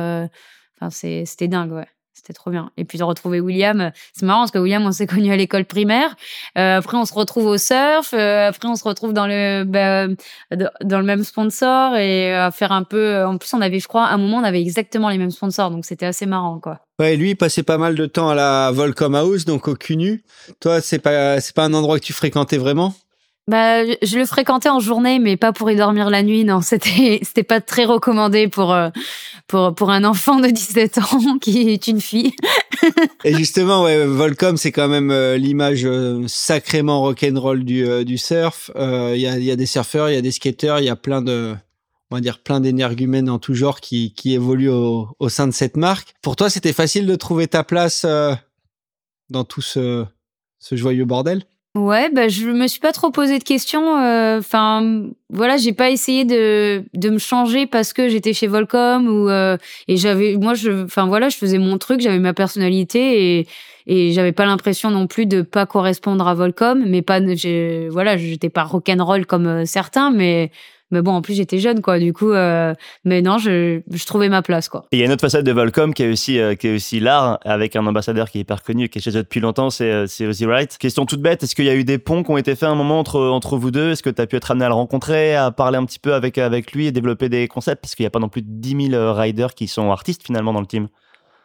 [0.79, 1.87] Enfin, c'était dingue, ouais.
[2.13, 2.71] C'était trop bien.
[2.77, 5.65] Et puis de retrouver William, c'est marrant parce que William, on s'est connu à l'école
[5.65, 6.15] primaire.
[6.57, 8.11] Euh, après, on se retrouve au surf.
[8.13, 10.07] Euh, après, on se retrouve dans le bah,
[10.83, 13.23] dans le même sponsor et à faire un peu.
[13.23, 15.69] En plus, on avait, je crois, à un moment, on avait exactement les mêmes sponsors,
[15.69, 16.79] donc c'était assez marrant, quoi.
[16.99, 20.23] Ouais, lui, il passait pas mal de temps à la Volcom House, donc au CUNU.
[20.59, 22.95] Toi, c'est pas c'est pas un endroit que tu fréquentais vraiment?
[23.47, 26.43] Bah, je le fréquentais en journée, mais pas pour y dormir la nuit.
[26.43, 28.89] Non, c'était c'était pas très recommandé pour euh,
[29.47, 32.33] pour pour un enfant de 17 ans qui est une fille.
[33.23, 38.69] Et justement, ouais, Volcom, c'est quand même euh, l'image euh, sacrément rock'n'roll du du surf.
[38.75, 40.89] Il y a il y a des surfeurs, il y a des skateurs, il y
[40.89, 41.55] a plein de
[42.11, 45.53] on va dire plein d'énergumènes en tout genre qui qui évoluent au, au sein de
[45.53, 46.13] cette marque.
[46.21, 48.05] Pour toi, c'était facile de trouver ta place
[49.29, 50.05] dans tout ce
[50.59, 51.43] ce joyeux bordel?
[51.77, 53.97] Ouais, bah je me suis pas trop posé de questions.
[53.99, 59.07] Euh, enfin, voilà, j'ai pas essayé de de me changer parce que j'étais chez Volcom
[59.07, 59.57] ou euh,
[59.87, 63.47] et j'avais, moi, je, enfin voilà, je faisais mon truc, j'avais ma personnalité et
[63.85, 67.19] et j'avais pas l'impression non plus de pas correspondre à Volcom, mais pas,
[67.89, 70.51] voilà, j'étais pas rock'n'roll comme euh, certains, mais
[70.91, 71.99] mais bon, en plus, j'étais jeune, quoi.
[71.99, 72.73] Du coup, euh,
[73.03, 74.85] mais non, je, je, trouvais ma place, quoi.
[74.93, 77.75] Il y a une autre facette de Volcom qui est aussi, euh, aussi l'art, avec
[77.75, 80.45] un ambassadeur qui est hyper connu, qui est chez eux depuis longtemps, c'est euh, Ozzy
[80.45, 80.77] Wright.
[80.77, 82.75] Question toute bête, est-ce qu'il y a eu des ponts qui ont été faits un
[82.75, 83.91] moment entre, entre vous deux?
[83.91, 86.13] Est-ce que tu as pu être amené à le rencontrer, à parler un petit peu
[86.13, 87.81] avec, avec lui et développer des concepts?
[87.81, 90.53] Parce qu'il n'y a pas non plus de 10 000 riders qui sont artistes, finalement,
[90.53, 90.87] dans le team.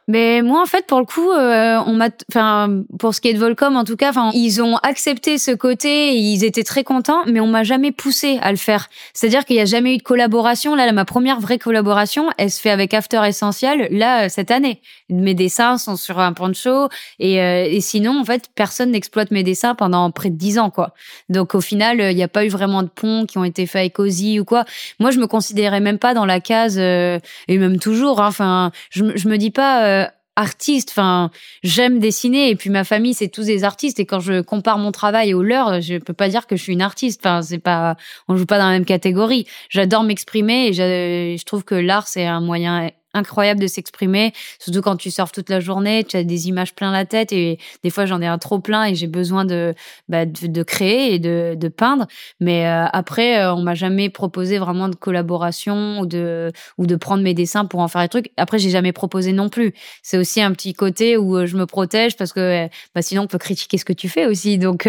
[0.08, 3.34] Mais moi, en fait, pour le coup, euh, on m'a, enfin, pour ce qui est
[3.34, 7.22] de Volcom, en tout cas, enfin, ils ont accepté ce côté, ils étaient très contents,
[7.26, 8.88] mais on m'a jamais poussé à le faire.
[9.14, 10.74] C'est-à-dire qu'il n'y a jamais eu de collaboration.
[10.74, 14.80] Là, ma première vraie collaboration, elle se fait avec After Essential, là, cette année.
[15.08, 16.88] Mes dessins sont sur un poncho,
[17.20, 20.70] et, euh, et sinon, en fait, personne n'exploite mes dessins pendant près de dix ans,
[20.70, 20.94] quoi.
[21.28, 23.80] Donc, au final, il n'y a pas eu vraiment de ponts qui ont été faits
[23.80, 24.64] avec Ozzy ou quoi.
[24.98, 28.72] Moi, je me considérais même pas dans la case, euh, et même toujours, hein, enfin,
[28.90, 29.91] je, je me dis pas, euh,
[30.36, 30.90] artiste.
[30.90, 31.30] Enfin,
[31.62, 34.92] j'aime dessiner et puis ma famille c'est tous des artistes et quand je compare mon
[34.92, 37.20] travail au leur, je peux pas dire que je suis une artiste.
[37.24, 37.96] Enfin, c'est pas,
[38.28, 39.46] on joue pas dans la même catégorie.
[39.68, 44.96] J'adore m'exprimer et je trouve que l'art c'est un moyen incroyable de s'exprimer, surtout quand
[44.96, 48.06] tu surfes toute la journée, tu as des images plein la tête et des fois
[48.06, 49.74] j'en ai un trop plein et j'ai besoin de,
[50.08, 52.06] bah, de, créer et de, de peindre.
[52.40, 56.96] Mais euh, après, euh, on m'a jamais proposé vraiment de collaboration ou de, ou de
[56.96, 58.30] prendre mes dessins pour en faire des trucs.
[58.36, 59.72] Après, j'ai jamais proposé non plus.
[60.02, 63.26] C'est aussi un petit côté où euh, je me protège parce que bah, sinon on
[63.26, 64.58] peut critiquer ce que tu fais aussi.
[64.58, 64.88] Donc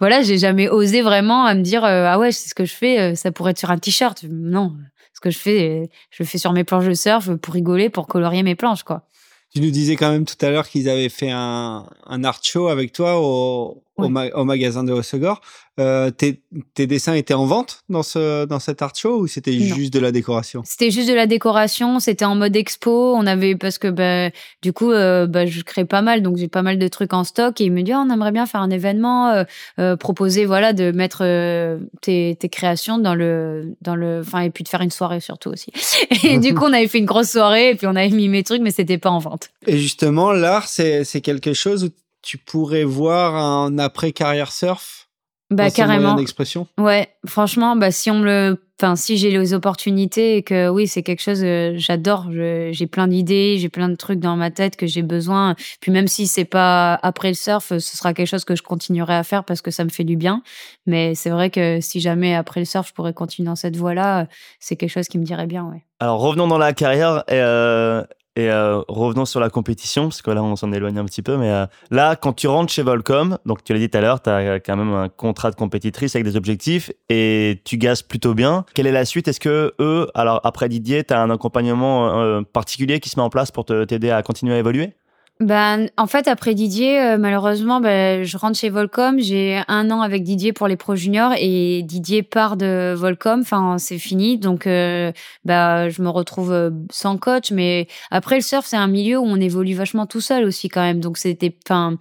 [0.00, 3.14] voilà, j'ai jamais osé vraiment à me dire ah ouais, c'est ce que je fais,
[3.14, 4.24] ça pourrait être sur un t-shirt.
[4.28, 4.72] Non,
[5.20, 8.42] que je fais, je le fais sur mes planches de surf pour rigoler, pour colorier
[8.42, 9.08] mes planches, quoi.
[9.54, 12.66] Tu nous disais quand même tout à l'heure qu'ils avaient fait un, un art show
[12.66, 15.40] avec toi au, au, magasin de Hossegor.
[15.80, 16.40] Euh, tes,
[16.74, 19.98] tes, dessins étaient en vente dans, ce, dans cet art show ou c'était juste de
[19.98, 20.62] la décoration?
[20.64, 23.14] C'était juste de la décoration, c'était en mode expo.
[23.16, 24.30] On avait, parce que bah,
[24.62, 27.24] du coup, euh, bah, je crée pas mal, donc j'ai pas mal de trucs en
[27.24, 27.60] stock.
[27.60, 29.44] Et il me dit, oh, on aimerait bien faire un événement, euh,
[29.78, 33.74] euh proposer voilà, de mettre euh, tes, tes, créations dans le.
[33.82, 35.72] Dans le enfin, et puis de faire une soirée surtout aussi.
[36.24, 38.42] Et du coup, on avait fait une grosse soirée et puis on avait mis mes
[38.42, 39.50] trucs, mais c'était pas en vente.
[39.66, 41.88] Et justement, l'art, c'est quelque chose où
[42.24, 45.08] tu pourrais voir un après carrière surf
[45.50, 46.14] bah carrément.
[46.14, 46.66] d'expression?
[46.78, 50.88] Ouais franchement bah si on me le enfin si j'ai les opportunités et que oui
[50.88, 54.76] c'est quelque chose que j'adore j'ai plein d'idées j'ai plein de trucs dans ma tête
[54.76, 55.54] que j'ai besoin.
[55.80, 59.14] Puis même si c'est pas après le surf ce sera quelque chose que je continuerai
[59.14, 60.42] à faire parce que ça me fait du bien.
[60.86, 63.94] Mais c'est vrai que si jamais après le surf je pourrais continuer dans cette voie
[63.94, 64.26] là
[64.60, 65.84] c'est quelque chose qui me dirait bien ouais.
[66.00, 68.02] Alors revenons dans la carrière euh,
[68.36, 71.36] et euh, revenons sur la compétition, parce que là, on s'en éloigne un petit peu.
[71.36, 74.20] Mais euh, là, quand tu rentres chez Volcom, donc tu l'as dit tout à l'heure,
[74.20, 78.34] tu as quand même un contrat de compétitrice avec des objectifs et tu gazes plutôt
[78.34, 78.64] bien.
[78.74, 79.28] Quelle est la suite?
[79.28, 83.24] Est-ce que eux, alors après Didier, tu as un accompagnement euh, particulier qui se met
[83.24, 84.94] en place pour t'aider à continuer à évoluer?
[85.40, 89.18] Ben, en fait, après Didier, euh, malheureusement, ben, je rentre chez Volcom.
[89.18, 93.40] J'ai un an avec Didier pour les Pro Juniors et Didier part de Volcom.
[93.40, 94.38] Enfin, c'est fini.
[94.38, 95.10] Donc, euh,
[95.44, 97.50] ben, je me retrouve euh, sans coach.
[97.50, 100.82] Mais après, le surf, c'est un milieu où on évolue vachement tout seul aussi quand
[100.82, 101.00] même.
[101.00, 101.98] Donc, c'était, enfin,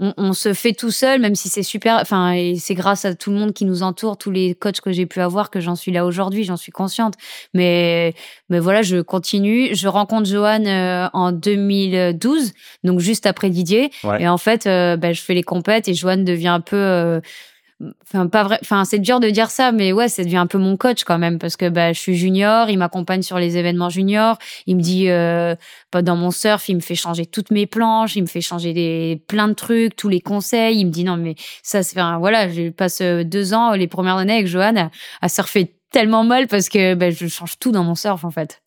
[0.00, 1.98] on, se fait tout seul, même si c'est super.
[2.00, 4.92] Enfin, et c'est grâce à tout le monde qui nous entoure, tous les coachs que
[4.92, 6.44] j'ai pu avoir, que j'en suis là aujourd'hui.
[6.44, 7.14] J'en suis consciente.
[7.52, 8.14] Mais,
[8.48, 9.74] mais voilà, je continue.
[9.74, 12.52] Je rencontre Johan euh, en 2012,
[12.84, 13.90] donc juste après Didier.
[14.18, 17.20] Et en fait, euh, bah, je fais les compètes et Johan devient un peu euh,
[18.02, 20.58] enfin pas vrai enfin c'est dur de dire ça mais ouais ça devient un peu
[20.58, 23.88] mon coach quand même parce que bah je suis junior il m'accompagne sur les événements
[23.88, 25.54] juniors il me dit euh,
[25.90, 28.74] pas dans mon surf il me fait changer toutes mes planches il me fait changer
[28.74, 32.18] des plein de trucs tous les conseils il me dit non mais ça c'est enfin,
[32.18, 34.90] voilà je passe euh, deux ans les premières années avec Johan
[35.22, 38.62] à, surfer tellement mal parce que bah, je change tout dans mon surf en fait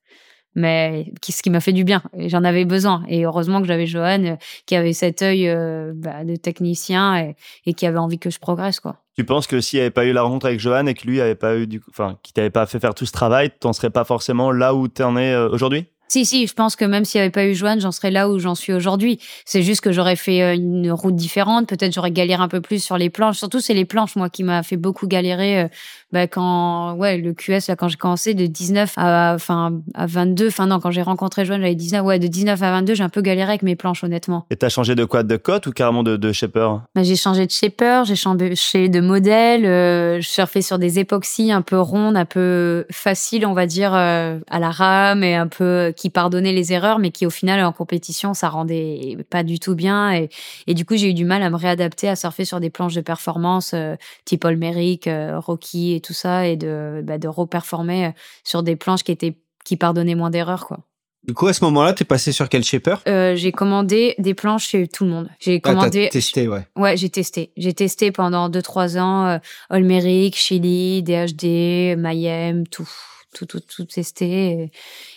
[0.55, 2.03] mais ce qui m'a fait du bien.
[2.15, 3.03] J'en avais besoin.
[3.07, 4.35] Et heureusement que j'avais Johan euh,
[4.67, 5.51] qui avait cet œil
[5.95, 7.35] bah, de technicien et,
[7.65, 9.02] et, qui avait envie que je progresse, quoi.
[9.15, 11.21] Tu penses que s'il n'y avait pas eu la rencontre avec Johan et que lui
[11.21, 13.91] avait pas eu du, enfin, qui t'avait pas fait faire tout ce travail, t'en serais
[13.91, 15.85] pas forcément là où tu en es euh, aujourd'hui?
[16.07, 18.29] Si, si, je pense que même s'il n'y avait pas eu Joanne, j'en serais là
[18.29, 19.19] où j'en suis aujourd'hui.
[19.45, 21.67] C'est juste que j'aurais fait euh, une route différente.
[21.67, 23.37] Peut-être j'aurais galéré un peu plus sur les planches.
[23.37, 25.69] Surtout, c'est les planches, moi, qui m'a fait beaucoup galérer.
[26.13, 30.05] Euh, bah, quand, ouais, le QS, là, quand j'ai commencé de 19 à, enfin, à
[30.05, 30.47] 22.
[30.47, 32.03] Enfin, non, quand j'ai rencontré Joanne, j'avais 19.
[32.03, 34.45] Ouais, de 19 à 22, j'ai un peu galéré avec mes planches, honnêtement.
[34.49, 36.81] Et t'as changé de quoi De cote ou carrément de, de shaper?
[36.95, 39.65] Bah, J'ai changé de shaper, j'ai changé de modèle.
[39.65, 43.93] Euh, je surfais sur des époxys un peu rondes, un peu faciles, on va dire,
[43.93, 47.71] à la rame et un peu qui pardonnait les erreurs, mais qui au final en
[47.71, 50.13] compétition ça rendait pas du tout bien.
[50.13, 50.29] Et,
[50.67, 52.95] et du coup j'ai eu du mal à me réadapter à surfer sur des planches
[52.95, 53.95] de performance euh,
[54.25, 58.11] type Olmeric, euh, Rocky et tout ça, et de bah, de reperformer euh,
[58.43, 60.79] sur des planches qui étaient qui pardonnaient moins d'erreurs quoi.
[61.25, 62.97] Du coup, à ce moment-là, t'es passé sur quel shaper?
[63.05, 65.29] J'ai commandé des planches chez tout le monde.
[65.39, 66.09] J'ai ah, commandé.
[66.09, 66.67] testé, ouais.
[66.75, 67.53] Ouais, j'ai testé.
[67.55, 69.37] J'ai testé pendant 2-3 ans euh,
[69.69, 72.89] Olmeric, Chili, DHD, Mayhem, tout
[73.33, 74.51] tout, tout, tout testé.
[74.51, 74.71] Et,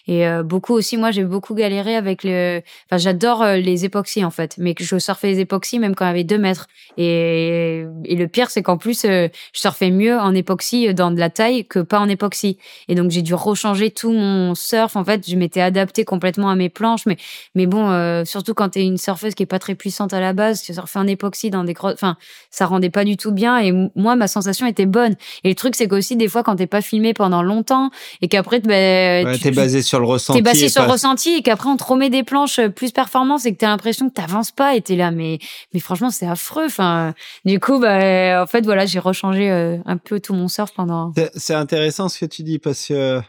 [0.09, 2.63] euh, beaucoup aussi, moi, j'ai beaucoup galéré avec le.
[2.87, 6.09] Enfin, j'adore euh, les époxys en fait, mais je surfais les époxys même quand il
[6.09, 6.69] y avait deux mètres.
[6.97, 11.19] Et, et le pire, c'est qu'en plus, euh, je surfais mieux en époxy dans de
[11.19, 12.59] la taille que pas en époxy.
[12.89, 14.97] Et donc, j'ai dû rechanger tout mon surf.
[14.97, 17.17] En fait, je m'étais adapté complètement à mes planches, mais
[17.55, 20.63] mais bon, surtout quand t'es une surfeuse qui est pas très puissante à la base,
[20.63, 22.17] tu surfais en époxy dans des enfin,
[22.51, 23.59] ça rendait pas du tout bien.
[23.59, 25.17] Et moi, ma sensation était bonne.
[25.45, 27.91] Et le truc, c'est qu'aussi des fois, quand t'es pas filmé pendant longtemps
[28.23, 30.38] et qu'après, ben, ouais, tu, t'es basé sur le ressenti.
[30.38, 33.44] T'es basé sur le ressenti et qu'après on te remet des planches euh, plus performantes
[33.47, 35.38] et que t'as l'impression que t'avances pas et t'es là, mais
[35.72, 36.66] mais franchement c'est affreux.
[36.66, 40.72] Enfin, du coup, bah, en fait voilà, j'ai rechangé euh, un peu tout mon surf
[40.74, 41.12] pendant.
[41.34, 43.20] C'est intéressant ce que tu dis parce que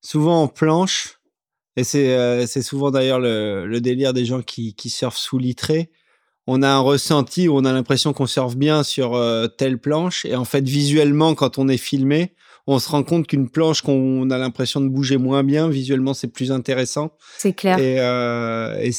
[0.00, 1.18] souvent en planche
[1.76, 5.38] et c'est euh, c'est souvent d'ailleurs le, le, délire des gens qui qui surfent sous
[5.38, 5.90] litré.
[6.46, 9.20] On a un ressenti où on a l'impression qu'on surfe bien sur
[9.58, 12.34] telle planche et en fait visuellement quand on est filmé,
[12.66, 16.28] on se rend compte qu'une planche qu'on a l'impression de bouger moins bien, visuellement, c'est
[16.28, 17.12] plus intéressant.
[17.38, 17.78] C'est clair.
[17.78, 18.92] Et, euh, et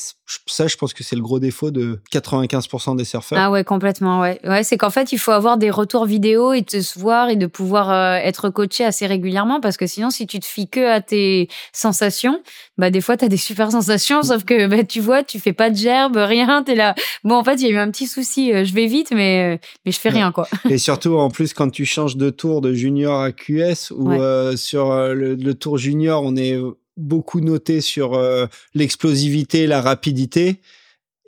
[0.46, 3.40] ça, je pense que c'est le gros défaut de 95% des surfeurs.
[3.40, 4.40] Ah ouais, complètement, ouais.
[4.44, 7.38] Ouais, c'est qu'en fait, il faut avoir des retours vidéo et te se voir et
[7.38, 10.86] de pouvoir euh, être coaché assez régulièrement parce que sinon, si tu te fies que
[10.86, 12.42] à tes sensations,
[12.78, 15.54] bah des fois, tu as des super sensations, sauf que bah, tu vois, tu fais
[15.54, 16.94] pas de gerbe, rien, tu es là.
[17.24, 19.56] Bon, en fait, il y a eu un petit souci, euh, je vais vite, mais,
[19.56, 20.48] euh, mais je fais rien, quoi.
[20.70, 24.12] et surtout, en plus, quand tu changes de tour de junior à QS ou
[24.58, 26.58] sur le tour junior, on est
[26.98, 30.60] beaucoup noté sur euh, l'explosivité, la rapidité.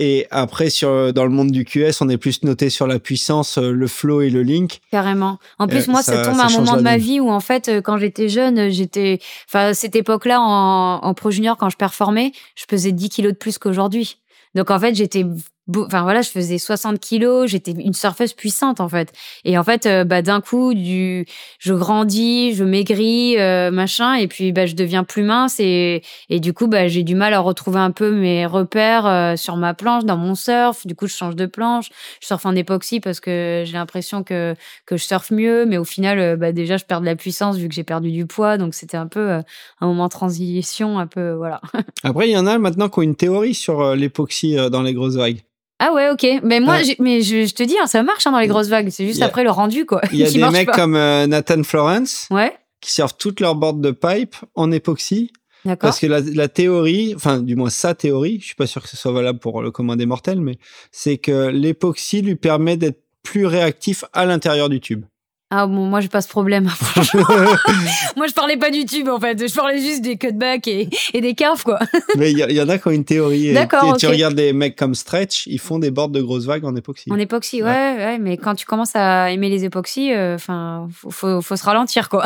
[0.01, 3.57] Et après, sur, dans le monde du QS, on est plus noté sur la puissance,
[3.57, 4.80] euh, le flow et le link.
[4.91, 5.39] Carrément.
[5.59, 7.82] En plus, moi, ça, tombe à un moment de ma vie où, en fait, euh,
[7.82, 12.65] quand j'étais jeune, j'étais, enfin, cette époque-là, en, en pro junior, quand je performais, je
[12.65, 14.20] pesais 10 kilos de plus qu'aujourd'hui.
[14.55, 15.26] Donc, en fait, j'étais
[15.78, 19.13] enfin voilà, je faisais 60 kilos, j'étais une surfeuse puissante en fait.
[19.45, 21.26] Et en fait, euh, bah d'un coup, du,
[21.59, 26.39] je grandis, je maigris, euh, machin, et puis bah je deviens plus mince et et
[26.39, 29.74] du coup bah j'ai du mal à retrouver un peu mes repères euh, sur ma
[29.74, 30.86] planche, dans mon surf.
[30.88, 31.89] Du coup, je change de planche,
[32.22, 34.55] je surfe en époxy parce que j'ai l'impression que
[34.86, 37.67] que je surfe mieux, mais au final, bah déjà je perds de la puissance vu
[37.67, 39.30] que j'ai perdu du poids, donc c'était un peu
[39.82, 41.61] un moment de transition, un peu voilà.
[42.03, 45.15] Après, il y en a maintenant qui ont une théorie sur l'époxy dans les grosses
[45.15, 45.41] vagues.
[45.80, 46.41] Ah ouais, ok.
[46.43, 48.89] Mais moi, mais je, te dis, hein, ça marche hein, dans les grosses vagues.
[48.89, 50.01] C'est juste après le rendu, quoi.
[50.11, 52.53] Il y a des mecs comme euh, Nathan Florence ouais.
[52.82, 55.32] qui servent toutes leurs bordes de pipe en époxy.
[55.80, 58.97] Parce que la, théorie, enfin, du moins sa théorie, je suis pas sûr que ce
[58.97, 60.57] soit valable pour le commun des mortels, mais
[60.91, 65.05] c'est que l'époxy lui permet d'être plus réactif à l'intérieur du tube.
[65.52, 66.66] Ah bon, moi j'ai pas ce problème.
[68.16, 71.22] moi je parlais pas du tube en fait, je parlais juste des cutbacks et, et
[71.22, 71.80] des curves quoi.
[72.18, 73.52] Mais il y, en a qui ont une théorie.
[73.52, 73.97] D'accord.
[73.97, 77.12] Tu regardes des mecs comme Stretch, ils font des bords de grosses vagues en époxy.
[77.12, 81.41] En époxy, ouais, ouais, mais quand tu commences à aimer les époxys, euh, enfin, faut,
[81.41, 82.26] faut, se ralentir quoi.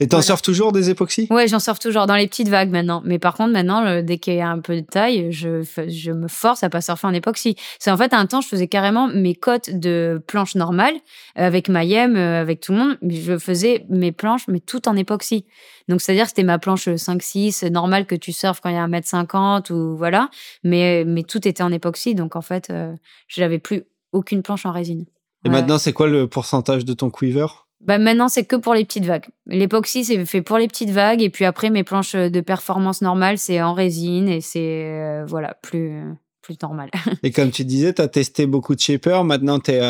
[0.00, 1.26] Et t'en surfes toujours des époxys?
[1.30, 3.02] Ouais, j'en surfe toujours dans les petites vagues maintenant.
[3.04, 6.28] Mais par contre, maintenant, dès qu'il y a un peu de taille, je, je me
[6.28, 7.56] force à pas surfer en époxy.
[7.78, 10.94] C'est en fait un temps, je faisais carrément mes côtes de planches normales
[11.34, 12.98] avec ma yem, euh, avec tout le monde.
[13.02, 15.46] Je faisais mes planches, mais tout en époxy.
[15.88, 18.86] Donc, c'est-à-dire que c'était ma planche 5-6 normale que tu surfes quand il y a
[18.86, 20.30] 1m50 ou voilà.
[20.62, 22.14] Mais, mais tout était en époxy.
[22.14, 22.94] Donc, en fait, euh,
[23.28, 25.04] je n'avais plus aucune planche en résine.
[25.44, 27.46] Et maintenant, c'est quoi le pourcentage de ton quiver?
[27.84, 29.26] Bah maintenant, c'est que pour les petites vagues.
[29.46, 31.22] L'époxy, c'est fait pour les petites vagues.
[31.22, 35.54] Et puis après, mes planches de performance normales, c'est en résine et c'est euh, voilà
[35.62, 36.02] plus,
[36.40, 36.90] plus normal.
[37.22, 39.24] et comme tu disais, tu as testé beaucoup de shapers.
[39.24, 39.80] Maintenant, tu es,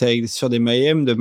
[0.00, 1.12] es, sur des Mayhem de,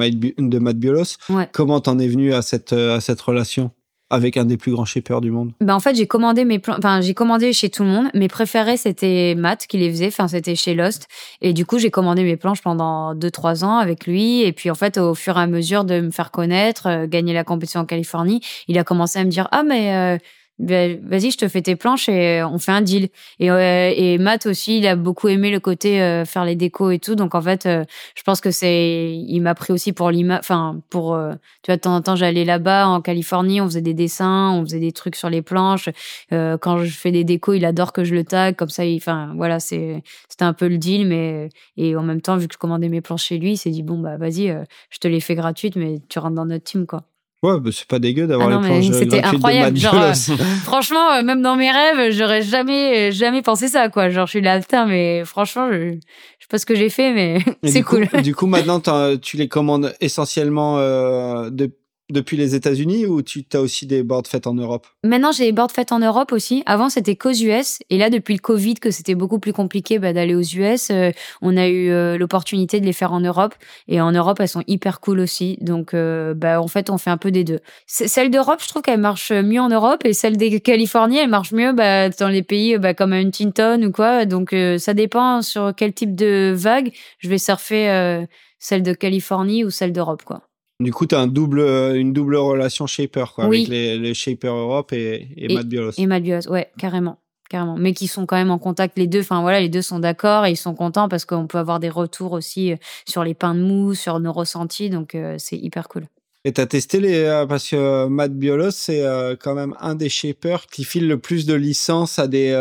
[0.60, 1.18] Matt Biolos.
[1.52, 3.72] Comment t'en es venu à cette, à cette relation?
[4.10, 7.02] Avec un des plus grands shippers du monde ben En fait, j'ai commandé mes enfin
[7.02, 8.08] j'ai commandé chez tout le monde.
[8.14, 11.08] Mes préférés c'était Matt qui les faisait, enfin c'était chez Lost.
[11.42, 14.42] Et du coup, j'ai commandé mes planches pendant 2-3 ans avec lui.
[14.42, 17.34] Et puis en fait, au fur et à mesure de me faire connaître, euh, gagner
[17.34, 20.18] la compétition en Californie, il a commencé à me dire ah mais euh,
[20.60, 23.08] ben, vas-y, je te fais tes planches et on fait un deal.
[23.40, 26.92] Et, euh, et Matt aussi, il a beaucoup aimé le côté euh, faire les décos
[26.92, 27.16] et tout.
[27.16, 27.86] Donc en fait, euh,
[28.16, 31.18] je pense que c'est, il m'a pris aussi pour l'image, enfin pour,
[31.64, 34.64] tu vois, de temps en temps, j'allais là-bas en Californie, on faisait des dessins, on
[34.64, 35.90] faisait des trucs sur les planches.
[36.30, 39.60] quand je fais des décos, il adore que je le tag, comme ça, enfin voilà,
[39.62, 42.90] c'est, c'était un peu le deal, mais et en même temps, vu que je commandais
[42.90, 44.48] mes planches chez lui, il s'est dit bon bah vas-y,
[44.90, 47.09] je te les fais gratuites, mais tu rentres dans notre team quoi.
[47.42, 49.76] Ouais, bah, c'est pas dégueu d'avoir ah les planches euh, C'était incroyable.
[49.76, 50.14] De genre, euh,
[50.64, 54.10] franchement, euh, même dans mes rêves, j'aurais jamais, jamais pensé ça, quoi.
[54.10, 57.14] Genre, je suis là, putain, mais franchement, je, je sais pas ce que j'ai fait,
[57.14, 58.08] mais c'est cool.
[58.24, 58.82] du coup, maintenant,
[59.22, 61.72] tu les commandes essentiellement euh, de,
[62.10, 64.88] depuis les États-Unis ou tu as aussi des boards faites en Europe?
[65.04, 66.64] Maintenant, j'ai des boards faites en Europe aussi.
[66.66, 67.80] Avant, c'était qu'aux US.
[67.90, 71.12] Et là, depuis le Covid, que c'était beaucoup plus compliqué bah, d'aller aux US, euh,
[71.42, 73.54] on a eu euh, l'opportunité de les faire en Europe.
[73.88, 75.58] Et en Europe, elles sont hyper cool aussi.
[75.62, 77.60] Donc, euh, bah, en fait, on fait un peu des deux.
[77.86, 80.02] Celle d'Europe, je trouve qu'elle marche mieux en Europe.
[80.06, 83.92] Et celle des Californie, elle marche mieux bah, dans les pays bah, comme Huntington ou
[83.92, 84.26] quoi.
[84.26, 88.26] Donc, ça dépend sur quel type de vague je vais surfer
[88.60, 90.49] celle de Californie ou celle d'Europe, quoi.
[90.82, 94.48] Du coup, tu as un double, une double relation shaper, quoi, avec les, les Shaper
[94.48, 95.92] Europe et, et, Matt Biolos.
[95.98, 97.20] Et Matt Biolos, ouais, carrément.
[97.50, 97.76] Carrément.
[97.78, 99.22] Mais qui sont quand même en contact, les deux.
[99.22, 101.90] Enfin, voilà, les deux sont d'accord et ils sont contents parce qu'on peut avoir des
[101.90, 102.76] retours aussi euh,
[103.06, 104.90] sur les pains de mou, sur nos ressentis.
[104.90, 106.06] Donc, euh, c'est hyper cool.
[106.46, 109.94] Et t'as testé les euh, parce que euh, Matt Biolos c'est euh, quand même un
[109.94, 112.56] des shapers qui file le plus de licences à des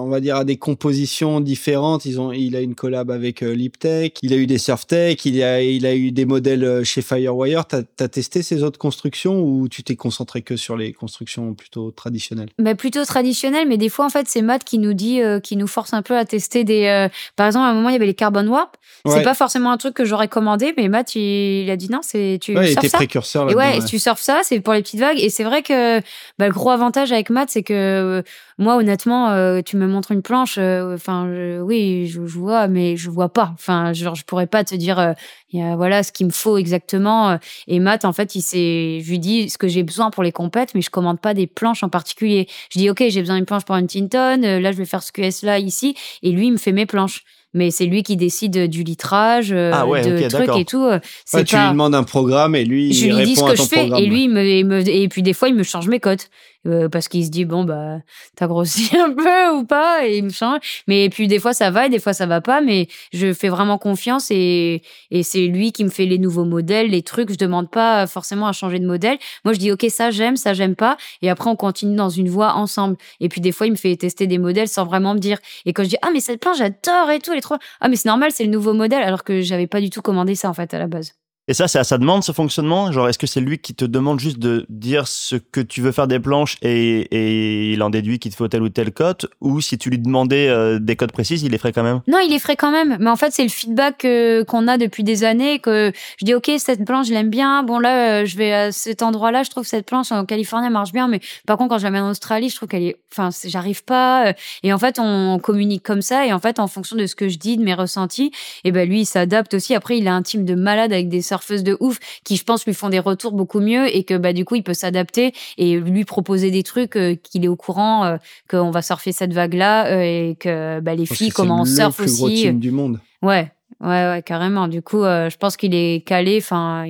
[0.00, 2.04] on va dire à des compositions différentes.
[2.04, 5.62] Ils ont il a une collab avec Liptech, il a eu des Surftech, il a
[5.62, 7.64] il a eu des modèles chez Firewire.
[7.66, 11.92] T'as as testé ces autres constructions ou tu t'es concentré que sur les constructions plutôt
[11.92, 12.50] traditionnelles?
[12.58, 15.68] Mais plutôt traditionnelles, mais des fois en fait c'est Matt qui nous dit qui nous
[15.68, 18.14] force un peu à tester des par exemple à un moment il y avait les
[18.14, 18.76] Carbon Warp.
[19.06, 22.40] C'est pas forcément un truc que j'aurais commandé, mais Matt il, a dit non c'est
[22.42, 22.80] tu ouais, ça
[23.14, 25.18] et ouais, tu surfes ça, c'est pour les petites vagues.
[25.18, 26.00] Et c'est vrai que
[26.38, 28.22] bah, le gros avantage avec Matt, c'est que euh,
[28.58, 31.28] moi, honnêtement, euh, tu me montres une planche, euh, enfin,
[31.60, 33.50] oui, je, vois, mais je vois pas.
[33.54, 35.14] Enfin, genre, je pourrais pas te dire,
[35.52, 37.38] voilà, ce qu'il me faut exactement.
[37.66, 40.32] Et Matt, en fait, il s'est, je lui dis ce que j'ai besoin pour les
[40.32, 42.48] compètes, mais je commande pas des planches en particulier.
[42.70, 44.40] Je dis, ok, j'ai besoin d'une planche pour une Tinton.
[44.40, 47.24] là, je vais faire ce QS là ici, et lui, il me fait mes planches
[47.54, 50.86] mais c'est lui qui décide du litrage, euh, ah de trucs et tout.
[50.86, 53.62] Ouais, tu lui demandes un programme et lui, je il lui dis ce que je
[53.62, 56.28] fais et lui, il me, et puis des fois, il me change mes cotes.
[56.66, 57.98] Euh, parce qu'il se dit bon bah
[58.36, 60.60] t'as grossi un peu ou pas et il me change.
[60.86, 63.48] Mais puis des fois ça va et des fois ça va pas mais je fais
[63.48, 67.30] vraiment confiance et et c'est lui qui me fait les nouveaux modèles les trucs.
[67.32, 69.18] Je demande pas forcément à changer de modèle.
[69.44, 70.96] Moi je dis ok ça j'aime ça j'aime pas.
[71.20, 72.96] Et après on continue dans une voie ensemble.
[73.20, 75.38] Et puis des fois il me fait tester des modèles sans vraiment me dire.
[75.66, 77.96] Et quand je dis ah mais cette planche j'adore et tout les trois ah mais
[77.96, 80.54] c'est normal c'est le nouveau modèle alors que j'avais pas du tout commandé ça en
[80.54, 82.92] fait à la base et ça, à sa demande, ce fonctionnement?
[82.92, 85.90] Genre, est-ce que c'est lui qui te demande juste de dire ce que tu veux
[85.90, 89.26] faire des planches et, il en déduit qu'il te faut telle ou telle cote?
[89.40, 92.00] Ou si tu lui demandais euh, des codes précises, il les ferait quand même?
[92.06, 92.96] Non, il les ferait quand même.
[93.00, 95.90] Mais en fait, c'est le feedback euh, qu'on a depuis des années que
[96.20, 97.64] je dis, OK, cette planche, je l'aime bien.
[97.64, 100.68] Bon, là, euh, je vais à cet endroit-là, je trouve que cette planche en Californie,
[100.68, 101.08] elle marche bien.
[101.08, 103.00] Mais par contre, quand je la mets en Australie, je trouve qu'elle est...
[103.10, 104.32] Enfin, j'arrive pas.
[104.62, 106.24] Et en fait, on communique comme ça.
[106.24, 108.30] Et en fait, en fonction de ce que je dis, de mes ressentis,
[108.62, 109.74] et ben lui, il s'adapte aussi.
[109.74, 112.66] Après, il a un team de malades avec des surfeuses de ouf qui, je pense,
[112.66, 115.78] lui font des retours beaucoup mieux et que bah du coup, il peut s'adapter et
[115.78, 118.16] lui proposer des trucs euh, qu'il est au courant euh,
[118.50, 122.18] qu'on va surfer cette vague-là euh, et que bah, les filles comment on surfe aussi.
[122.18, 123.00] Gros team du monde.
[123.22, 123.50] Ouais.
[123.80, 124.68] Ouais, ouais, carrément.
[124.68, 126.38] Du coup, je pense qu'il est calé.
[126.40, 126.84] Enfin,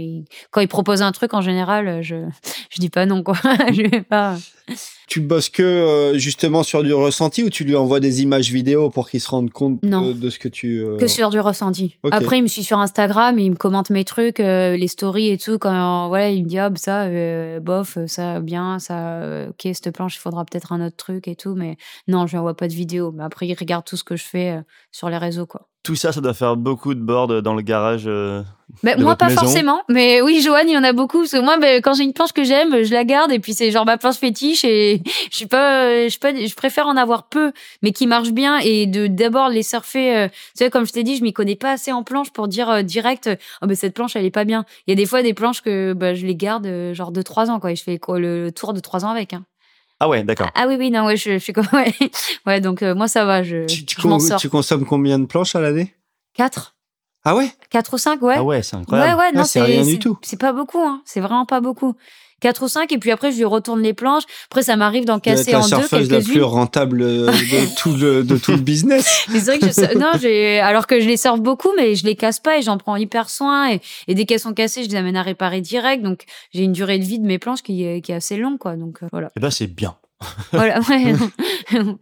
[0.50, 2.16] quand il propose un truc, en général, je
[2.70, 3.36] je dis pas non quoi.
[3.72, 4.36] je vais pas
[5.06, 8.90] tu bosses que euh, justement sur du ressenti ou tu lui envoies des images vidéo
[8.90, 10.82] pour qu'il se rende compte de, ce que tu.
[10.82, 11.96] Euh, que sur du ressenti.
[12.10, 15.38] Après, il me suit sur Instagram, il me commente mes trucs, euh, les stories et
[15.38, 15.58] tout.
[15.58, 17.08] Quand voilà, il me dit, bah, ça,
[17.60, 21.54] bof, ça, bien, ça, ok, cette planche, il faudra peut-être un autre truc et tout.
[21.54, 21.76] Mais
[22.08, 23.12] non, je lui envoie pas de vidéo.
[23.12, 24.60] Mais après, il regarde tout ce que je fais
[24.92, 25.68] sur les réseaux, quoi.
[25.82, 28.08] Tout ça, ça doit faire beaucoup de boards dans le garage.
[28.82, 29.82] Mais moi, pas forcément.
[29.88, 31.18] Mais oui, Joanne, il y en a beaucoup.
[31.20, 33.30] Parce que moi, ben, quand j'ai une planche que j'aime, je la garde.
[33.30, 34.64] Et puis, c'est genre ma planche fétiche.
[34.64, 37.52] Et je suis pas, je suis pas, je préfère en avoir peu,
[37.82, 38.58] mais qui marchent bien.
[38.58, 40.16] Et de d'abord les surfer.
[40.16, 42.48] Euh, tu sais, comme je t'ai dit, je m'y connais pas assez en planche pour
[42.48, 43.30] dire euh, direct,
[43.60, 44.64] oh, ben, cette planche, elle est pas bien.
[44.86, 47.22] Il y a des fois des planches que bah, je les garde euh, genre de
[47.22, 47.60] trois ans.
[47.60, 47.72] Quoi.
[47.72, 49.34] Et je fais quoi, le tour de trois ans avec.
[49.34, 49.44] Hein.
[50.02, 50.50] Ah ouais, d'accord.
[50.56, 51.94] Ah oui, oui, non, ouais, je, je suis comme, ouais.
[52.44, 53.44] ouais donc moi, ça va.
[53.44, 53.96] Je, tu, tu,
[54.38, 55.94] tu consommes combien de planches à l'année?
[56.34, 56.74] Quatre.
[57.24, 57.52] Ah ouais?
[57.70, 58.34] 4 ou 5, ouais.
[58.36, 59.16] Ah ouais, c'est incroyable.
[59.16, 60.18] Ouais, ouais, non, c'est rien du tout.
[60.22, 61.02] C'est pas beaucoup, hein.
[61.04, 61.94] C'est vraiment pas beaucoup.
[62.42, 64.24] 4 ou 5 et puis après je lui retourne les planches.
[64.50, 66.12] Après ça m'arrive d'en casser en deux quelques-unes.
[66.12, 69.26] la plus rentable de tout le de tout le business.
[69.30, 72.04] mais c'est vrai que je, non, j'ai alors que je les surfe beaucoup mais je
[72.04, 74.88] les casse pas et j'en prends hyper soin et, et dès qu'elles sont cassées, je
[74.90, 77.84] les amène à réparer direct donc j'ai une durée de vie de mes planches qui
[77.84, 78.76] est qui est assez longue quoi.
[78.76, 79.28] Donc euh, voilà.
[79.28, 79.96] Et eh ben c'est bien.
[80.52, 81.14] voilà, ouais.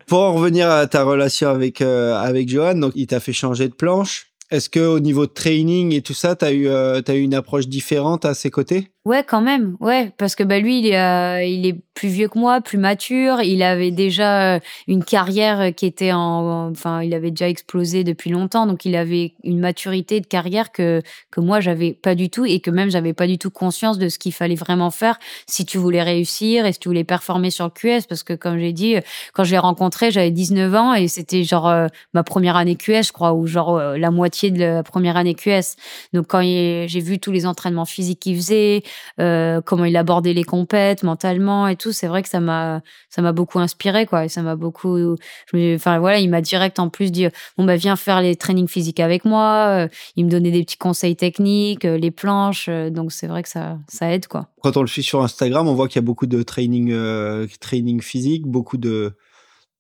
[0.07, 3.69] Pour en revenir à ta relation avec, euh, avec Johan, donc il t'a fait changer
[3.69, 4.27] de planche.
[4.51, 7.21] Est-ce que au niveau de training et tout ça, tu as, eu, euh, t'as eu
[7.21, 8.89] une approche différente à ses côtés?
[9.07, 12.29] Ouais, quand même, ouais, parce que bah lui, il est, euh, il est plus vieux
[12.29, 13.41] que moi, plus mature.
[13.41, 18.29] Il avait déjà euh, une carrière qui était en, enfin, il avait déjà explosé depuis
[18.29, 22.45] longtemps, donc il avait une maturité de carrière que que moi j'avais pas du tout
[22.45, 25.65] et que même j'avais pas du tout conscience de ce qu'il fallait vraiment faire si
[25.65, 28.75] tu voulais réussir et si tu voulais performer sur le QS, parce que comme j'ai
[28.75, 28.97] dit,
[29.33, 33.07] quand je l'ai rencontré, j'avais 19 ans et c'était genre euh, ma première année QS,
[33.07, 35.77] je crois, ou genre la moitié de la première année QS.
[36.13, 38.83] Donc quand j'ai vu tous les entraînements physiques qu'il faisait
[39.21, 41.93] euh, comment il abordait les compètes mentalement et tout.
[41.93, 44.25] C'est vrai que ça m'a ça m'a beaucoup inspiré quoi.
[44.25, 45.17] Et ça m'a beaucoup.
[45.55, 47.27] enfin voilà, il m'a direct en plus dit
[47.57, 49.67] bon bah viens faire les trainings physiques avec moi.
[49.69, 52.69] Euh, il me donnait des petits conseils techniques, euh, les planches.
[52.91, 54.49] donc c'est vrai que ça ça aide quoi.
[54.63, 56.95] Quand on le suit sur Instagram, on voit qu'il y a beaucoup de training
[57.61, 59.13] training physique, beaucoup de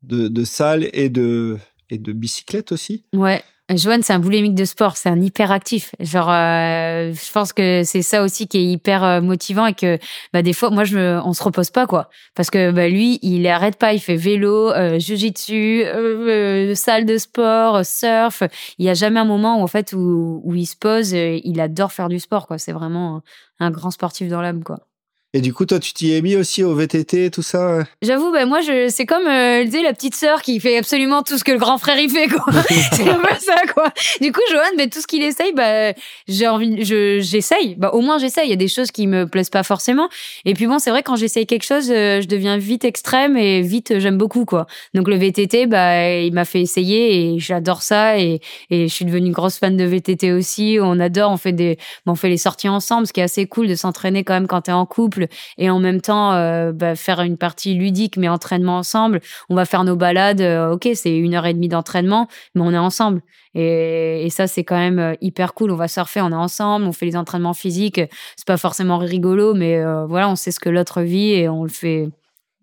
[0.03, 1.59] de, de salles et de
[1.91, 3.05] et de bicyclettes aussi.
[3.15, 3.43] Ouais.
[3.77, 5.95] Joanne, c'est un boulémique de sport, c'est un hyperactif.
[6.01, 9.99] Genre, euh, je pense que c'est ça aussi qui est hyper euh, motivant et que
[10.33, 13.19] bah, des fois, moi, je me, on se repose pas quoi, parce que bah, lui,
[13.23, 18.43] il arrête pas, il fait vélo, euh, jujitsu, euh, salle de sport, surf.
[18.79, 21.13] Il y a jamais un moment où en fait où, où il se pose.
[21.13, 22.59] il adore faire du sport quoi.
[22.59, 23.23] C'est vraiment
[23.61, 24.90] un grand sportif dans l'âme quoi.
[25.33, 28.49] Et du coup, toi, tu t'y es mis aussi au VTT, tout ça J'avoue, ben
[28.49, 31.59] moi, je, c'est comme euh, la petite sœur qui fait absolument tout ce que le
[31.59, 32.45] grand frère y fait, quoi.
[32.69, 33.93] c'est un peu ça, quoi.
[34.21, 35.93] Du coup, Johan, ben, tout ce qu'il essaye, bah,
[36.27, 37.77] j'ai envie, je, j'essaye.
[37.77, 38.49] Bah, au moins, j'essaye.
[38.49, 40.09] Il y a des choses qui me plaisent pas forcément.
[40.45, 43.61] Et puis bon, c'est vrai, quand j'essaye quelque chose, euh, je deviens vite extrême et
[43.61, 44.67] vite, j'aime beaucoup, quoi.
[44.95, 48.19] Donc le VTT, bah, il m'a fait essayer et j'adore ça.
[48.19, 50.79] Et, et je suis devenue une grosse fan de VTT aussi.
[50.83, 53.69] On adore, on fait des, on fait les sorties ensemble, ce qui est assez cool
[53.69, 55.20] de s'entraîner quand même quand t'es en couple
[55.59, 59.21] et en même temps euh, bah, faire une partie ludique mais entraînement ensemble.
[59.49, 60.41] On va faire nos balades.
[60.41, 63.23] Euh, ok, c'est une heure et demie d'entraînement, mais on est ensemble.
[63.55, 65.73] Et, ça, c'est quand même euh, hyper cool.
[65.73, 68.01] On va surfer, on est ensemble, on fait les entraînements physiques.
[68.37, 71.69] C'est pas forcément rigolo, mais voilà, on sait ce que l'autre vit et on le
[71.69, 72.09] fait,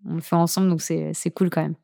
[0.08, 0.68] on le fait ensemble.
[0.70, 1.74] Donc c'est cool quand même.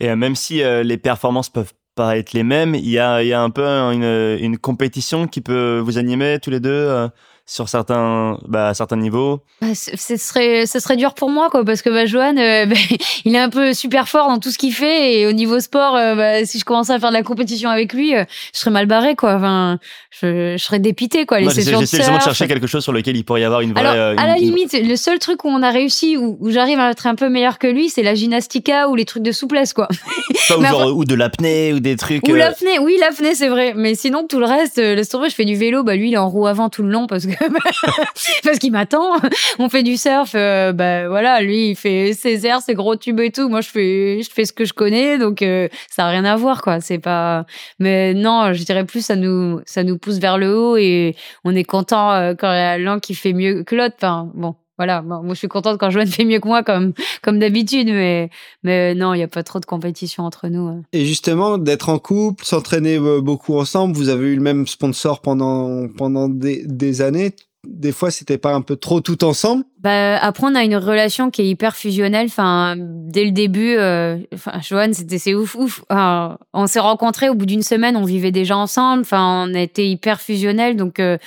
[0.00, 3.64] Et même si les performances peuvent pas être les mêmes, il y a, un peu
[3.64, 7.08] une, compétition qui peut vous animer tous les deux
[7.48, 11.80] sur certains, bah, certains niveaux bah, Ce serait, ce serait dur pour moi, quoi, parce
[11.80, 12.76] que bah, Johan, euh, bah,
[13.24, 15.96] il est un peu super fort dans tout ce qu'il fait, et au niveau sport,
[15.96, 18.70] euh, bah, si je commençais à faire de la compétition avec lui, euh, je serais
[18.70, 19.36] mal barré, quoi.
[19.36, 19.78] Enfin,
[20.10, 21.40] je, je serais dépité, quoi.
[21.40, 23.86] J'essaie de chercher quelque chose sur lequel il pourrait y avoir une vraie.
[23.86, 26.90] Alors, à la limite, le seul truc où on a réussi, où, où j'arrive à
[26.90, 29.88] être un peu meilleur que lui, c'est la gymnastica ou les trucs de souplesse, quoi.
[30.58, 32.28] ou, genre, ou de l'apnée ou des trucs.
[32.28, 33.72] Ou l'apnée, oui, l'apnée, c'est vrai.
[33.74, 36.18] Mais sinon, tout le reste, laisse tomber, je fais du vélo, bah lui, il est
[36.18, 37.37] en roue avant tout le long parce que
[38.44, 39.16] parce qu'il m'attend.
[39.58, 43.20] On fait du surf, euh, bah voilà, lui il fait ses airs, ses gros tubes
[43.20, 43.48] et tout.
[43.48, 46.36] Moi je fais, je fais ce que je connais, donc euh, ça a rien à
[46.36, 46.80] voir quoi.
[46.80, 47.46] C'est pas,
[47.78, 51.54] mais non, je dirais plus ça nous, ça nous pousse vers le haut et on
[51.54, 53.96] est content euh, quand il y a l'un qui fait mieux que l'autre.
[53.98, 57.38] Enfin bon, voilà, moi je suis contente quand Joanne fait mieux que moi comme comme
[57.38, 58.30] d'habitude, mais
[58.62, 60.66] mais non, il y a pas trop de compétition entre nous.
[60.66, 60.82] Hein.
[60.92, 65.88] Et justement, d'être en couple, s'entraîner beaucoup ensemble, vous avez eu le même sponsor pendant
[65.96, 67.34] pendant des, des années
[67.66, 69.64] des fois, c'était pas un peu trop tout ensemble?
[69.80, 72.26] Bah, Après, on a une relation qui est hyper fusionnelle.
[72.26, 75.84] Enfin, dès le début, euh, enfin, Joanne, c'était c'est ouf, ouf.
[75.90, 79.02] on s'est rencontrés au bout d'une semaine, on vivait déjà ensemble.
[79.02, 81.00] Enfin, on était hyper fusionnels, donc.
[81.00, 81.18] Euh,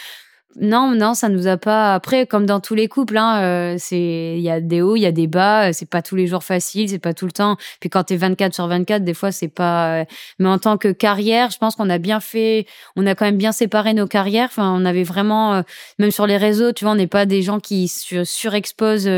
[0.59, 1.93] non, non, ça nous a pas.
[1.93, 5.01] Après, comme dans tous les couples, hein, euh, c'est il y a des hauts, il
[5.01, 5.69] y a des bas.
[5.69, 7.55] Euh, c'est pas tous les jours facile, c'est pas tout le temps.
[7.79, 10.01] Puis quand t'es 24 sur 24, des fois c'est pas.
[10.01, 10.05] Euh,
[10.39, 12.65] mais en tant que carrière, je pense qu'on a bien fait.
[12.97, 14.49] On a quand même bien séparé nos carrières.
[14.51, 15.63] Enfin, on avait vraiment,
[15.99, 19.09] même sur les réseaux, tu vois, on n'est pas des gens qui surexposent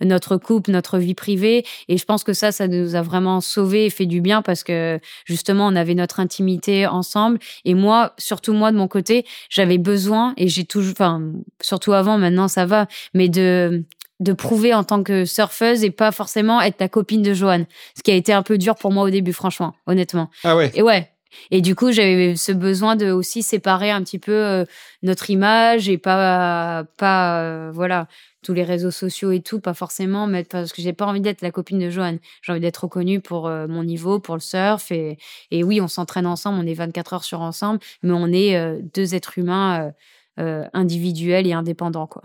[0.00, 1.64] notre couple, notre vie privée.
[1.88, 4.64] Et je pense que ça, ça nous a vraiment sauvé et fait du bien parce
[4.64, 7.38] que justement, on avait notre intimité ensemble.
[7.64, 11.22] Et moi, surtout moi de mon côté, j'avais besoin et j'ai toujours, enfin,
[11.60, 13.84] surtout avant, maintenant ça va, mais de,
[14.20, 17.66] de prouver en tant que surfeuse et pas forcément être ta copine de Joanne.
[17.96, 20.30] Ce qui a été un peu dur pour moi au début, franchement, honnêtement.
[20.44, 20.70] Ah ouais.
[20.74, 21.08] Et ouais.
[21.50, 24.64] Et du coup, j'avais ce besoin de aussi séparer un petit peu euh,
[25.02, 28.06] notre image et pas, pas, euh, voilà,
[28.42, 31.40] tous les réseaux sociaux et tout, pas forcément, mais parce que j'ai pas envie d'être
[31.40, 32.18] la copine de Joanne.
[32.42, 34.92] J'ai envie d'être reconnue pour euh, mon niveau, pour le surf.
[34.92, 35.16] Et,
[35.50, 39.14] et oui, on s'entraîne ensemble, on est 24 heures sur ensemble, mais on est deux
[39.14, 39.90] êtres humains euh,
[40.38, 42.06] individuel et indépendant.
[42.06, 42.22] quoi.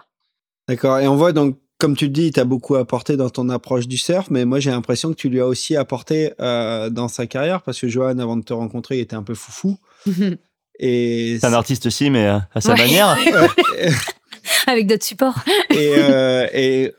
[0.67, 0.99] D'accord.
[0.99, 3.87] Et on voit donc, comme tu le dis, tu as beaucoup apporté dans ton approche
[3.87, 7.27] du surf, mais moi j'ai l'impression que tu lui as aussi apporté euh, dans sa
[7.27, 9.77] carrière, parce que Johan, avant de te rencontrer, il était un peu foufou.
[10.79, 13.17] et c'est un artiste aussi, mais euh, à sa manière.
[14.67, 15.39] Avec d'autres supports.
[15.69, 15.93] et,
[16.53, 16.93] et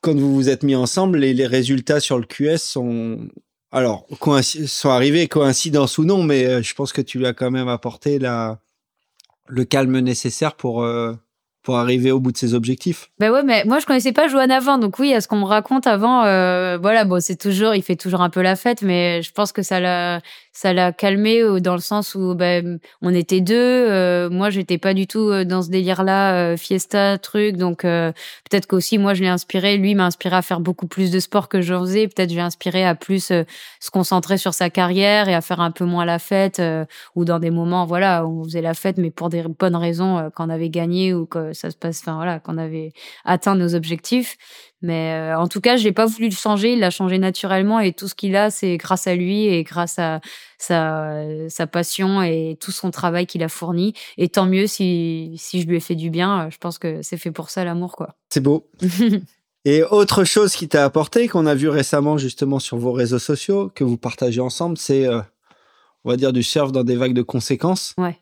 [0.00, 3.28] quand vous vous êtes mis ensemble, les, les résultats sur le QS sont,
[3.72, 4.06] alors,
[4.42, 7.68] sont arrivés, coïncidence ou non, mais euh, je pense que tu lui as quand même
[7.68, 8.60] apporté la,
[9.50, 11.14] le calme nécessaire pour, euh,
[11.62, 13.10] pour arriver au bout de ses objectifs.
[13.18, 15.44] Ben ouais, mais moi je connaissais pas Johan avant, donc oui, à ce qu'on me
[15.44, 19.22] raconte avant, euh, voilà, bon, c'est toujours, il fait toujours un peu la fête, mais
[19.22, 20.20] je pense que ça l'a,
[20.52, 24.94] ça l'a calmé dans le sens où ben on était deux, euh, moi j'étais pas
[24.94, 29.76] du tout euh, dans ce délire-là, fiesta truc, donc peut-être qu'aussi moi je l'ai inspiré,
[29.76, 32.40] lui m'a inspiré à faire beaucoup plus de sport que j'en faisais, peut-être je l'ai
[32.40, 36.18] inspiré à plus se concentrer sur sa carrière et à faire un peu moins la
[36.18, 36.60] fête
[37.14, 40.30] ou dans des moments, voilà, où on faisait la fête, mais pour des bonnes raisons,
[40.34, 42.92] quand on avait gagné ou que ça se passe, enfin voilà, qu'on avait
[43.24, 44.36] atteint nos objectifs.
[44.82, 46.72] Mais euh, en tout cas, je n'ai pas voulu le changer.
[46.72, 49.98] Il l'a changé naturellement et tout ce qu'il a, c'est grâce à lui et grâce
[49.98, 50.20] à
[50.58, 53.92] sa, sa passion et tout son travail qu'il a fourni.
[54.16, 56.48] Et tant mieux si, si je lui ai fait du bien.
[56.50, 58.14] Je pense que c'est fait pour ça l'amour, quoi.
[58.30, 58.70] C'est beau.
[59.66, 63.70] et autre chose qui t'a apporté, qu'on a vu récemment justement sur vos réseaux sociaux,
[63.74, 65.20] que vous partagez ensemble, c'est, euh,
[66.04, 67.94] on va dire, du surf dans des vagues de conséquences.
[67.98, 68.16] Ouais.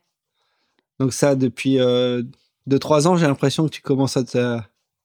[0.98, 2.24] Donc ça, depuis euh,
[2.66, 4.58] de trois ans, j'ai l'impression que tu commences à te.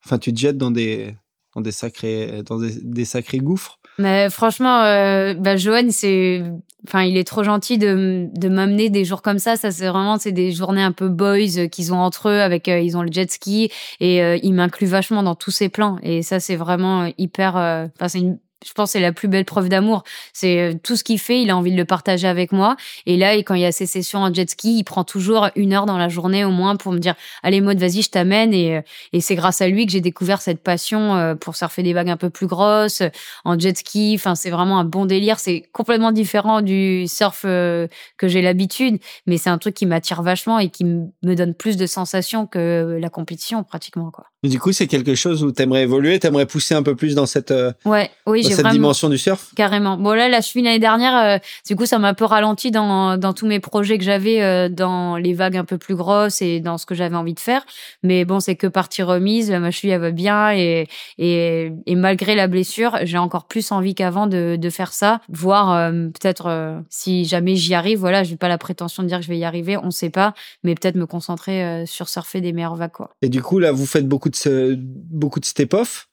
[0.03, 1.15] Enfin, tu te jettes dans des,
[1.55, 3.79] dans des, sacrés, dans des, sacrés gouffres.
[3.99, 6.43] Mais franchement, euh, bah, Johan, c'est,
[6.87, 9.55] enfin, il est trop gentil de, de m'amener des jours comme ça.
[9.55, 12.67] Ça, c'est vraiment, c'est des journées un peu boys euh, qu'ils ont entre eux, avec,
[12.67, 15.97] euh, ils ont le jet ski et il m'inclut vachement dans tous ses plans.
[16.01, 19.69] Et ça, c'est vraiment hyper, enfin, c'est une je pense c'est la plus belle preuve
[19.69, 20.03] d'amour.
[20.33, 22.75] C'est euh, tout ce qu'il fait, il a envie de le partager avec moi.
[23.05, 25.73] Et là, quand il y a ses sessions en jet ski, il prend toujours une
[25.73, 28.77] heure dans la journée au moins pour me dire allez mode vas-y je t'amène et,
[28.77, 28.81] euh,
[29.13, 32.09] et c'est grâce à lui que j'ai découvert cette passion euh, pour surfer des vagues
[32.09, 33.03] un peu plus grosses
[33.45, 34.13] en jet ski.
[34.15, 35.39] Enfin c'est vraiment un bon délire.
[35.39, 37.89] C'est complètement différent du surf que
[38.23, 41.85] j'ai l'habitude, mais c'est un truc qui m'attire vachement et qui me donne plus de
[41.85, 44.32] sensations que la compétition pratiquement quoi.
[44.49, 47.53] Du coup c'est quelque chose où t'aimerais évoluer, t'aimerais pousser un peu plus dans cette
[47.85, 49.51] ouais oui cette dimension du surf?
[49.55, 49.97] Carrément.
[49.97, 51.37] Bon, là, la suite l'année dernière, euh,
[51.67, 54.69] du coup, ça m'a un peu ralenti dans, dans tous mes projets que j'avais euh,
[54.69, 57.65] dans les vagues un peu plus grosses et dans ce que j'avais envie de faire.
[58.03, 59.51] Mais bon, c'est que partie remise.
[59.51, 60.87] Ma cheville, elle va bien et,
[61.17, 65.21] et, et malgré la blessure, j'ai encore plus envie qu'avant de, de faire ça.
[65.29, 67.99] Voir euh, peut-être si jamais j'y arrive.
[67.99, 69.77] Voilà, j'ai pas la prétention de dire que je vais y arriver.
[69.77, 70.33] On sait pas.
[70.63, 73.11] Mais peut-être me concentrer sur surfer des meilleures vagues, quoi.
[73.21, 74.32] Et du coup, là, vous faites beaucoup de,
[74.77, 76.07] beaucoup de step-off.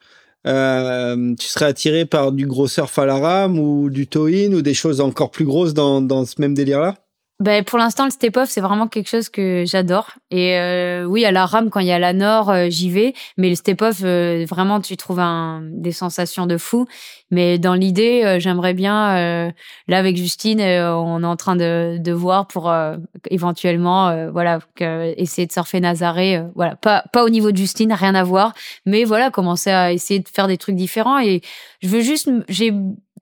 [0.47, 4.63] Euh, tu serais attiré par du gros surf à la rame ou du tow-in ou
[4.63, 6.97] des choses encore plus grosses dans, dans ce même délire-là?
[7.41, 10.11] Ben, pour l'instant, le step-off, c'est vraiment quelque chose que j'adore.
[10.31, 13.15] Et euh, oui, à la rame, quand il y a la nord, euh, j'y vais.
[13.39, 16.85] Mais le step-off, euh, vraiment, tu trouves un, des sensations de fou.
[17.31, 19.53] Mais dans l'idée, j'aimerais bien,
[19.87, 22.75] là, avec Justine, on est en train de, de voir pour
[23.31, 24.59] éventuellement, voilà,
[25.17, 26.43] essayer de surfer Nazaré.
[26.57, 28.53] voilà, pas, pas au niveau de Justine, rien à voir.
[28.85, 31.21] Mais voilà, commencer à essayer de faire des trucs différents.
[31.21, 31.41] Et
[31.83, 32.73] je veux juste, j'ai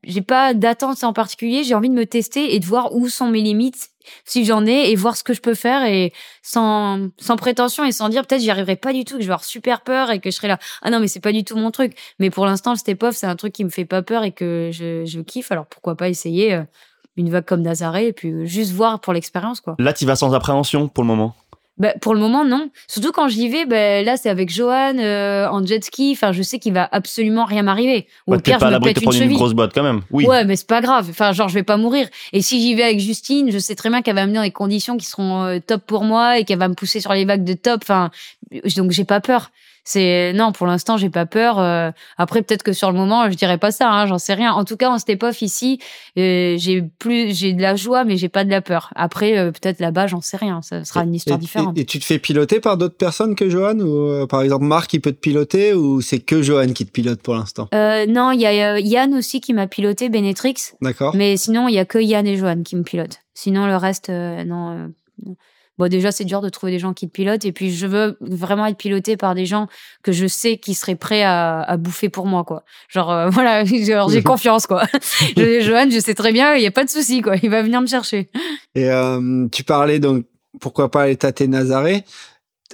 [0.08, 3.28] j'ai pas d'attente en particulier, j'ai envie de me tester et de voir où sont
[3.28, 3.90] mes limites
[4.24, 7.92] si j'en ai et voir ce que je peux faire et sans sans prétention et
[7.92, 10.18] sans dire peut-être j'y arriverai pas du tout que je vais avoir super peur et
[10.18, 12.46] que je serai là ah non mais c'est pas du tout mon truc mais pour
[12.46, 15.04] l'instant le step off c'est un truc qui me fait pas peur et que je,
[15.04, 16.62] je kiffe alors pourquoi pas essayer euh,
[17.16, 19.76] une vague comme Nazaré et puis juste voir pour l'expérience quoi.
[19.78, 21.34] Là tu vas sans appréhension pour le moment?
[21.78, 22.70] Bah, pour le moment, non.
[22.88, 26.10] Surtout quand j'y vais, bah, là, c'est avec Johan euh, en jet ski.
[26.12, 28.08] Enfin, je sais qu'il va absolument rien m'arriver.
[28.26, 29.30] Ou au pire, je me pète une cheville.
[29.30, 30.02] une grosse boîte quand même.
[30.10, 30.26] Oui.
[30.26, 31.06] Ouais, mais c'est pas grave.
[31.10, 32.08] Enfin, genre, je vais pas mourir.
[32.32, 34.50] Et si j'y vais avec Justine, je sais très bien qu'elle va me dans des
[34.50, 37.44] conditions qui seront euh, top pour moi et qu'elle va me pousser sur les vagues
[37.44, 37.80] de top.
[37.82, 38.10] Enfin,
[38.76, 39.50] donc j'ai pas peur.
[39.88, 41.58] C'est non, pour l'instant, j'ai pas peur.
[41.58, 43.90] Euh, après, peut-être que sur le moment, je dirais pas ça.
[43.90, 44.52] Hein, J'en sais rien.
[44.52, 45.78] En tout cas, en cette époque ici,
[46.18, 48.92] euh, j'ai plus, j'ai de la joie, mais j'ai pas de la peur.
[48.96, 50.60] Après, euh, peut-être là-bas, j'en sais rien.
[50.60, 51.78] Ça sera une histoire différente.
[51.78, 55.00] Et, tu te fais piloter par d'autres personnes que Johan ou par exemple Marc, qui
[55.00, 57.70] peut te piloter ou c'est que Johan qui te pilote pour l'instant?
[57.72, 60.74] Non, il y a Yann aussi qui m'a piloté, Benetrix.
[60.82, 61.16] D'accord.
[61.16, 63.20] Mais sinon, il y a que Yann et Johan qui me pilotent.
[63.32, 64.90] Sinon, le reste, non.
[65.78, 67.44] Bon, déjà, c'est dur de trouver des gens qui te pilotent.
[67.44, 69.68] Et puis, je veux vraiment être piloté par des gens
[70.02, 72.64] que je sais qui seraient prêts à, à bouffer pour moi, quoi.
[72.88, 74.84] Genre, euh, voilà, j'ai confiance, quoi.
[75.36, 77.36] Johan, je sais très bien, il n'y a pas de souci, quoi.
[77.42, 78.30] Il va venir me chercher.
[78.74, 80.24] Et euh, tu parlais donc,
[80.60, 82.04] pourquoi pas aller tâter Nazaré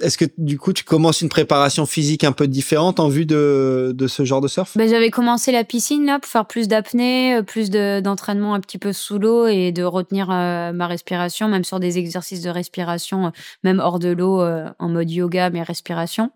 [0.01, 3.93] est-ce que du coup tu commences une préparation physique un peu différente en vue de,
[3.95, 4.75] de ce genre de surf?
[4.77, 8.77] Ben, J'avais commencé la piscine là pour faire plus d'apnée, euh, plus d'entraînement un petit
[8.77, 13.27] peu sous l'eau et de retenir euh, ma respiration, même sur des exercices de respiration,
[13.27, 13.29] euh,
[13.63, 16.31] même hors de l'eau en mode yoga, mais respiration.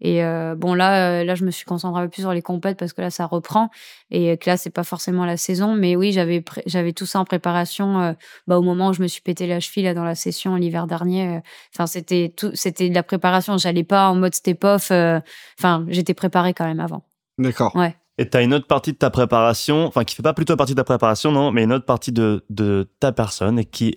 [0.00, 2.42] Et euh, bon là, euh, là, je me suis concentrée un peu plus sur les
[2.42, 3.70] compètes parce que là, ça reprend
[4.10, 5.74] et que là, c'est pas forcément la saison.
[5.74, 8.00] Mais oui, j'avais j'avais tout ça en préparation.
[8.00, 8.12] Euh,
[8.46, 10.86] bah, au moment où je me suis pété la cheville là dans la session l'hiver
[10.86, 11.40] dernier.
[11.74, 13.58] Enfin, c'était tout, c'était de la préparation.
[13.58, 14.90] J'allais pas en mode step off.
[15.58, 17.04] Enfin, j'étais préparée quand même avant.
[17.38, 17.74] D'accord.
[17.76, 17.96] Ouais.
[18.18, 20.74] Et tu as une autre partie de ta préparation, enfin qui fait pas plutôt partie
[20.74, 23.96] de ta préparation, non, mais une autre partie de, de ta personne et qui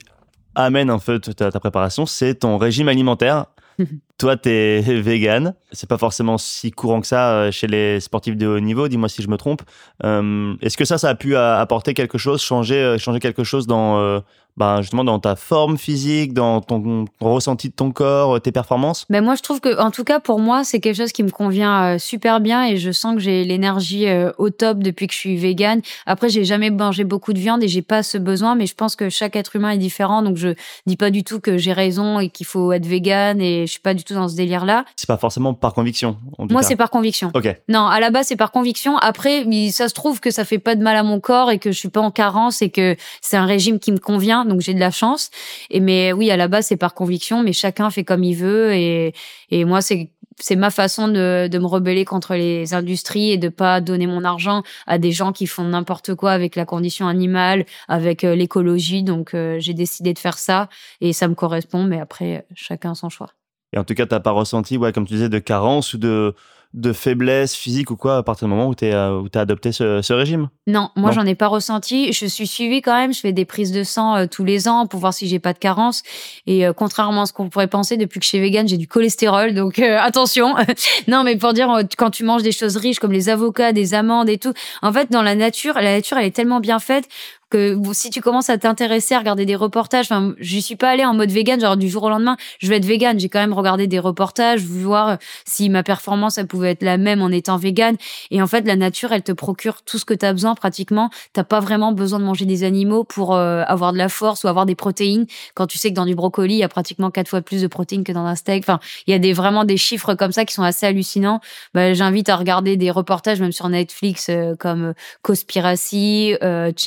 [0.56, 3.48] amène en fait ta, ta préparation, c'est ton régime alimentaire.
[4.18, 5.54] Toi, tu es vegan.
[5.72, 8.88] C'est pas forcément si courant que ça euh, chez les sportifs de haut niveau.
[8.88, 9.62] Dis-moi si je me trompe.
[10.04, 14.22] Euh, Est-ce que ça, ça a pu euh, apporter quelque chose, changer, quelque chose dans,
[14.58, 18.52] ben, justement, dans ta forme physique, dans ton, ton ressenti de ton corps, euh, tes
[18.52, 21.24] performances Mais moi, je trouve que, en tout cas, pour moi, c'est quelque chose qui
[21.24, 25.08] me convient euh, super bien et je sens que j'ai l'énergie euh, au top depuis
[25.08, 25.82] que je suis végane.
[26.06, 28.96] Après, j'ai jamais mangé beaucoup de viande et j'ai pas ce besoin, mais je pense
[28.96, 30.50] que chaque être humain est différent, donc je
[30.86, 33.82] dis pas du tout que j'ai raison et qu'il faut être végane et je suis
[33.82, 34.86] pas du tout dans ce délire-là.
[34.96, 36.18] C'est pas forcément par conviction.
[36.38, 37.32] en tout Moi, c'est par conviction.
[37.34, 37.56] Ok.
[37.70, 38.98] Non, à la base, c'est par conviction.
[38.98, 41.72] Après, ça se trouve que ça fait pas de mal à mon corps et que
[41.72, 44.74] je suis pas en carence et que c'est un régime qui me convient, donc j'ai
[44.74, 45.30] de la chance.
[45.70, 48.74] Et mais oui, à la base, c'est par conviction, mais chacun fait comme il veut
[48.74, 49.14] et
[49.50, 50.10] et moi, c'est
[50.40, 54.24] c'est ma façon de, de me rebeller contre les industries et de pas donner mon
[54.24, 59.04] argent à des gens qui font n'importe quoi avec la condition animale, avec euh, l'écologie.
[59.04, 60.70] Donc, euh, j'ai décidé de faire ça
[61.02, 61.84] et ça me correspond.
[61.84, 63.30] Mais après, chacun son choix.
[63.74, 66.36] Et en tout cas, t'as pas ressenti, ouais, comme tu disais, de carence ou de,
[66.74, 70.14] de faiblesse physique ou quoi à partir du moment où tu as adopté ce, ce
[70.14, 70.50] régime?
[70.66, 72.12] Non, moi j'en ai pas ressenti.
[72.14, 73.14] Je suis suivie quand même.
[73.14, 75.54] Je fais des prises de sang euh, tous les ans pour voir si j'ai pas
[75.54, 76.04] de carence.
[76.48, 78.88] Et euh, contrairement à ce qu'on pourrait penser, depuis que je suis végane, j'ai du
[78.88, 79.54] cholestérol.
[79.54, 80.56] Donc euh, attention.
[81.08, 83.94] non, mais pour dire euh, quand tu manges des choses riches comme les avocats, des
[83.94, 84.54] amandes et tout.
[84.82, 87.08] En fait, dans la nature, la nature elle est tellement bien faite
[87.54, 91.06] que si tu commences à t'intéresser à regarder des reportages, enfin, je suis pas allée
[91.06, 93.20] en mode vegan, genre du jour au lendemain, je vais être vegan.
[93.20, 95.16] J'ai quand même regardé des reportages, voir euh,
[95.46, 97.96] si ma performance elle pouvait être la même en étant vegan.
[98.32, 101.12] Et en fait, la nature, elle te procure tout ce que tu as besoin pratiquement.
[101.34, 104.48] T'as pas vraiment besoin de manger des animaux pour euh, avoir de la force ou
[104.48, 105.28] avoir des protéines.
[105.54, 107.68] Quand tu sais que dans du brocoli, il y a pratiquement quatre fois plus de
[107.68, 108.64] protéines que dans un steak.
[108.64, 111.40] Enfin, il y a vraiment des chiffres comme ça qui sont assez hallucinants.
[111.76, 116.34] Bah, J'invite à regarder des reportages même sur Netflix euh, comme Cospiracy,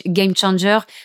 [0.07, 0.56] Game Changer,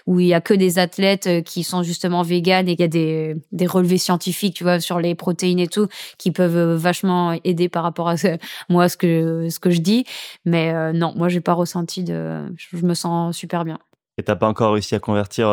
[0.08, 2.84] où il y a que des athlètes euh, qui sont justement véganes et il y
[2.84, 5.88] a des, des relevés scientifiques, tu vois, sur les protéines et tout,
[6.18, 8.38] qui peuvent euh, vachement aider par rapport à ce-
[8.70, 10.06] moi ce que ce que je dis.
[10.46, 13.80] Mais euh, non, moi j'ai pas ressenti de, je me sens super bien.
[14.18, 15.48] Et t'as pas encore réussi à convertir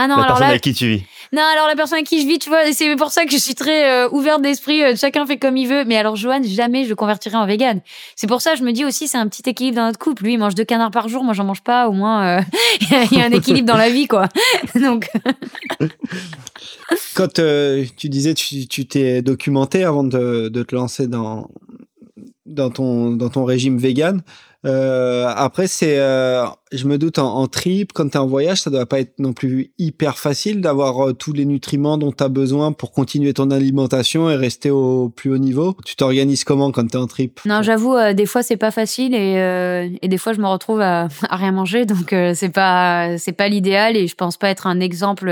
[0.00, 2.06] Ah non, la alors personne là, avec qui tu vis non, alors la personne avec
[2.06, 4.82] qui je vis, tu vois, c'est pour ça que je suis très euh, ouverte d'esprit,
[4.82, 5.84] euh, chacun fait comme il veut.
[5.84, 7.82] Mais alors, Johan, jamais je le convertirai en vegan.
[8.16, 10.24] C'est pour ça, je me dis aussi, c'est un petit équilibre dans notre couple.
[10.24, 11.86] Lui, il mange deux canards par jour, moi, j'en mange pas.
[11.88, 12.40] Au moins, euh,
[13.10, 14.28] il y a un équilibre dans la vie, quoi.
[14.74, 15.10] Donc,
[17.14, 21.50] Quand euh, tu disais tu tu t'es documenté avant de, de te lancer dans,
[22.46, 24.22] dans, ton, dans ton régime vegan,
[24.66, 28.70] euh, après, c'est, euh, je me doute, en, trip, quand tu es en voyage, ça
[28.70, 32.28] doit pas être non plus hyper facile d'avoir euh, tous les nutriments dont tu as
[32.28, 35.76] besoin pour continuer ton alimentation et rester au plus haut niveau.
[35.84, 37.40] Tu t'organises comment quand tu es en trip?
[37.44, 40.46] Non, j'avoue, euh, des fois, c'est pas facile et, euh, et des fois, je me
[40.46, 41.86] retrouve à, rien manger.
[41.86, 45.26] Donc, c'est pas, c'est pas l'idéal et je pense pas être un exemple.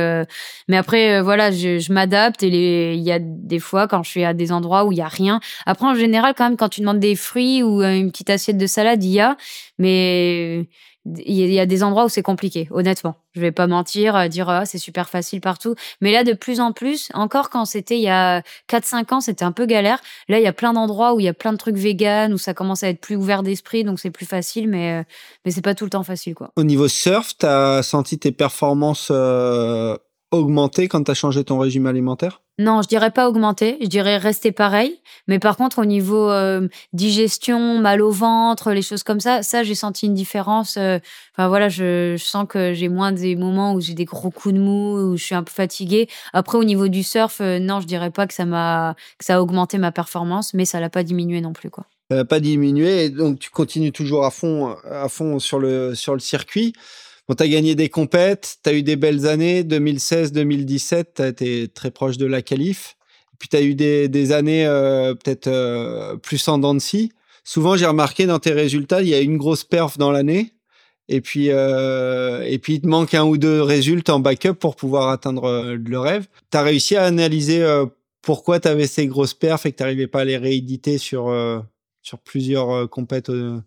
[0.69, 4.35] mais après, voilà, je, m'adapte et il y a des fois, quand je suis à
[4.35, 5.41] des endroits où il y a rien.
[5.67, 8.67] Après, en général, quand même, quand tu demandes des fruits ou une petite assiette de
[8.67, 9.03] salade,
[9.79, 10.69] Mais
[11.25, 13.15] il y a- des endroits où c'est compliqué, honnêtement.
[13.35, 15.75] Je vais pas mentir, euh, dire ah, c'est super facile partout.
[16.01, 19.45] Mais là, de plus en plus, encore quand c'était il y a 4-5 ans, c'était
[19.45, 20.01] un peu galère.
[20.29, 22.39] Là, il y a plein d'endroits où il y a plein de trucs véganes, où
[22.39, 25.03] ça commence à être plus ouvert d'esprit, donc c'est plus facile, mais, euh,
[25.45, 26.51] mais c'est pas tout le temps facile, quoi.
[26.57, 29.97] Au niveau surf, tu as senti tes performances euh,
[30.33, 32.43] augmenter quand tu as changé ton régime alimentaire?
[32.59, 34.99] Non, je dirais pas augmenter, je dirais rester pareil.
[35.29, 39.63] Mais par contre, au niveau euh, digestion, mal au ventre, les choses comme ça, ça,
[39.63, 40.79] j'ai senti une différence.
[40.79, 40.99] euh,
[41.33, 44.61] Enfin voilà, je, sens que j'ai moins des moments où j'ai des gros coups de
[44.61, 46.09] mou, où je suis un peu fatiguée.
[46.33, 49.37] Après, au niveau du surf, euh, non, je dirais pas que ça m'a, que ça
[49.37, 51.85] a augmenté ma performance, mais ça l'a pas diminué non plus, quoi.
[52.11, 56.15] Ça n'a pas diminué, donc tu continues toujours à fond, à fond sur, le, sur
[56.15, 56.73] le circuit.
[57.29, 61.29] Bon, tu as gagné des compètes, tu as eu des belles années, 2016-2017, tu as
[61.29, 62.97] été très proche de la qualif.
[63.39, 67.13] Puis tu as eu des, des années euh, peut-être euh, plus en dents de scie.
[67.45, 70.53] Souvent, j'ai remarqué dans tes résultats, il y a une grosse perf dans l'année.
[71.09, 74.75] Et puis, euh, et puis, il te manque un ou deux résultats en backup pour
[74.77, 76.27] pouvoir atteindre euh, le rêve.
[76.51, 77.87] Tu as réussi à analyser euh,
[78.23, 81.29] pourquoi tu avais ces grosses perfs et que tu n'arrivais pas à les rééditer sur,
[81.29, 81.61] euh,
[82.03, 83.61] sur plusieurs euh, compètes euh,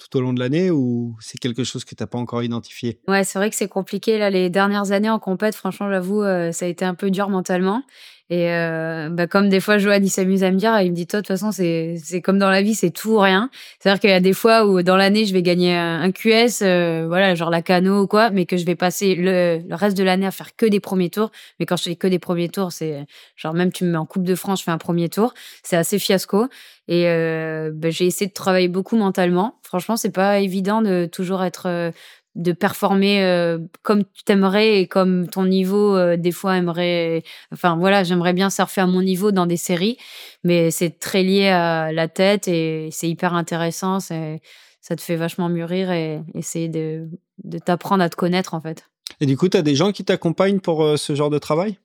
[0.00, 2.98] tout au long de l'année ou c'est quelque chose que tu n'as pas encore identifié?
[3.06, 5.54] Ouais, c'est vrai que c'est compliqué là les dernières années en compète.
[5.54, 7.82] Franchement, j'avoue, euh, ça a été un peu dur mentalement.
[8.30, 11.08] Et euh, bah, comme des fois, Johan, il s'amuse à me dire, il me dit,
[11.08, 13.50] toi, de toute façon, c'est, c'est comme dans la vie, c'est tout ou rien.
[13.80, 17.06] C'est-à-dire qu'il y a des fois où dans l'année, je vais gagner un, QS, euh,
[17.08, 20.04] voilà, genre la cano ou quoi, mais que je vais passer le, le reste de
[20.04, 21.32] l'année à faire que des premiers tours.
[21.58, 23.04] Mais quand je fais que des premiers tours, c'est
[23.34, 25.34] genre même tu me mets en Coupe de France, je fais un premier tour.
[25.64, 26.46] C'est assez fiasco.
[26.90, 29.58] Et euh, bah, j'ai essayé de travailler beaucoup mentalement.
[29.62, 31.92] Franchement, c'est pas évident de toujours être euh,
[32.36, 37.76] de performer euh, comme tu t'aimerais et comme ton niveau euh, des fois aimerait enfin
[37.76, 39.96] voilà j'aimerais bien surfer à mon niveau dans des séries
[40.44, 44.40] mais c'est très lié à la tête et c'est hyper intéressant c'est
[44.80, 47.08] ça te fait vachement mûrir et essayer de,
[47.44, 48.84] de t'apprendre à te connaître en fait.
[49.20, 51.78] Et du coup tu as des gens qui t'accompagnent pour euh, ce genre de travail?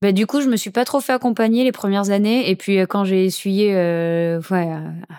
[0.00, 2.48] Bah, du coup, je me suis pas trop fait accompagner les premières années.
[2.48, 4.68] Et puis, euh, quand j'ai essuyé euh, ouais,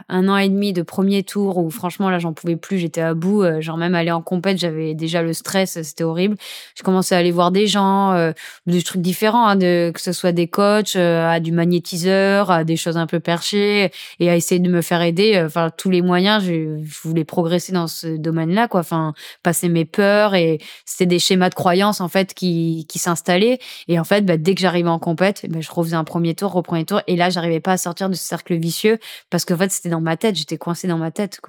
[0.07, 3.13] un an et demi de premier tour, où franchement, là, j'en pouvais plus, j'étais à
[3.13, 3.43] bout.
[3.43, 6.37] Euh, genre, même aller en compète, j'avais déjà le stress, c'était horrible.
[6.75, 8.31] J'ai commencé à aller voir des gens, euh,
[8.67, 12.63] des trucs différents, hein, de, que ce soit des coachs, euh, à du magnétiseur, à
[12.63, 13.91] des choses un peu perchées,
[14.21, 15.41] et à essayer de me faire aider.
[15.45, 18.79] Enfin, tous les moyens, je, je voulais progresser dans ce domaine-là, quoi.
[18.79, 23.59] Enfin, passer mes peurs, et c'était des schémas de croyances, en fait, qui, qui s'installaient.
[23.89, 26.51] Et en fait, bah, dès que j'arrivais en compète, ben, je refaisais un premier tour,
[26.51, 28.99] reprendre tour, et là, j'arrivais pas à sortir de ce cercle vicieux
[29.31, 31.39] parce qu'en fait, c'était dans ma tête, j'étais coincée dans ma tête.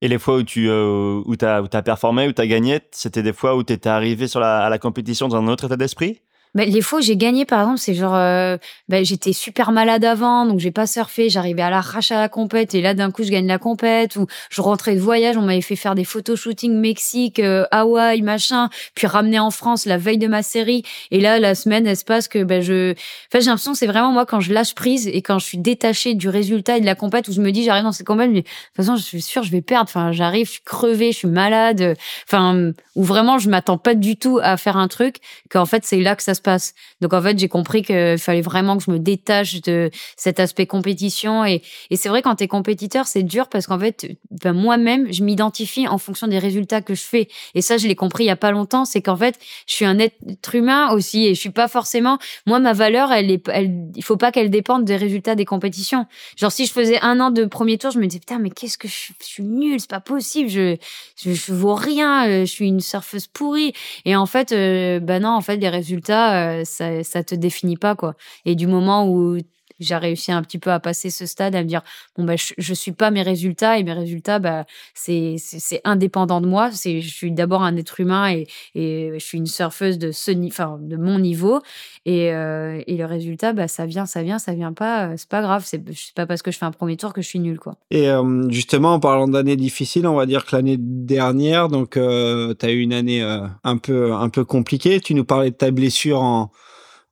[0.00, 3.22] Et les fois où tu euh, où as, où performé, où tu as gagné, c'était
[3.22, 6.22] des fois où tu étais arrivé sur à la compétition dans un autre état d'esprit?
[6.54, 8.58] Bah, les fois où j'ai gagné, par exemple, c'est genre, euh,
[8.88, 12.74] bah, j'étais super malade avant, donc j'ai pas surfé, j'arrivais à l'arrache à la compète,
[12.74, 15.62] et là d'un coup je gagne la compète, ou je rentrais de voyage, on m'avait
[15.62, 20.18] fait faire des photos shooting Mexique, euh, Hawaï, machin, puis ramener en France la veille
[20.18, 23.46] de ma série, et là la semaine elle se passe que bah, je, enfin j'ai
[23.46, 26.76] l'impression c'est vraiment moi quand je lâche prise et quand je suis détachée du résultat
[26.76, 28.76] et de la compète où je me dis j'arrive dans cette compète, mais de toute
[28.76, 31.96] façon je suis sûre je vais perdre, enfin j'arrive, je suis crevée, je suis malade,
[32.28, 35.16] enfin où vraiment je m'attends pas du tout à faire un truc,
[35.50, 36.74] qu'en fait c'est là que ça se passe.
[37.00, 40.66] Donc en fait, j'ai compris qu'il fallait vraiment que je me détache de cet aspect
[40.66, 41.44] compétition.
[41.44, 41.62] Et,
[41.94, 45.86] c'est vrai, quand tu es compétiteur, c'est dur parce qu'en fait, ben, moi-même, je m'identifie
[45.88, 47.28] en fonction des résultats que je fais.
[47.54, 49.84] Et ça, je l'ai compris il y a pas longtemps, c'est qu'en fait, je suis
[49.84, 52.18] un être humain aussi et je suis pas forcément...
[52.46, 56.06] Moi, ma valeur, elle est, elle, il faut pas qu'elle dépende des résultats des compétitions.
[56.36, 58.78] Genre, si je faisais un an de premier tour, je me disais, putain, mais qu'est-ce
[58.78, 60.76] que je, je suis nulle, c'est pas possible, je,
[61.16, 63.72] je, je, vaux rien, euh, je suis une surfeuse pourrie.
[64.04, 67.76] Et en fait, euh, ben non, en fait, les résultats, euh, ça, ça te définit
[67.76, 68.14] pas, quoi.
[68.44, 69.38] Et du moment où
[69.82, 71.82] j'ai réussi un petit peu à passer ce stade, à me dire
[72.16, 74.64] bon bah je, je suis pas mes résultats et mes résultats bah
[74.94, 75.36] c'est
[75.84, 76.70] indépendant de moi.
[76.70, 80.78] Je suis d'abord un être humain et, et je suis une surfeuse de ce enfin
[80.80, 81.60] de mon niveau
[82.06, 85.42] et, euh, et le résultat bah ça vient ça vient ça vient pas c'est pas
[85.42, 85.82] grave c'est
[86.14, 87.76] pas parce que je fais un premier tour que je suis nul quoi.
[87.90, 92.66] Et euh, justement en parlant d'années difficiles, on va dire que l'année dernière euh, tu
[92.66, 93.22] as eu une année
[93.64, 95.00] un peu un peu compliquée.
[95.00, 96.50] Tu nous parlais de ta blessure en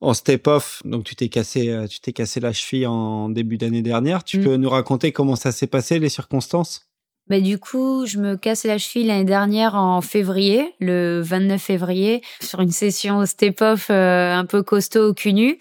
[0.01, 3.83] en step-off, donc tu t'es cassé, euh, tu t'es cassé la cheville en début d'année
[3.83, 4.25] dernière.
[4.25, 4.45] Tu mmh.
[4.45, 6.91] peux nous raconter comment ça s'est passé, les circonstances?
[7.29, 12.23] Bah, du coup, je me casse la cheville l'année dernière en février, le 29 février,
[12.41, 15.59] sur une session au step-off euh, un peu costaud au cul nu.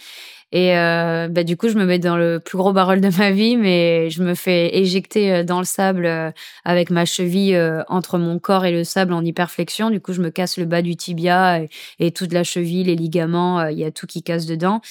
[0.52, 3.30] Et euh, bah, du coup, je me mets dans le plus gros barrel de ma
[3.30, 6.32] vie, mais je me fais éjecter euh, dans le sable euh,
[6.66, 9.92] avec ma cheville euh, entre mon corps et le sable en hyperflexion.
[9.92, 11.70] Du coup, je me casse le bas du tibia et,
[12.00, 14.82] et toute la cheville, les ligaments, il y a tout qui casse dedans.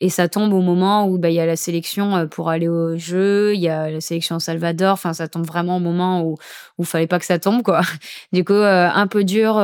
[0.00, 2.96] Et ça tombe au moment où bah, il y a la sélection pour aller au
[2.96, 4.92] jeu, il y a la sélection Salvador.
[4.92, 6.36] Enfin, ça tombe vraiment au moment où
[6.78, 7.80] où fallait pas que ça tombe, quoi.
[8.32, 9.56] Du coup, un peu dur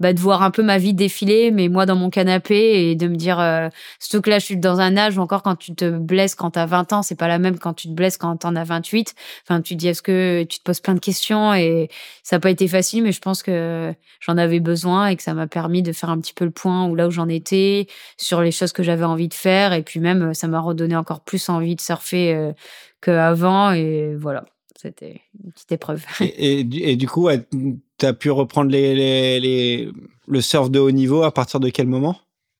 [0.00, 3.06] bah, de voir un peu ma vie défiler, mais moi dans mon canapé et de
[3.06, 3.68] me dire, euh,
[4.00, 6.50] surtout que là je suis dans un âge où encore quand tu te blesses quand
[6.52, 9.14] t'as 20 ans, c'est pas la même quand tu te blesses quand t'en as 28.
[9.44, 11.88] Enfin, tu te dis est-ce que tu te poses plein de questions et
[12.22, 15.34] ça n'a pas été facile, mais je pense que j'en avais besoin et que ça
[15.34, 18.42] m'a permis de faire un petit peu le point où là où j'en étais, sur
[18.42, 21.48] les choses que j'avais envie de faire et puis même ça m'a redonné encore plus
[21.48, 22.52] envie de surfer euh,
[23.00, 24.44] qu'avant et voilà
[24.84, 26.04] c'était une petite épreuve.
[26.20, 27.28] Et, et, et du coup,
[27.98, 29.88] tu as pu reprendre les, les, les,
[30.28, 32.18] le surf de haut niveau à partir de quel moment?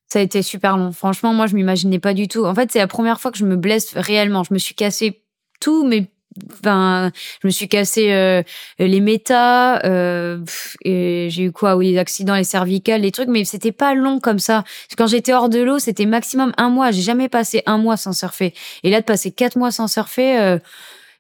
[0.09, 0.92] Ça a été super long.
[0.92, 2.44] Franchement, moi, je m'imaginais pas du tout.
[2.44, 4.42] En fait, c'est la première fois que je me blesse réellement.
[4.44, 5.22] Je me suis cassé
[5.60, 6.06] tout, mais
[6.52, 7.10] enfin,
[7.42, 8.42] je me suis cassé euh,
[8.78, 10.38] les métas, euh,
[10.84, 14.18] et j'ai eu quoi, oui, les accidents, les cervicales, les trucs, mais c'était pas long
[14.20, 14.64] comme ça.
[14.96, 16.90] Quand j'étais hors de l'eau, c'était maximum un mois.
[16.90, 18.55] J'ai jamais passé un mois sans surfer.
[18.82, 20.59] Et là, de passer quatre mois sans surfer, euh,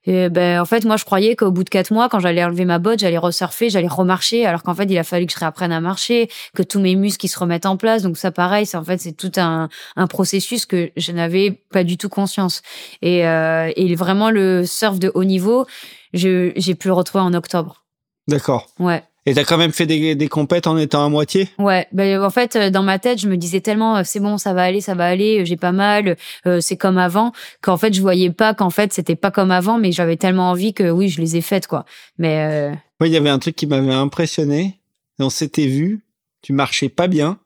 [0.06, 2.64] et ben, en fait, moi, je croyais qu'au bout de quatre mois, quand j'allais enlever
[2.64, 5.72] ma botte, j'allais resurfer, j'allais remarcher, alors qu'en fait, il a fallu que je réapprenne
[5.72, 8.02] à marcher, que tous mes muscles se remettent en place.
[8.02, 11.84] Donc ça, pareil, c'est en fait, c'est tout un, un processus que je n'avais pas
[11.84, 12.62] du tout conscience.
[13.00, 15.66] Et, euh, et vraiment, le surf de haut niveau,
[16.12, 17.84] j'ai pu le retrouver en octobre.
[18.28, 18.68] D'accord.
[18.78, 19.02] Ouais.
[19.26, 21.48] Et t'as quand même fait des, des compètes en étant à moitié?
[21.58, 24.62] Ouais, ben en fait dans ma tête je me disais tellement c'est bon ça va
[24.64, 26.16] aller ça va aller j'ai pas mal
[26.60, 27.32] c'est comme avant
[27.62, 30.74] qu'en fait je voyais pas qu'en fait c'était pas comme avant mais j'avais tellement envie
[30.74, 31.86] que oui je les ai faites quoi.
[32.18, 34.80] Mais il y avait un truc qui m'avait impressionné.
[35.18, 36.04] On s'était vu,
[36.42, 37.38] tu marchais pas bien.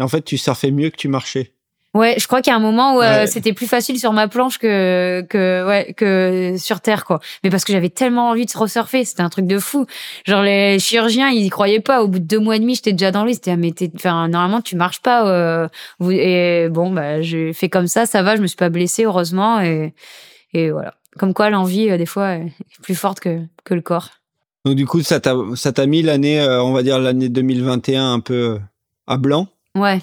[0.00, 1.52] Et en fait tu surfais mieux que tu marchais.
[1.94, 4.26] Ouais, je crois qu'il y a un moment où euh, c'était plus facile sur ma
[4.26, 7.20] planche que que ouais que sur terre quoi.
[7.44, 9.84] Mais parce que j'avais tellement envie de se resurfer, c'était un truc de fou.
[10.24, 12.02] Genre les chirurgiens, ils y croyaient pas.
[12.02, 13.34] Au bout de deux mois et demi, j'étais déjà dans l'eau.
[13.34, 15.28] C'était ah, mais enfin normalement tu marches pas.
[15.28, 15.68] Euh,
[16.10, 18.36] et bon bah j'ai fait comme ça, ça va.
[18.36, 19.92] Je me suis pas blessée heureusement et
[20.54, 20.94] et voilà.
[21.18, 22.52] Comme quoi l'envie euh, des fois est
[22.82, 24.08] plus forte que que le corps.
[24.64, 28.20] Donc du coup ça t'a ça t'a mis l'année on va dire l'année 2021 un
[28.20, 28.58] peu
[29.06, 29.48] à blanc.
[29.74, 30.00] Ouais.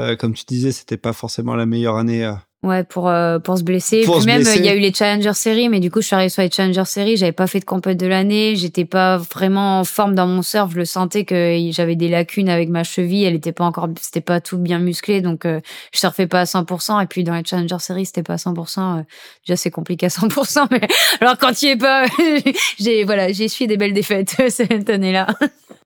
[0.00, 2.24] Euh, comme tu disais, c'était pas forcément la meilleure année.
[2.64, 4.02] Euh, ouais, pour, euh, pour se blesser.
[4.02, 6.28] Puis même, il y a eu les Challenger Series, mais du coup, je suis arrivée
[6.28, 7.16] sur les Challenger Series.
[7.16, 8.56] J'avais pas fait de compète de l'année.
[8.56, 10.70] J'étais pas vraiment en forme dans mon surf.
[10.72, 13.24] Je le sentais que j'avais des lacunes avec ma cheville.
[13.24, 15.20] Elle était pas encore, c'était pas tout bien musclé.
[15.20, 17.02] Donc, je surfais pas à 100%.
[17.02, 19.04] Et puis, dans les Challenger Series, c'était pas à 100%.
[19.46, 20.66] déjà, c'est compliqué à 100%.
[20.70, 20.80] Mais
[21.20, 22.06] alors, quand il est pas,
[22.78, 25.26] j'ai, voilà, j'ai essuyé des belles défaites cette année-là.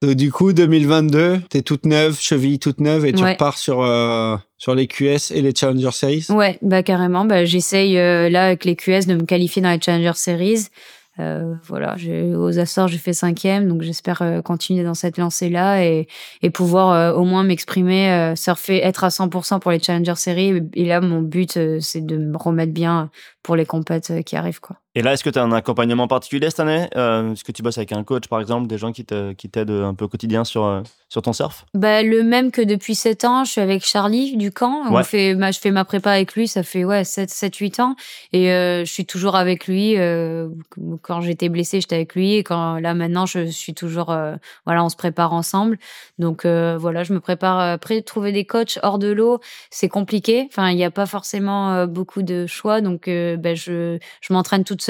[0.02, 4.74] du coup, 2022, t'es toute neuve, cheville toute neuve, et tu repars sur, euh, sur
[4.74, 6.26] les QS et les Challenger Series?
[6.30, 7.26] Ouais, bah carrément.
[7.26, 10.68] Bah, J'essaye euh, là avec les QS de me qualifier dans les Challenger Series.
[11.20, 11.96] Euh, voilà,
[12.34, 16.08] aux Açores, j'ai fait cinquième, donc j'espère euh, continuer dans cette lancée-là et,
[16.40, 20.62] et pouvoir euh, au moins m'exprimer, surfer, être à 100% pour les Challenger Series.
[20.72, 23.10] Et là, mon but, c'est de me remettre bien
[23.42, 24.78] pour les compètes qui arrivent, quoi.
[24.94, 26.88] Et là, est-ce que tu as un accompagnement particulier cette année?
[26.94, 30.04] Est-ce que tu bosses avec un coach, par exemple, des gens qui t'aident un peu
[30.04, 31.66] au quotidien sur, sur ton surf?
[31.74, 33.44] Bah, Le même que depuis 7 ans.
[33.44, 34.82] Je suis avec Charlie du camp.
[34.88, 37.96] On fait, je fais ma prépa avec lui, ça fait ouais, 7, 7 8 ans.
[38.32, 39.96] Et je suis toujours avec lui
[41.02, 42.34] quand j'étais blessée, j'étais avec lui.
[42.34, 45.78] Et quand là maintenant, je suis toujours, euh, voilà, on se prépare ensemble.
[46.18, 47.58] Donc euh, voilà, je me prépare.
[47.60, 49.40] Après, trouver des coachs hors de l'eau,
[49.70, 50.46] c'est compliqué.
[50.50, 52.80] Enfin, il n'y a pas forcément euh, beaucoup de choix.
[52.80, 54.82] Donc, ben, je, je m'entraîne toute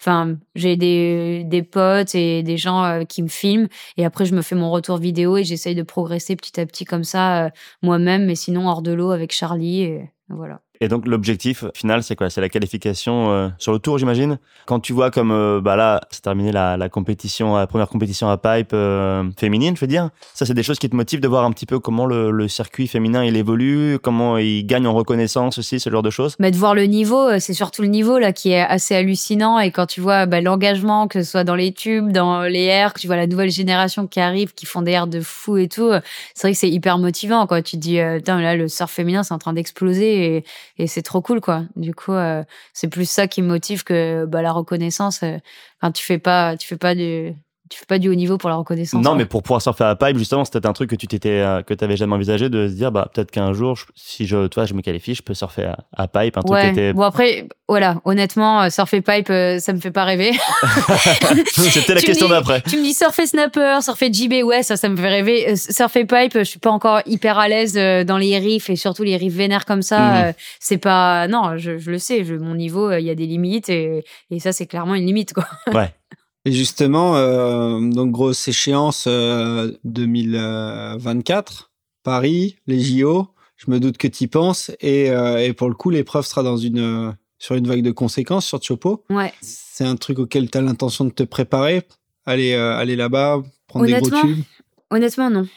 [0.00, 3.68] Enfin, j'ai des, des potes et des gens qui me filment.
[3.96, 6.84] Et après, je me fais mon retour vidéo et j'essaye de progresser petit à petit
[6.84, 7.50] comme ça
[7.82, 8.26] moi-même.
[8.26, 9.82] Mais sinon, hors de l'eau avec Charlie.
[9.82, 10.60] Et voilà.
[10.82, 12.30] Et donc l'objectif final, c'est quoi?
[12.30, 14.38] C'est la qualification euh, sur le tour, j'imagine?
[14.64, 18.30] Quand tu vois comme euh, bah là, c'est terminé la, la, compétition, la première compétition
[18.30, 20.08] à pipe euh, féminine, je veux dire.
[20.32, 22.48] Ça, c'est des choses qui te motivent de voir un petit peu comment le, le,
[22.48, 26.34] circuit féminin il évolue, comment il gagne en reconnaissance aussi, ce genre de choses.
[26.38, 29.58] Mais de voir le niveau, c'est surtout le niveau là qui est assez hallucinant.
[29.58, 32.94] Et quand tu vois bah, l'engagement, que ce soit dans les tubes, dans les airs,
[32.94, 35.68] que tu vois la nouvelle génération qui arrive, qui font des airs de fou et
[35.68, 35.92] tout,
[36.34, 37.46] c'est vrai que c'est hyper motivant.
[37.46, 40.42] Quand tu te dis, putain là, le surf féminin, c'est en train d'exploser
[40.80, 41.64] et c'est trop cool quoi.
[41.76, 42.42] Du coup, euh,
[42.72, 45.22] c'est plus ça qui me motive que bah, la reconnaissance.
[45.22, 45.38] Euh,
[45.80, 47.34] enfin, tu fais pas, tu fais pas du,
[47.70, 49.02] tu fais pas du haut niveau pour la reconnaissance.
[49.02, 51.62] Non, mais pour pouvoir surfer à pipe, justement, c'était un truc que tu t'étais, euh,
[51.62, 54.74] que t'avais jamais envisagé de se dire, bah, peut-être qu'un jour, si je, toi, je
[54.74, 56.64] me qualifie, je peux surfer à, pipe, un truc ouais.
[56.64, 56.92] qui était...
[56.92, 60.32] Bon, après, voilà, honnêtement, euh, surfer pipe, euh, ça me fait pas rêver.
[61.52, 62.60] c'était la question d'après.
[62.62, 65.54] Tu me dis surfer snapper, surfer JB, ouais, ça, ça me fait rêver.
[65.54, 67.74] surfer pipe, je suis pas encore hyper à l'aise
[68.04, 70.00] dans les riffs et surtout les riffs vénères comme ça.
[70.00, 70.34] Mhm.
[70.58, 73.68] c'est pas, non, je, je le sais, je, mon niveau, il y a des limites
[73.68, 75.46] et, et ça, c'est clairement une limite, quoi.
[75.72, 75.94] Ouais.
[76.44, 81.56] Et justement, euh, donc grosse échéance 2024, euh,
[82.02, 83.28] Paris, les JO.
[83.56, 84.70] Je me doute que tu y penses.
[84.80, 88.46] Et, euh, et, pour le coup, l'épreuve sera dans une, sur une vague de conséquences
[88.46, 89.04] sur Chopo.
[89.10, 89.34] Ouais.
[89.42, 91.82] C'est un truc auquel tu as l'intention de te préparer
[92.26, 94.44] Aller, aller là-bas, prendre des gros tubes?
[94.90, 95.48] Honnêtement, non.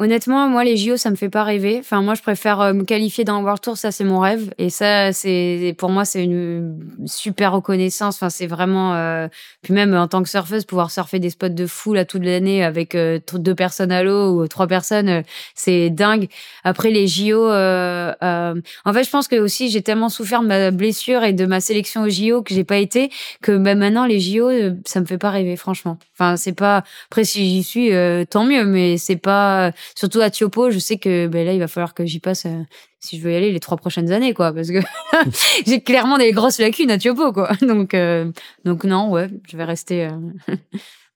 [0.00, 1.76] Honnêtement, moi, les JO, ça me fait pas rêver.
[1.78, 4.52] Enfin, moi, je préfère euh, me qualifier dans World Tour, ça, c'est mon rêve.
[4.58, 8.16] Et ça, c'est pour moi, c'est une super reconnaissance.
[8.16, 8.94] Enfin, c'est vraiment.
[8.96, 9.28] Euh...
[9.62, 12.64] Puis même en tant que surfeuse, pouvoir surfer des spots de fou là toute l'année
[12.64, 15.22] avec euh, deux personnes à l'eau ou trois personnes, euh,
[15.54, 16.26] c'est dingue.
[16.64, 21.22] Après les JO, en fait, je pense que aussi j'ai tellement souffert de ma blessure
[21.22, 23.10] et de ma sélection aux JO que j'ai pas été
[23.42, 24.50] que même maintenant les JO,
[24.86, 25.98] ça me fait pas rêver, franchement.
[26.14, 26.82] Enfin, c'est pas.
[27.10, 27.90] Après, si j'y suis,
[28.28, 31.68] tant mieux, mais c'est pas surtout à Tiopo, je sais que ben là, il va
[31.68, 32.62] falloir que j'y passe euh,
[33.00, 34.80] si je veux y aller les trois prochaines années, quoi, parce que
[35.66, 37.52] j'ai clairement des grosses lacunes à Tiopo, quoi.
[37.62, 38.30] Donc, euh,
[38.64, 40.06] donc non, ouais, je vais rester.
[40.06, 40.54] Euh,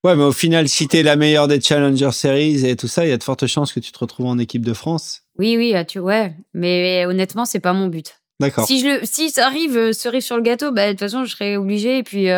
[0.05, 3.11] ouais, mais au final, si t'es la meilleure des Challenger Series et tout ça, il
[3.11, 5.23] y a de fortes chances que tu te retrouves en équipe de France.
[5.39, 8.18] Oui, oui, tu ouais, mais honnêtement, c'est pas mon but.
[8.41, 8.67] D'accord.
[8.67, 11.57] Si je si ça arrive, cerise sur le gâteau, bah de toute façon, je serais
[11.57, 11.99] obligée.
[11.99, 12.29] Et puis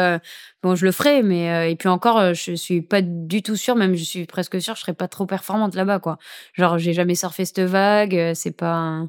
[0.63, 3.57] bon, je le ferai, mais euh, et puis encore, euh, je suis pas du tout
[3.57, 6.19] sûre, même je suis presque sûre, je serais pas trop performante là-bas, quoi.
[6.55, 9.03] Genre, j'ai jamais surfé cette vague, euh, c'est pas,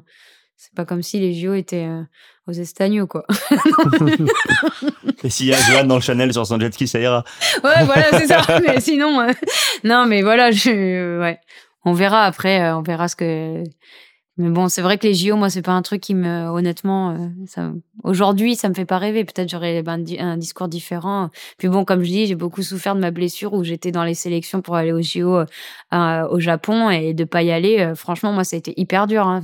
[0.56, 2.02] C'est pas comme si les JO étaient euh,
[2.46, 3.26] aux Estagnos, quoi.
[5.24, 7.24] Et s'il y a Johan dans le Chanel sur son jet ski, ça ira.
[7.64, 8.60] ouais, voilà, c'est ça.
[8.66, 9.32] mais sinon, euh,
[9.84, 11.38] non, mais voilà, je, ouais.
[11.84, 13.64] On verra après, euh, on verra ce que.
[14.42, 17.10] Mais bon, c'est vrai que les JO, moi, c'est pas un truc qui me, honnêtement,
[17.12, 17.70] euh, ça,
[18.02, 19.24] aujourd'hui, ça me fait pas rêver.
[19.24, 21.30] Peut-être j'aurais ben, un, di- un discours différent.
[21.58, 24.14] Puis bon, comme je dis, j'ai beaucoup souffert de ma blessure où j'étais dans les
[24.14, 25.46] sélections pour aller aux JO euh,
[25.94, 27.78] euh, au Japon et de pas y aller.
[27.80, 29.28] euh, franchement, moi, ça a été hyper dur.
[29.28, 29.40] Hein,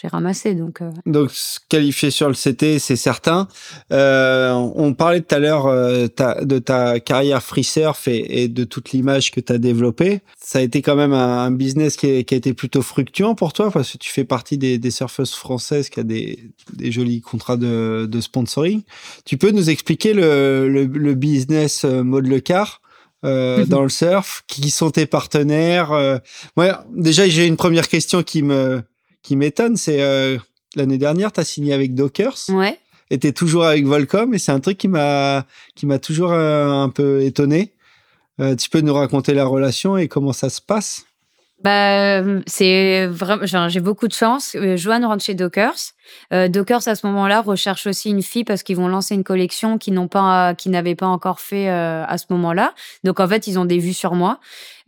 [0.00, 0.80] j'ai ramassé, donc.
[0.80, 3.48] euh, Donc, se qualifier sur le CT, c'est certain.
[3.92, 6.06] Euh, on parlait tout à l'heure euh,
[6.42, 10.20] de ta carrière free surf et, et de toute l'image que tu as développée.
[10.42, 13.70] Ça a été quand même un, un business qui, a été plutôt fructueux pour toi
[13.70, 17.56] parce que tu fais partie des, des surfeuses françaises qui a des, des jolis contrats
[17.58, 18.82] de, de sponsoring.
[19.24, 22.80] Tu peux nous expliquer le, le, le business euh, mode le car
[23.24, 24.44] euh, dans le surf?
[24.46, 26.16] Qui sont tes partenaires euh,
[26.56, 28.82] ouais, Déjà, j'ai une première question qui me
[29.22, 30.38] qui m'étonne, c'est euh,
[30.76, 32.78] l'année dernière, tu as signé avec Dockers Ouais.
[33.10, 36.32] et tu es toujours avec Volcom et c'est un truc qui m'a qui m'a toujours
[36.32, 37.72] euh, un peu étonné.
[38.40, 41.04] Euh, tu peux nous raconter la relation et comment ça se passe?
[41.62, 43.68] Bah, c'est vraiment.
[43.68, 44.56] J'ai beaucoup de chance.
[44.76, 45.92] Joanne rentre chez Dockers.
[46.32, 49.78] Euh, Dockers à ce moment-là recherche aussi une fille parce qu'ils vont lancer une collection
[49.78, 52.74] qui n'ont pas, qui n'avaient pas encore fait euh, à ce moment-là.
[53.04, 54.38] Donc en fait, ils ont des vues sur moi.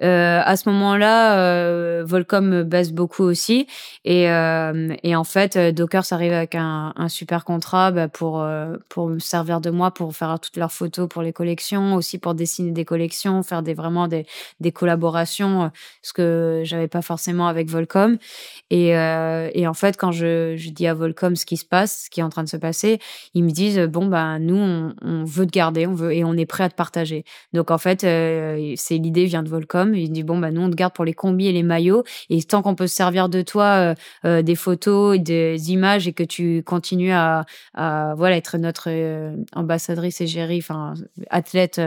[0.02, 3.68] Euh, à ce moment-là, euh, Volcom baisse beaucoup aussi.
[4.04, 9.92] Et, en fait, Dockers arrive avec un, super contrat bah, pour, me servir de moi,
[9.92, 13.74] pour faire toutes leurs photos pour les collections, aussi pour dessiner des collections, faire des,
[13.74, 14.26] vraiment des,
[14.60, 15.70] des collaborations,
[16.02, 18.18] ce que j'avais pas forcément avec Volcom.
[18.70, 22.10] Et, et en fait, quand je, je dis à Volcom ce qui se passe, ce
[22.10, 22.98] qui est en train de se passer,
[23.34, 26.46] ils me disent bon ben nous on, veut te garder, on veut et on est
[26.46, 27.24] prêt à te partager.
[27.52, 29.94] Donc en fait, euh, c'est l'idée vient de Volcom.
[29.94, 32.42] Il dit bon ben nous on te garde pour les combis et les maillots et
[32.42, 33.94] tant qu'on peut se servir de toi euh,
[34.24, 37.44] euh, des photos, des images et que tu continues à,
[37.74, 40.94] voilà être notre euh, ambassadrice égérie, enfin
[41.30, 41.80] athlète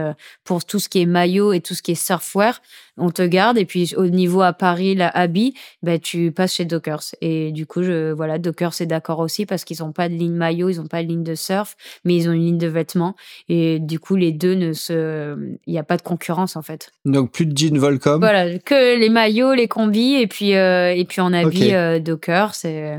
[0.43, 2.61] pour tout ce qui est maillot et tout ce qui est surfwear,
[2.97, 5.53] on te garde et puis au niveau à Paris, la habit,
[5.83, 9.63] ben tu passes chez Dockers et du coup je voilà Dockers est d'accord aussi parce
[9.63, 12.29] qu'ils ont pas de ligne maillot, ils ont pas de ligne de surf, mais ils
[12.29, 13.15] ont une ligne de vêtements
[13.49, 16.91] et du coup les deux ne se il y a pas de concurrence en fait.
[17.05, 18.19] Donc plus de jean Volcom.
[18.19, 21.73] Voilà, que les maillots, les combis et puis euh, et puis habille Ok.
[21.73, 22.97] euh, Dockers et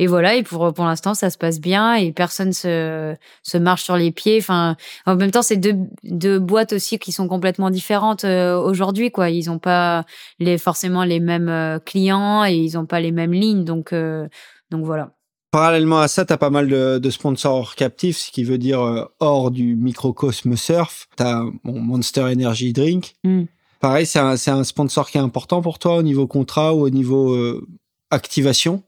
[0.00, 3.84] et voilà et pour pour l'instant ça se passe bien et personne se se marche
[3.84, 7.70] sur les pieds enfin en même temps c'est deux deux boîtes aussi qui sont complètement
[7.70, 10.04] différentes euh, aujourd'hui quoi ils ont pas
[10.38, 14.26] les forcément les mêmes euh, clients et ils ont pas les mêmes lignes donc euh,
[14.70, 15.12] donc voilà
[15.52, 19.08] Parallèlement à ça, tu as pas mal de, de sponsors captifs, ce qui veut dire
[19.18, 21.08] hors du microcosme surf.
[21.16, 23.16] Tu as Monster Energy Drink.
[23.24, 23.46] Mm.
[23.80, 26.90] Pareil, c'est un, un sponsor qui est important pour toi au niveau contrat ou au
[26.90, 27.66] niveau euh,
[28.10, 28.84] activation?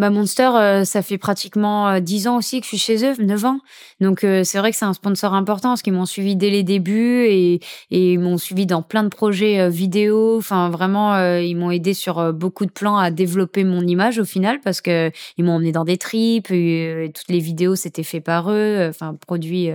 [0.00, 3.14] Bah Monster, euh, ça fait pratiquement euh, 10 ans aussi que je suis chez eux,
[3.18, 3.60] 9 ans.
[4.00, 6.62] Donc euh, c'est vrai que c'est un sponsor important parce qu'ils m'ont suivi dès les
[6.62, 7.60] débuts et,
[7.90, 10.38] ils m'ont suivi dans plein de projets euh, vidéo.
[10.38, 14.18] Enfin vraiment, euh, ils m'ont aidé sur euh, beaucoup de plans à développer mon image
[14.18, 16.50] au final parce que ils m'ont emmené dans des trips.
[16.50, 19.68] Et, euh, toutes les vidéos c'était fait par eux, euh, enfin produits.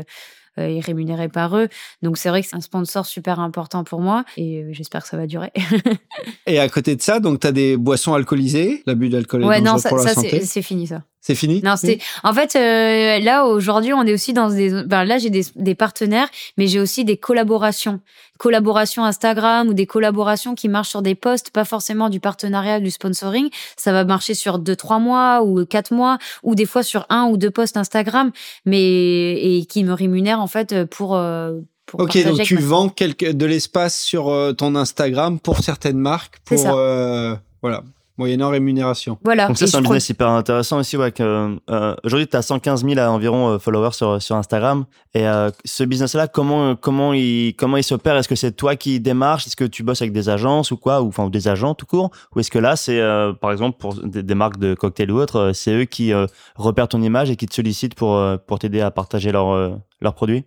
[0.59, 1.67] Euh, et rémunérés par eux.
[2.01, 5.09] Donc c'est vrai que c'est un sponsor super important pour moi et euh, j'espère que
[5.09, 5.51] ça va durer.
[6.47, 8.83] Et à côté de ça, donc tu as des boissons alcoolisées?
[8.85, 10.41] L'abus d'alcool est ouais, non, ça, pour la ça santé?
[10.41, 11.03] c'est fini ça.
[11.27, 11.97] C'est fini Non, c'était.
[12.23, 14.83] En fait, euh, là aujourd'hui, on est aussi dans des.
[14.83, 17.99] Ben, là, j'ai des, des partenaires, mais j'ai aussi des collaborations,
[18.37, 22.91] collaborations Instagram ou des collaborations qui marchent sur des posts, pas forcément du partenariat, du
[22.91, 23.49] sponsoring.
[23.75, 27.23] Ça va marcher sur deux, trois mois ou quatre mois, ou des fois sur un
[27.25, 28.31] ou deux posts Instagram,
[28.65, 31.15] mais et qui me rémunèrent en fait pour.
[31.15, 31.53] euh,
[31.87, 35.97] pour Ok, donc tu ma- vends quelque, de l'espace sur euh, ton Instagram pour certaines
[35.97, 36.73] marques, pour ça.
[36.73, 37.83] euh, voilà,
[38.17, 39.17] moyennant rémunération.
[39.23, 39.47] Voilà.
[39.47, 40.97] Donc ça, c'est un business hyper intéressant aussi.
[40.97, 44.85] Ouais, que, euh, aujourd'hui, tu as 115 000 à environ euh, followers sur, sur Instagram.
[45.13, 48.15] Et euh, ce business-là, comment, comment, il, comment il s'opère?
[48.17, 49.47] Est-ce que c'est toi qui démarches?
[49.47, 51.01] Est-ce que tu bosses avec des agences ou quoi?
[51.01, 52.11] Ou, Enfin, ou des agents tout court?
[52.35, 55.17] Ou est-ce que là, c'est, euh, par exemple, pour des, des marques de cocktails ou
[55.19, 58.37] autres, euh, c'est eux qui euh, repèrent ton image et qui te sollicitent pour, euh,
[58.37, 59.71] pour t'aider à partager leurs euh,
[60.01, 60.43] leurs produits?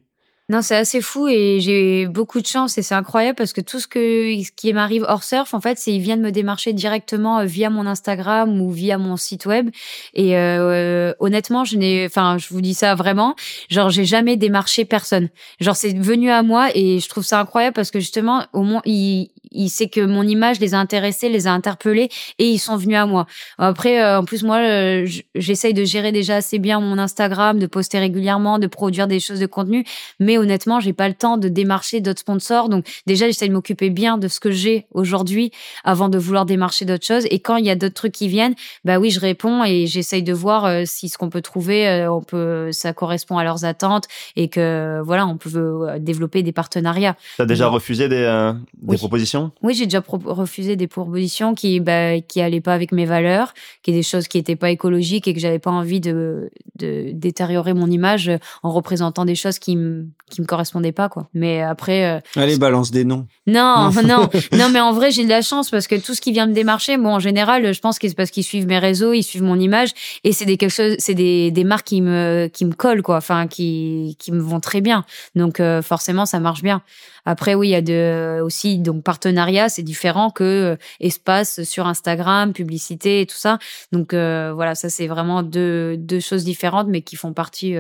[0.51, 3.81] Non, c'est assez fou et j'ai beaucoup de chance et c'est incroyable parce que tout
[3.81, 3.99] ce que
[4.43, 7.69] ce qui m'arrive hors surf, en fait, c'est ils viennent me démarcher directement euh, via
[7.69, 9.69] mon Instagram ou via mon site web.
[10.15, 13.35] Et euh, honnêtement, je n'ai, enfin, je vous dis ça vraiment,
[13.69, 15.29] genre j'ai jamais démarché personne.
[15.61, 18.81] Genre c'est venu à moi et je trouve ça incroyable parce que justement, au moins,
[18.87, 22.09] ils, il sait que mon image les a intéressés, les a interpellés
[22.39, 23.27] et ils sont venus à moi.
[23.59, 27.66] Après, euh, en plus moi, euh, j'essaye de gérer déjà assez bien mon Instagram, de
[27.66, 29.85] poster régulièrement, de produire des choses de contenu,
[30.20, 32.69] mais honnêtement, j'ai pas le temps de démarcher d'autres sponsors.
[32.69, 35.51] Donc déjà, j'essaie de m'occuper bien de ce que j'ai aujourd'hui
[35.85, 37.24] avant de vouloir démarcher d'autres choses.
[37.31, 38.55] Et quand il y a d'autres trucs qui viennent,
[38.85, 42.23] bah oui, je réponds et j'essaye de voir euh, si ce qu'on peut trouver, on
[42.23, 44.06] peut, ça correspond à leurs attentes
[44.36, 47.16] et que voilà, on peut développer des partenariat.
[47.36, 48.52] Tu as déjà refusé des, euh,
[48.82, 49.52] des propositions?
[49.62, 53.93] Oui, j'ai déjà refusé des propositions qui bah, qui allaient pas avec mes valeurs, qui
[53.93, 57.89] des choses qui étaient pas écologiques et que j'avais pas envie de, de détériorer mon
[57.90, 58.31] image
[58.62, 61.29] en représentant des choses qui me qui me correspondaient pas quoi.
[61.35, 63.27] Mais après euh, Allez, balance des noms.
[63.47, 66.33] Non, non, non, mais en vrai, j'ai de la chance parce que tout ce qui
[66.33, 69.13] vient me démarcher, bon, en général, je pense que c'est parce qu'ils suivent mes réseaux,
[69.13, 69.91] ils suivent mon image
[70.25, 73.17] et c'est des quelque chose, c'est des, des marques qui me qui me collent quoi,
[73.17, 75.05] enfin qui qui me vont très bien.
[75.35, 76.83] Donc euh, forcément, ça marche bien.
[77.25, 81.87] Après, oui, il y a de, aussi donc partenariat, c'est différent que euh, espace sur
[81.87, 83.59] Instagram, publicité et tout ça.
[83.93, 87.77] Donc euh, voilà, ça c'est vraiment deux, deux choses différentes, mais qui font partie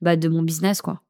[0.00, 1.00] bah, de mon business, quoi.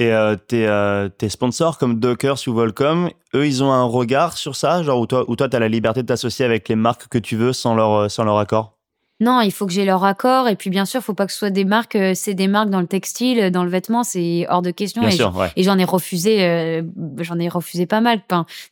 [0.00, 0.12] Et
[0.46, 5.00] tes, tes, sponsors comme Dockers ou Volcom, eux, ils ont un regard sur ça, genre
[5.00, 7.52] où toi, où toi, t'as la liberté de t'associer avec les marques que tu veux
[7.52, 8.77] sans leur, sans leur accord
[9.20, 10.48] non, il faut que j'ai leur accord.
[10.48, 11.96] Et puis, bien sûr, il faut pas que ce soit des marques.
[11.96, 15.02] Euh, c'est des marques dans le textile, dans le vêtement, c'est hors de question.
[15.56, 16.82] et, j'en ai refusé, euh,
[17.18, 18.20] j'en ai refusé pas mal.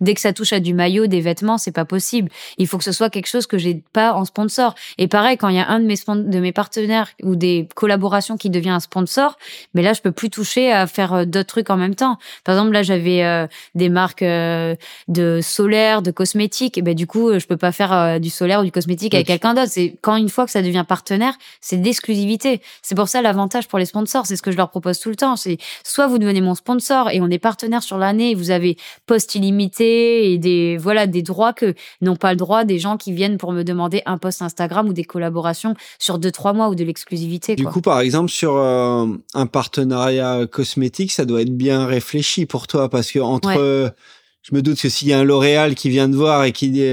[0.01, 2.31] dès que ça touche à du maillot, des vêtements, c'est pas possible.
[2.59, 4.75] Il faut que ce soit quelque chose que j'ai pas en sponsor.
[4.99, 8.37] Et pareil, quand il y a un de mes de mes partenaires ou des collaborations
[8.37, 9.37] qui devient un sponsor,
[9.75, 12.19] mais là, je peux plus toucher à faire euh, d'autres trucs en même temps.
[12.45, 16.79] Par exemple, là, j'avais des marques de solaire, de cosmétiques.
[16.79, 19.55] Et ben, du coup, je peux pas faire du solaire ou du cosmétique avec quelqu'un
[19.55, 19.71] d'autre.
[19.71, 22.61] C'est quand une fois que ça devient partenaire, c'est d'exclusivité.
[22.83, 25.17] C'est pour ça l'avantage pour les sponsors, c'est ce que je leur propose tout le
[25.17, 25.35] temps.
[25.35, 28.77] C'est soit vous devenez mon sponsor et on est partenaire sur l'année, vous avez
[29.07, 33.13] poste illimité et des voilà des droits que n'ont pas le droit des gens qui
[33.13, 36.75] viennent pour me demander un post Instagram ou des collaborations sur deux trois mois ou
[36.75, 37.57] de l'exclusivité.
[37.57, 42.67] Du coup, par exemple, sur euh, un partenariat cosmétique, ça doit être bien réfléchi pour
[42.67, 43.95] toi parce que entre
[44.49, 46.71] je me doute que s'il y a un L'Oréal qui vient te voir et qui
[46.71, 46.85] dit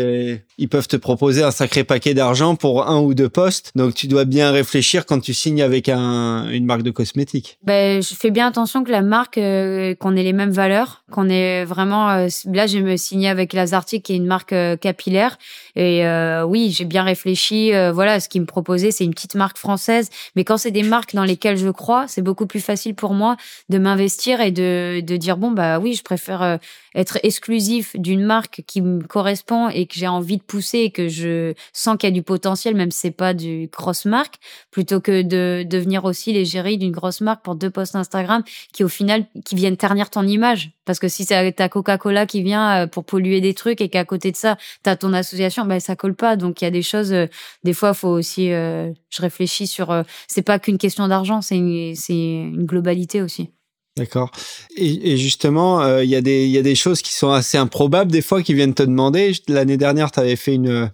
[0.57, 3.71] ils peuvent te proposer un sacré paquet d'argent pour un ou deux postes.
[3.75, 7.57] Donc tu dois bien réfléchir quand tu signes avec un, une marque de cosmétiques.
[7.63, 11.29] Ben, je fais bien attention que la marque, euh, qu'on ait les mêmes valeurs, qu'on
[11.29, 12.09] ait vraiment.
[12.09, 15.37] Euh, là, je me signé avec Lazartic, qui est une marque euh, capillaire.
[15.75, 16.03] Et
[16.45, 17.71] oui, j'ai bien réfléchi.
[17.91, 20.09] voilà, ce qu'ils me proposaient, c'est une petite marque française.
[20.35, 23.37] Mais quand c'est des marques dans lesquelles je crois, c'est beaucoup plus facile pour moi
[23.69, 26.59] de m'investir et de, de dire bon bah oui, je préfère
[26.93, 31.07] être exclusif d'une marque qui me correspond et que j'ai envie de pousser et que
[31.07, 34.35] je sens qu'il y a du potentiel, même si c'est pas du grosse marque,
[34.71, 38.87] plutôt que de devenir aussi l'égérie d'une grosse marque pour deux posts Instagram qui au
[38.87, 40.71] final qui viennent ternir ton image.
[40.85, 44.05] Parce que si c'est ta Coca-Cola qui vient euh, pour polluer des trucs et qu'à
[44.05, 46.35] côté de ça, tu as ton association, ben ça colle pas.
[46.35, 47.27] Donc il y a des choses, euh,
[47.63, 51.95] des fois, faut aussi, euh, je réfléchis sur, c'est pas qu'une question d'argent, c'est une,
[51.95, 53.49] c'est une globalité aussi.
[53.95, 54.31] D'accord.
[54.75, 58.11] Et, justement, euh, il y, a des, y a des choses qui sont assez improbables
[58.11, 59.33] des fois qui viennent te demander.
[59.47, 60.91] L'année dernière, tu avais fait une,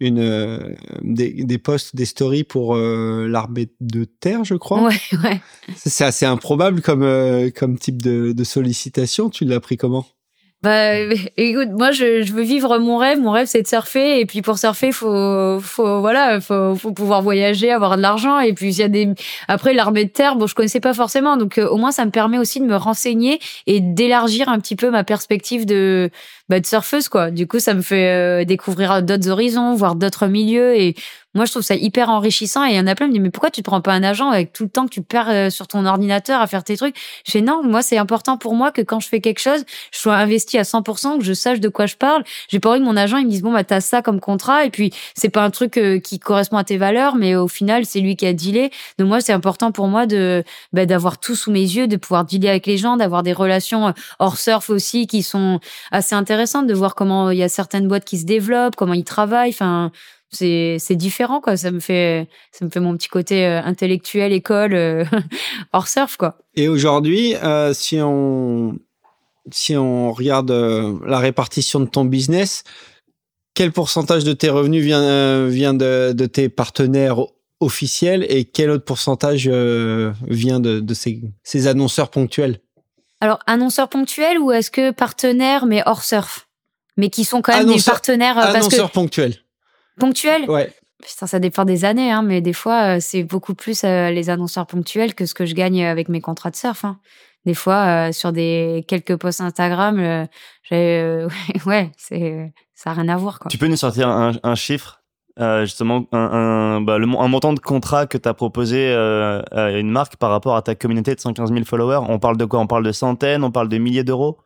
[0.00, 0.58] une, euh,
[1.02, 4.82] des, des posts, des stories pour euh, l'armée de terre, je crois.
[4.82, 5.40] Ouais, ouais.
[5.76, 7.06] C'est assez improbable comme,
[7.54, 9.30] comme type de, de sollicitation.
[9.30, 10.04] Tu l'as pris comment?
[10.62, 10.94] Bah,
[11.36, 13.20] écoute, moi, je, veux vivre mon rêve.
[13.20, 14.20] Mon rêve, c'est de surfer.
[14.20, 18.38] Et puis, pour surfer, faut, faut, voilà, faut, faut pouvoir voyager, avoir de l'argent.
[18.38, 19.08] Et puis, il y a des,
[19.48, 21.36] après, l'armée de terre, bon, je connaissais pas forcément.
[21.36, 24.76] Donc, euh, au moins, ça me permet aussi de me renseigner et d'élargir un petit
[24.76, 26.10] peu ma perspective de,
[26.52, 27.30] bah, de surfeuse, quoi.
[27.30, 30.76] Du coup, ça me fait euh, découvrir d'autres horizons, voir d'autres milieux.
[30.76, 30.94] Et
[31.34, 32.66] moi, je trouve ça hyper enrichissant.
[32.66, 34.02] Et il y en a plein qui me disent, mais pourquoi tu prends pas un
[34.02, 36.76] agent avec tout le temps que tu perds euh, sur ton ordinateur à faire tes
[36.76, 36.94] trucs?
[37.24, 39.98] Je fais, non, moi, c'est important pour moi que quand je fais quelque chose, je
[39.98, 42.22] sois investi à 100%, que je sache de quoi je parle.
[42.48, 44.66] J'ai pas envie que mon agent, il me dise, bon, bah, t'as ça comme contrat.
[44.66, 47.86] Et puis, c'est pas un truc euh, qui correspond à tes valeurs, mais au final,
[47.86, 48.70] c'est lui qui a dealé.
[48.98, 52.26] Donc, moi, c'est important pour moi de, bah, d'avoir tout sous mes yeux, de pouvoir
[52.26, 55.60] dealer avec les gens, d'avoir des relations hors surf aussi qui sont
[55.92, 59.04] assez intéressantes, de voir comment il y a certaines boîtes qui se développent, comment ils
[59.04, 59.50] travaillent.
[59.50, 59.92] Enfin,
[60.32, 61.56] c'est c'est différent quoi.
[61.56, 65.04] Ça me fait ça me fait mon petit côté euh, intellectuel école euh,
[65.72, 66.38] hors surf quoi.
[66.56, 68.78] Et aujourd'hui euh, si on
[69.50, 70.50] si on regarde
[71.06, 72.64] la répartition de ton business
[73.54, 77.18] quel pourcentage de tes revenus vient vient de, de tes partenaires
[77.60, 82.60] officiels et quel autre pourcentage vient de, de ces, ces annonceurs ponctuels?
[83.22, 86.48] Alors annonceurs ponctuels ou est-ce que partenaires mais hors surf?
[86.96, 89.36] Mais qui sont quand même des partenaires annonceurs ponctuels
[90.00, 90.72] Ponctuel Ouais.
[91.04, 94.66] ça dépend des années, hein, mais des fois, euh, c'est beaucoup plus euh, les annonceurs
[94.66, 96.84] ponctuels que ce que je gagne avec mes contrats de surf.
[96.84, 96.98] Hein.
[97.46, 100.26] Des fois, euh, sur des quelques posts Instagram, euh,
[100.64, 101.24] j'ai,
[101.66, 103.48] ouais, c'est, ça n'a rien à voir, quoi.
[103.50, 105.01] Tu peux nous sortir un, un chiffre?
[105.38, 109.90] Justement un, un, bah, le, un, montant de contrat que tu as proposé à une
[109.90, 112.00] marque par rapport à ta communauté de 115 000 followers.
[112.08, 112.60] On parle de quoi?
[112.60, 114.38] On parle de centaines, on parle de milliers d'euros?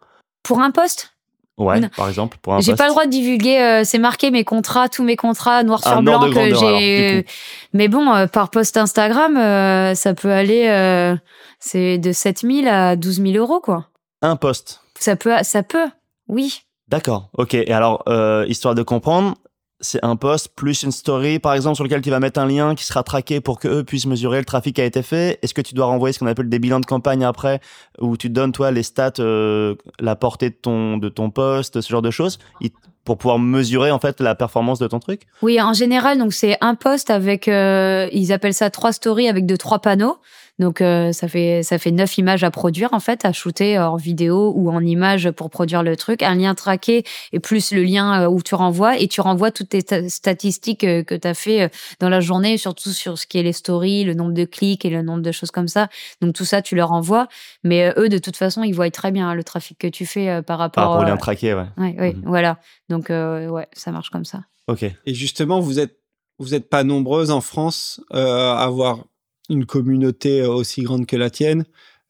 [0.42, 1.16] Pour un poste?
[1.58, 4.44] Ouais, par exemple, pour un J'ai pas le droit de divulguer, euh, c'est marqué mes
[4.44, 7.24] contrats, tous mes contrats noir sur blanc que j'ai.
[7.72, 11.16] Mais bon, euh, par post Instagram, euh, ça peut aller,
[11.58, 13.88] c'est de 7000 à 12 000 euros, quoi.
[14.20, 14.82] Un post.
[14.98, 15.86] Ça peut, ça peut,
[16.28, 16.60] oui.
[16.88, 17.54] D'accord, ok.
[17.54, 18.04] Et alors,
[18.46, 19.34] histoire de comprendre,
[19.80, 22.74] c'est un post plus une story, par exemple, sur lequel tu vas mettre un lien
[22.74, 25.38] qui sera traqué pour qu'eux puissent mesurer le trafic qui a été fait.
[25.42, 27.60] Est-ce que tu dois renvoyer ce qu'on appelle des bilans de campagne après,
[28.00, 31.88] où tu donnes, toi, les stats, euh, la portée de ton, de ton post, ce
[31.88, 32.38] genre de choses,
[33.04, 35.22] pour pouvoir mesurer, en fait, la performance de ton truc?
[35.42, 39.46] Oui, en général, donc c'est un post avec, euh, ils appellent ça trois stories avec
[39.46, 40.16] de trois panneaux.
[40.58, 43.96] Donc euh, ça fait ça fait neuf images à produire en fait, à shooter en
[43.96, 46.22] vidéo ou en image pour produire le truc.
[46.22, 49.70] Un lien traqué et plus le lien euh, où tu renvoies et tu renvoies toutes
[49.70, 51.70] tes statistiques euh, que tu as fait
[52.00, 54.90] dans la journée, surtout sur ce qui est les stories, le nombre de clics et
[54.90, 55.88] le nombre de choses comme ça.
[56.22, 57.28] Donc tout ça tu leur envoies,
[57.62, 60.58] mais eux de toute façon ils voient très bien le trafic que tu fais par
[60.58, 60.84] rapport.
[60.84, 61.66] Par rapport au lien traqué, ouais.
[61.76, 62.22] Ouais, ouais mhm.
[62.24, 62.58] voilà.
[62.88, 64.42] Donc ouais, ça marche comme ça.
[64.68, 64.84] Ok.
[64.84, 65.98] Et justement vous êtes
[66.38, 69.04] vous n'êtes pas nombreuses en France à avoir
[69.48, 71.64] une communauté aussi grande que la tienne.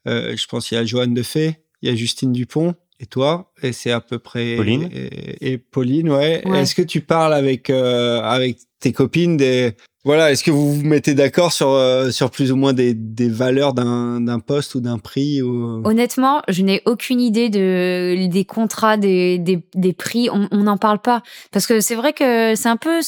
[0.06, 3.52] Euh, je pense qu'il y a Joanne Defay, il y a Justine Dupont et toi,
[3.62, 4.56] et c'est à peu près.
[4.56, 4.88] Pauline.
[4.92, 6.42] Et, Pauline, ouais.
[6.54, 9.72] Est-ce que tu parles avec, euh, avec tes copines des.
[10.06, 13.28] Voilà, est-ce que vous vous mettez d'accord sur, euh, sur plus ou moins des, des
[13.28, 15.82] valeurs d'un poste ou d'un prix ou...
[15.84, 20.28] Honnêtement, je n'ai aucune idée de, des contrats, des, des, des prix.
[20.30, 21.24] On n'en parle pas.
[21.50, 23.00] Parce que c'est vrai que c'est un peu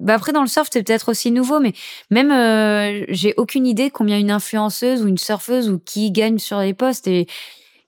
[0.00, 1.74] bah après dans le surf c'est peut-être aussi nouveau mais
[2.10, 6.58] même euh, j'ai aucune idée combien une influenceuse ou une surfeuse ou qui gagne sur
[6.58, 7.28] les postes et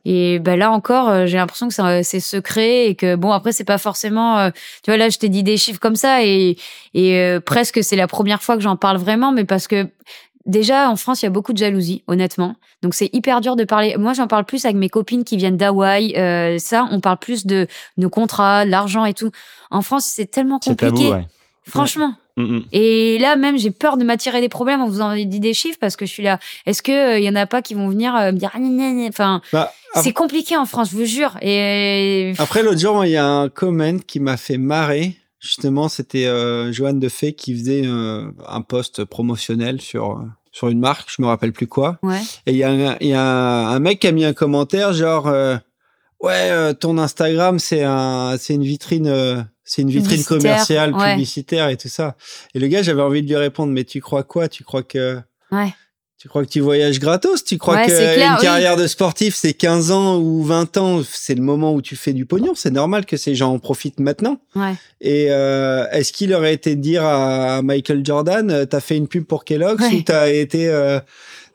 [0.05, 3.65] et bah là encore euh, j'ai l'impression que c'est secret et que bon après c'est
[3.65, 4.51] pas forcément euh,
[4.83, 6.57] tu vois là je t'ai dit des chiffres comme ça et
[6.95, 9.87] et presque c'est la première fois que j'en parle vraiment mais parce que
[10.45, 12.57] Déjà, en France, il y a beaucoup de jalousie, honnêtement.
[12.83, 13.95] Donc, c'est hyper dur de parler.
[13.97, 16.15] Moi, j'en parle plus avec mes copines qui viennent d'Hawaï.
[16.59, 19.31] ça, on parle plus de nos contrats, l'argent et tout.
[19.70, 20.97] En France, c'est tellement compliqué.
[20.97, 21.29] Tabou, ouais.
[21.62, 22.16] Franchement.
[22.37, 22.65] Mm, mm.
[22.73, 25.79] Et là, même, j'ai peur de m'attirer des problèmes en vous en dit des chiffres
[25.81, 26.39] parce que je suis là.
[26.67, 29.09] Est-ce qu'il il euh, y en a pas qui vont venir euh, me dire, ah,
[29.09, 31.37] enfin, bah, c'est compliqué en France, je vous jure.
[31.43, 35.17] Et après, l'autre jour, il y a un comment qui m'a fait marrer.
[35.41, 41.23] Justement, c'était euh, Joanne Defay qui faisait un post promotionnel sur sur une marque, je
[41.23, 41.99] me rappelle plus quoi.
[42.03, 42.21] Ouais.
[42.47, 45.33] Et il y a un, y a un, mec qui a mis un commentaire genre
[46.21, 51.89] ouais, ton Instagram c'est un c'est une vitrine c'est une vitrine commerciale, publicitaire et tout
[51.89, 52.17] ça.
[52.55, 54.49] Et le gars, j'avais envie de lui répondre, mais tu crois quoi?
[54.49, 55.19] Tu crois que
[55.53, 55.73] ouais.
[56.19, 57.45] tu crois que tu voyages gratos?
[57.45, 61.03] Tu crois que une carrière de sportif, c'est 15 ans ou 20 ans?
[61.09, 62.55] C'est le moment où tu fais du pognon.
[62.55, 64.41] C'est normal que ces gens en profitent maintenant.
[64.57, 64.75] Ouais.
[65.01, 69.25] Et euh, est-ce qu'il aurait été dire à Michael Jordan, euh, t'as fait une pub
[69.25, 70.99] pour Kellogg's ou t'as été, euh,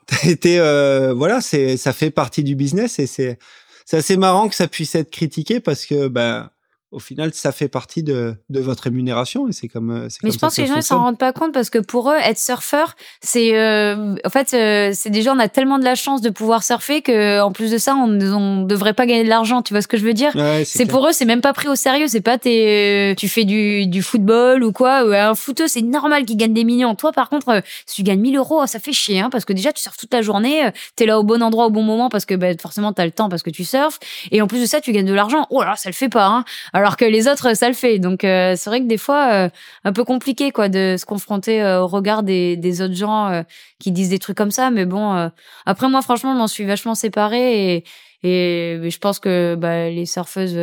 [0.06, 3.38] t'as été, euh, voilà, c'est ça fait partie du business et c'est
[3.84, 6.50] c'est assez marrant que ça puisse être critiqué parce que ben
[6.90, 9.90] au final, ça fait partie de, de votre rémunération et c'est comme.
[9.90, 12.10] Euh, Mais je pense que, les gens ne s'en rendent pas compte parce que pour
[12.10, 15.94] eux, être surfeur, c'est euh, en fait, euh, c'est déjà on a tellement de la
[15.94, 19.28] chance de pouvoir surfer que en plus de ça, on ne devrait pas gagner de
[19.28, 19.60] l'argent.
[19.60, 20.32] Tu vois ce que je veux dire?
[20.64, 22.06] C'est pour eux, c'est même pas pris au sérieux.
[22.08, 25.00] C'est pas t'es, tu fais du, du football ou quoi.
[25.00, 26.94] un footeux, c'est normal qu'il gagne des millions.
[26.94, 29.72] Toi, par contre, si tu gagnes 1000 euros, ça fait chier hein, parce que déjà
[29.72, 32.34] tu surfes toute la journée, t'es là au bon endroit au bon moment parce que
[32.34, 33.98] bah, forcément t'as le temps parce que tu surfes
[34.30, 35.46] et en plus de ça, tu gagnes de l'argent.
[35.50, 36.26] Oh là, ça le fait pas.
[36.26, 36.44] Hein
[36.78, 37.98] alors que les autres, ça le fait.
[37.98, 39.48] Donc euh, c'est vrai que des fois, euh,
[39.82, 43.44] un peu compliqué quoi de se confronter euh, au regard des, autres gens
[43.80, 44.70] qui disent des trucs comme ça.
[44.70, 45.28] Mais bon,
[45.66, 47.84] après moi, franchement, je m'en suis vachement séparée
[48.22, 50.56] et je pense que bah, les surfeuses,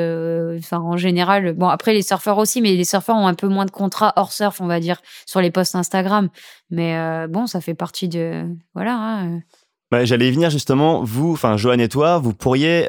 [0.58, 3.66] enfin en général, bon après les surfeurs aussi, mais les surfeurs ont un peu moins
[3.66, 6.30] de contrats hors surf, on va dire, sur les posts Instagram.
[6.70, 8.96] Mais bon, ça fait partie de voilà.
[8.96, 9.40] Hein.
[9.92, 11.04] Bah, J'allais y venir justement.
[11.04, 12.88] Vous, enfin Joanne et toi, vous pourriez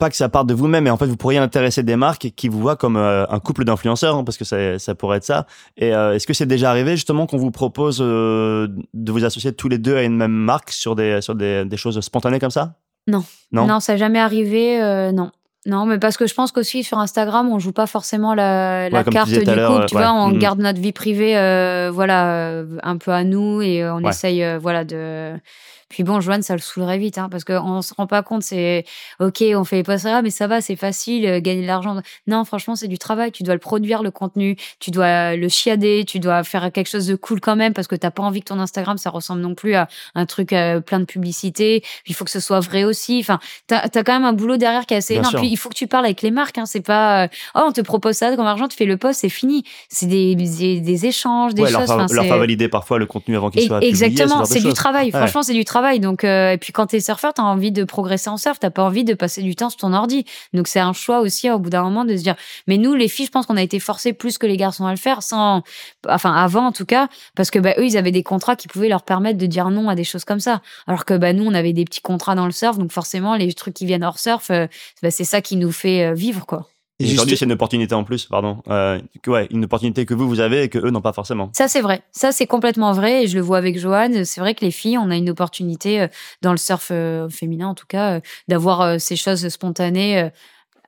[0.00, 2.48] pas que ça parte de vous-même, mais en fait, vous pourriez intéresser des marques qui
[2.48, 5.46] vous voient comme euh, un couple d'influenceurs, hein, parce que ça, ça, pourrait être ça.
[5.76, 9.52] Et euh, est-ce que c'est déjà arrivé justement qu'on vous propose euh, de vous associer
[9.52, 12.50] tous les deux à une même marque sur des, sur des, des choses spontanées comme
[12.50, 12.74] ça?
[13.06, 13.22] Non.
[13.52, 14.80] Non, non ça n'a jamais arrivé,
[15.12, 15.30] non.
[15.66, 19.04] Non, mais parce que je pense qu'aussi sur Instagram, on joue pas forcément la, la
[19.04, 20.38] carte du couple, tu vois, on mm.
[20.38, 21.34] garde notre vie privée,
[21.92, 25.34] voilà, un peu à nous et on essaye, voilà, de
[25.90, 28.84] Puis bon, Joanne, ça le saoulerait vite, hein, parce qu'on se rend pas compte, c'est
[29.18, 32.00] ok, on fait les posts mais ça va, c'est facile, euh, gagner de l'argent.
[32.28, 33.32] Non, franchement, c'est du travail.
[33.32, 37.08] Tu dois le produire, le contenu, tu dois le chiader, tu dois faire quelque chose
[37.08, 39.56] de cool quand même, parce que t'as pas envie que ton Instagram, ça ressemble non
[39.56, 41.82] plus à un truc euh, plein de publicité.
[42.06, 43.18] Il faut que ce soit vrai aussi.
[43.20, 45.34] Enfin, t'as as quand même un boulot derrière qui est assez énorme.
[45.34, 46.58] Puis il faut que tu parles avec les marques.
[46.58, 46.66] Hein.
[46.66, 49.28] C'est pas, euh, oh, on te propose ça comme argent, tu fais le post, c'est
[49.28, 49.64] fini.
[49.88, 51.88] C'est des, des, échanges, des choses.
[51.88, 55.10] Leur, leur faire valider parfois le contenu avant qu'il soit Exactement, c'est du travail.
[55.10, 55.79] Franchement, c'est du travail.
[56.00, 59.04] Donc, et puis quand t'es surfeur, t'as envie de progresser en surf, t'as pas envie
[59.04, 60.24] de passer du temps sur ton ordi.
[60.52, 62.36] Donc c'est un choix aussi au bout d'un moment de se dire.
[62.66, 64.90] Mais nous, les filles, je pense qu'on a été forcés plus que les garçons à
[64.90, 65.62] le faire, sans,
[66.08, 68.88] enfin avant en tout cas, parce que bah, eux, ils avaient des contrats qui pouvaient
[68.88, 70.62] leur permettre de dire non à des choses comme ça.
[70.86, 73.52] Alors que bah, nous, on avait des petits contrats dans le surf, donc forcément, les
[73.52, 74.66] trucs qui viennent hors surf, euh,
[75.02, 76.68] bah, c'est ça qui nous fait euh, vivre, quoi.
[77.00, 78.62] Et aujourd'hui, c'est une opportunité en plus, pardon.
[78.68, 81.50] Euh, ouais, une opportunité que vous, vous avez et que eux n'ont pas forcément.
[81.54, 82.02] Ça, c'est vrai.
[82.12, 83.24] Ça, c'est complètement vrai.
[83.24, 84.24] Et je le vois avec Joanne.
[84.24, 86.06] C'est vrai que les filles, on a une opportunité
[86.42, 86.92] dans le surf
[87.30, 90.30] féminin, en tout cas, d'avoir ces choses spontanées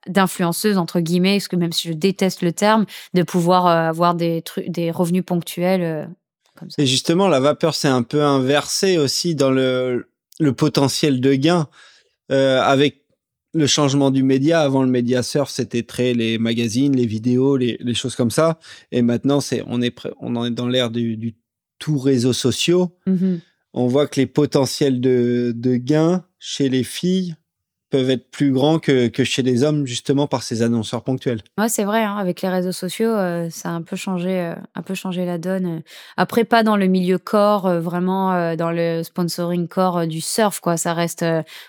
[0.07, 4.15] d'influenceuse entre guillemets, parce que même si je déteste le terme, de pouvoir euh, avoir
[4.15, 5.83] des trucs, des revenus ponctuels.
[5.83, 6.05] Euh,
[6.57, 6.83] comme ça.
[6.83, 10.09] Et justement, la vapeur s'est un peu inversée aussi dans le,
[10.41, 11.69] le potentiel de gain
[12.31, 13.02] euh, avec
[13.55, 14.61] le changement du média.
[14.61, 18.59] Avant le média surf, c'était très les magazines, les vidéos, les, les, choses comme ça.
[18.91, 21.35] Et maintenant, c'est on est on en est dans l'ère du, du,
[21.79, 22.97] tout réseaux sociaux.
[23.09, 23.41] Mm-hmm.
[23.75, 27.35] On voit que les potentiels de, de gains chez les filles
[27.93, 31.43] peuvent être plus grands que, chez les hommes, justement par ces annonceurs ponctuels.
[31.59, 34.55] Ouais, c'est vrai, hein, avec les réseaux sociaux, euh, ça a un peu changé, euh,
[34.75, 35.83] un peu changé la donne.
[36.17, 40.79] Après, pas dans le milieu corps, euh, vraiment dans le sponsoring corps du surf, quoi.
[40.79, 41.23] Ça reste,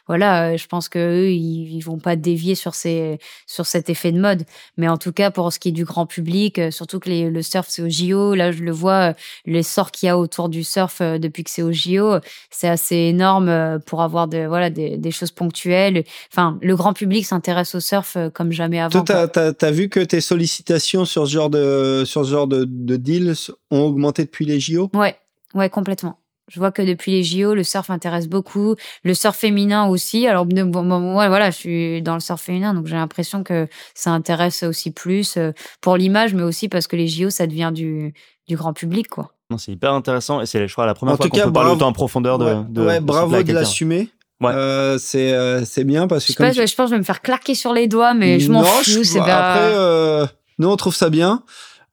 [0.08, 4.14] voilà, je pense que eux, ils, ils, vont pas dévier sur ces, sur cet effet
[4.14, 4.46] de mode.
[4.78, 7.68] Mais en tout cas, pour ce qui est du grand public, surtout que le surf
[7.68, 9.14] c'est au JO, là, je le vois,
[9.46, 12.20] l'essor qu'il y a autour du surf depuis que c'est au JO,
[12.50, 17.80] c'est assez énorme pour avoir voilà, des choses ponctuelles enfin, le grand public s'intéresse au
[17.80, 19.04] surf euh, comme jamais avant.
[19.04, 22.66] Toi, t'as as, vu que tes sollicitations sur ce genre de sur ce genre de,
[22.66, 23.36] de deals
[23.72, 25.16] ont augmenté depuis les JO Ouais,
[25.54, 26.20] ouais, complètement.
[26.50, 30.28] Je vois que depuis les JO, le surf intéresse beaucoup, le surf féminin aussi.
[30.28, 34.12] Alors bon, moi, voilà, je suis dans le surf féminin, donc j'ai l'impression que ça
[34.12, 38.14] intéresse aussi plus euh, pour l'image, mais aussi parce que les JO, ça devient du,
[38.48, 39.34] du grand public, quoi.
[39.58, 41.94] C'est hyper intéressant et c'est, je crois, la première fois qu'on peut parler autant en
[41.94, 42.46] profondeur de.
[42.46, 44.10] Ouais, de, ouais bravo de l'assumer.
[44.52, 47.04] Euh, c'est euh, c'est bien parce que je, pense, je pense que je vais me
[47.04, 50.26] faire claquer sur les doigts mais je m'en fous c'est après euh,
[50.60, 51.44] nous on trouve ça bien.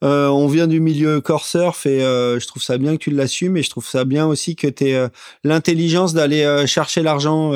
[0.02, 3.62] On vient du milieu core surf et je trouve ça bien que tu l'assumes et
[3.62, 5.08] je trouve ça bien aussi que tu aies
[5.44, 7.52] l'intelligence d'aller chercher l'argent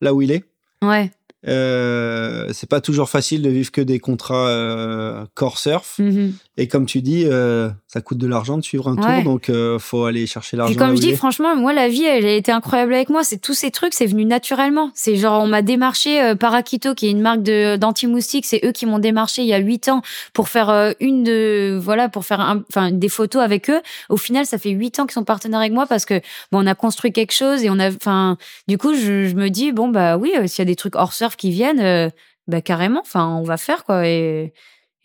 [0.00, 0.44] là où il est.
[0.82, 1.10] Ouais
[1.48, 5.98] euh, c'est pas toujours facile de vivre que des contrats euh, core surf.
[5.98, 6.32] Mm-hmm.
[6.58, 9.78] Et comme tu dis, euh, ça coûte de l'argent de suivre un tour, donc euh,
[9.78, 10.74] faut aller chercher l'argent.
[10.74, 13.24] Et comme je dis, franchement, moi la vie, elle a été incroyable avec moi.
[13.24, 14.90] C'est tous ces trucs, c'est venu naturellement.
[14.94, 18.44] C'est genre on m'a démarché euh, par Akito, qui est une marque de d'anti-moustiques.
[18.44, 20.02] C'est eux qui m'ont démarché il y a huit ans
[20.34, 23.80] pour faire une de voilà pour faire enfin des photos avec eux.
[24.10, 26.20] Au final, ça fait huit ans qu'ils sont partenaires avec moi parce que
[26.52, 28.36] bon, on a construit quelque chose et on a enfin
[28.68, 31.14] du coup je, je me dis bon bah oui, s'il y a des trucs hors
[31.14, 32.10] surf qui viennent, euh,
[32.46, 34.06] bah carrément, enfin, on va faire quoi.
[34.06, 34.52] Et,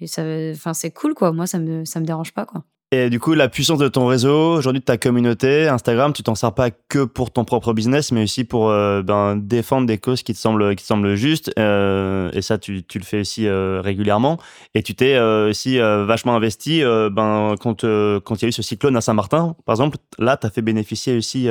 [0.06, 1.32] ça, enfin, c'est cool quoi.
[1.32, 2.64] Moi, ça me, ça me dérange pas quoi.
[2.92, 6.36] Et du coup, la puissance de ton réseau, aujourd'hui de ta communauté, Instagram, tu t'en
[6.36, 10.22] sers pas que pour ton propre business, mais aussi pour euh, ben, défendre des causes
[10.22, 11.52] qui te semblent, qui te semblent justes.
[11.58, 14.38] Euh, et ça, tu, tu, le fais aussi régulièrement.
[14.76, 18.96] Et tu t'es aussi vachement investi ben, quand, quand il y a eu ce cyclone
[18.96, 19.56] à Saint-Martin.
[19.66, 21.50] Par exemple, là, tu as fait bénéficier aussi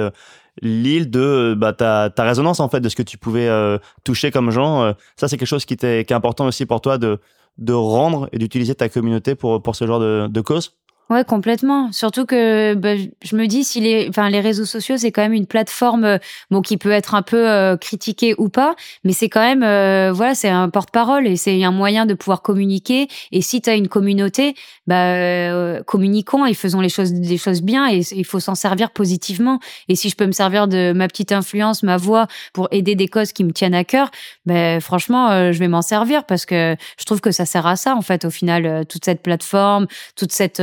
[0.62, 4.30] l'île de bah, ta, ta, résonance en fait de ce que tu pouvais euh, toucher
[4.30, 4.82] comme gens.
[4.82, 7.18] Euh, ça, c'est quelque chose qui, qui est important aussi pour toi de,
[7.58, 10.76] de rendre et d'utiliser ta communauté pour, pour ce genre de, de cause
[11.10, 11.92] Ouais, complètement.
[11.92, 15.34] Surtout que bah, je me dis si les, enfin les réseaux sociaux c'est quand même
[15.34, 16.18] une plateforme euh,
[16.50, 18.74] bon qui peut être un peu euh, critiquée ou pas,
[19.04, 22.40] mais c'est quand même euh, voilà c'est un porte-parole et c'est un moyen de pouvoir
[22.40, 23.08] communiquer.
[23.32, 24.54] Et si tu as une communauté,
[24.86, 29.60] bah communiquons et faisons les choses des choses bien et il faut s'en servir positivement.
[29.88, 33.08] Et si je peux me servir de ma petite influence, ma voix pour aider des
[33.08, 34.10] causes qui me tiennent à cœur,
[34.46, 37.94] ben franchement je vais m'en servir parce que je trouve que ça sert à ça
[37.94, 39.86] en fait au final toute cette plateforme,
[40.16, 40.62] toute cette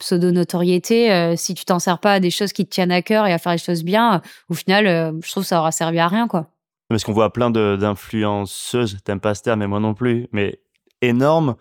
[0.00, 3.26] pseudo-notoriété, euh, si tu t'en sers pas à des choses qui te tiennent à cœur
[3.26, 5.98] et à faire les choses bien, au final, euh, je trouve que ça aura servi
[5.98, 6.48] à rien, quoi.
[6.88, 10.60] Parce qu'on voit plein d'influenceuses, t'aimes pas ce terme, mais moi non plus, mais
[11.02, 11.54] énormes,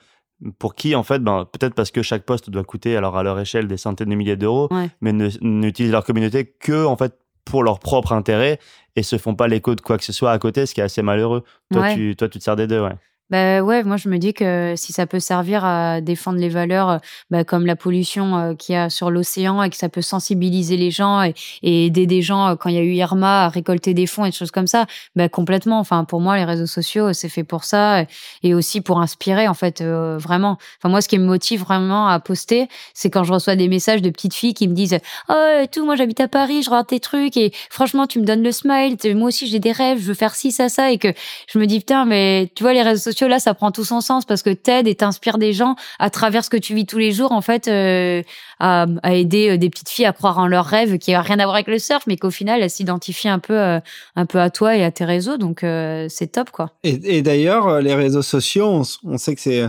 [0.57, 3.39] pour qui, en fait, ben, peut-être parce que chaque poste doit coûter, alors à leur
[3.39, 4.69] échelle, des centaines de milliers d'euros,
[5.01, 8.59] mais n'utilisent leur communauté que, en fait, pour leur propre intérêt
[8.95, 10.83] et se font pas l'écho de quoi que ce soit à côté, ce qui est
[10.83, 11.43] assez malheureux.
[11.71, 12.95] Toi, tu, toi tu te sers des deux, ouais.
[13.29, 16.99] Bah ouais, moi je me dis que si ça peut servir à défendre les valeurs
[17.29, 20.77] bah, comme la pollution euh, qu'il y a sur l'océan et que ça peut sensibiliser
[20.77, 23.93] les gens et, aider des gens euh, quand il y a eu Irma à récolter
[23.93, 25.77] des fonds et des choses comme ça, bah complètement.
[25.79, 28.03] Enfin pour moi les réseaux sociaux c'est fait pour ça
[28.41, 30.57] et aussi pour inspirer en fait euh, vraiment.
[30.81, 34.01] Enfin moi ce qui me motive vraiment à poster, c'est quand je reçois des messages
[34.01, 34.97] de petites filles qui me disent
[35.29, 38.41] "Oh tout, moi j'habite à Paris, je regarde tes trucs et franchement tu me donnes
[38.41, 41.09] le smile, moi aussi j'ai des rêves, je veux faire ci ça ça" et que
[41.53, 44.01] je me dis putain mais tu vois les réseaux sociaux là, ça prend tout son
[44.01, 46.97] sens parce que t'aides et t'inspires des gens à travers ce que tu vis tous
[46.97, 48.23] les jours, en fait, euh,
[48.59, 51.43] à, aider euh, des petites filles à croire en leurs rêves qui a rien à
[51.43, 53.79] voir avec le surf, mais qu'au final, elles s'identifient un peu, euh,
[54.15, 55.37] un peu à toi et à tes réseaux.
[55.37, 56.73] Donc, c'est top, quoi.
[56.83, 59.63] Et, d'ailleurs, les réseaux sociaux, on, sait que c'est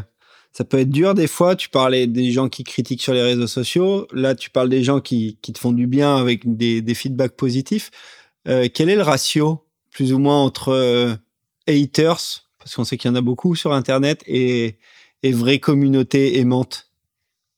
[0.52, 1.54] ça peut être dur des fois.
[1.54, 4.08] Tu parlais des gens qui critiquent sur les réseaux sociaux.
[4.12, 7.36] Là, tu parles des gens qui, qui te font du bien avec des, des feedbacks
[7.36, 7.90] positifs.
[8.44, 11.18] quel est le ratio, plus ou moins, entre
[11.68, 14.78] haters parce qu'on sait qu'il y en a beaucoup sur Internet, et,
[15.24, 16.86] et vraie communauté aimante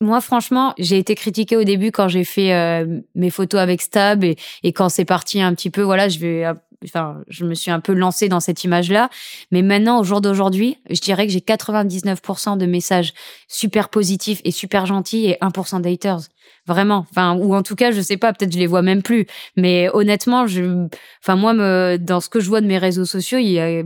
[0.01, 4.25] moi, franchement, j'ai été critiquée au début quand j'ai fait euh, mes photos avec Stab
[4.25, 6.45] et, et quand c'est parti un petit peu, voilà, je vais,
[6.85, 9.09] enfin, je me suis un peu lancée dans cette image-là.
[9.51, 13.13] Mais maintenant, au jour d'aujourd'hui, je dirais que j'ai 99% de messages
[13.47, 16.21] super positifs et super gentils et 1% d'haters.
[16.65, 17.05] Vraiment.
[17.09, 19.25] Enfin, ou en tout cas, je sais pas, peut-être je les vois même plus.
[19.57, 20.87] Mais honnêtement, je,
[21.21, 23.83] enfin, moi, me, dans ce que je vois de mes réseaux sociaux, il y a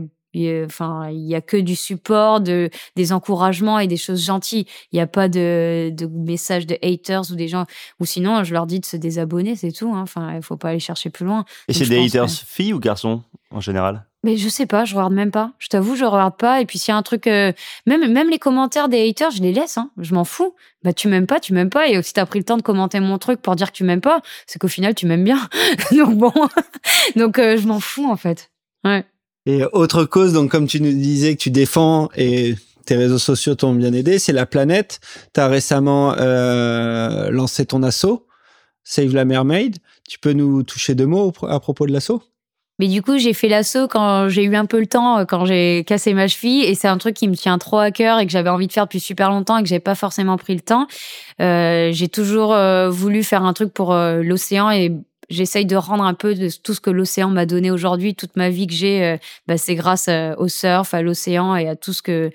[0.64, 4.66] Enfin, il y a que du support, de, des encouragements et des choses gentilles.
[4.92, 7.66] Il n'y a pas de, de messages de haters ou des gens.
[8.00, 9.92] Ou sinon, je leur dis de se désabonner, c'est tout.
[9.94, 10.02] Hein.
[10.02, 11.44] Enfin, il faut pas aller chercher plus loin.
[11.68, 14.04] Et c'est des haters filles ou garçons en général?
[14.24, 15.52] Mais je sais pas, je regarde même pas.
[15.58, 16.60] Je t'avoue, je regarde pas.
[16.60, 17.52] Et puis s'il y a un truc, euh,
[17.86, 19.78] même même les commentaires des haters, je les laisse.
[19.78, 19.90] Hein.
[19.96, 20.54] Je m'en fous.
[20.82, 21.88] Bah tu m'aimes pas, tu m'aimes pas.
[21.88, 24.00] Et si t'as pris le temps de commenter mon truc pour dire que tu m'aimes
[24.00, 25.48] pas, c'est qu'au final tu m'aimes bien.
[25.92, 26.32] donc bon,
[27.16, 28.50] donc euh, je m'en fous en fait.
[28.84, 29.04] Ouais.
[29.48, 32.54] Et autre cause, donc comme tu nous disais que tu défends et
[32.84, 35.00] tes réseaux sociaux t'ont bien aidé, c'est la planète.
[35.32, 38.26] Tu as récemment euh, lancé ton assaut,
[38.84, 39.78] Save la Mermaid.
[40.06, 42.22] Tu peux nous toucher deux mots à propos de l'assaut?
[42.78, 45.82] Mais du coup, j'ai fait l'assaut quand j'ai eu un peu le temps, quand j'ai
[45.84, 48.30] cassé ma cheville, et c'est un truc qui me tient trop à cœur et que
[48.30, 50.86] j'avais envie de faire depuis super longtemps et que j'ai pas forcément pris le temps.
[51.40, 54.92] Euh, j'ai toujours euh, voulu faire un truc pour euh, l'océan et
[55.30, 58.50] j'essaye de rendre un peu de tout ce que l'océan m'a donné aujourd'hui, toute ma
[58.50, 61.92] vie que j'ai, euh, bah, c'est grâce euh, au surf, à l'océan et à tout
[61.92, 62.30] ce que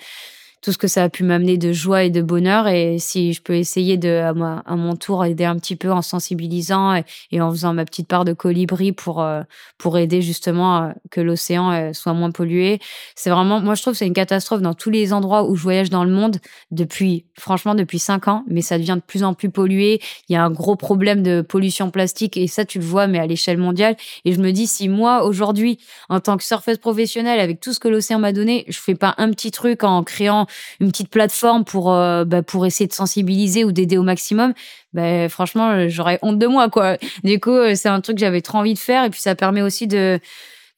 [0.64, 2.70] tout ce que ça a pu m'amener de joie et de bonheur.
[2.70, 6.96] Et si je peux essayer de, à, mon tour, aider un petit peu en sensibilisant
[7.32, 9.42] et, en faisant ma petite part de colibri pour, euh,
[9.78, 12.80] pour aider justement euh, que l'océan euh, soit moins pollué.
[13.16, 15.64] C'est vraiment, moi, je trouve que c'est une catastrophe dans tous les endroits où je
[15.64, 16.38] voyage dans le monde
[16.72, 20.00] depuis, franchement, depuis cinq ans, mais ça devient de plus en plus pollué.
[20.30, 23.20] Il y a un gros problème de pollution plastique et ça, tu le vois, mais
[23.20, 23.98] à l'échelle mondiale.
[24.24, 25.78] Et je me dis, si moi, aujourd'hui,
[26.08, 29.14] en tant que surfeuse professionnelle, avec tout ce que l'océan m'a donné, je fais pas
[29.18, 30.48] un petit truc en créant
[30.80, 34.54] une petite plateforme pour euh, bah, pour essayer de sensibiliser ou d'aider au maximum,
[34.94, 36.98] ben franchement j'aurais honte de moi quoi.
[37.24, 39.36] Du coup euh, c'est un truc que j'avais trop envie de faire et puis ça
[39.36, 40.20] permet aussi de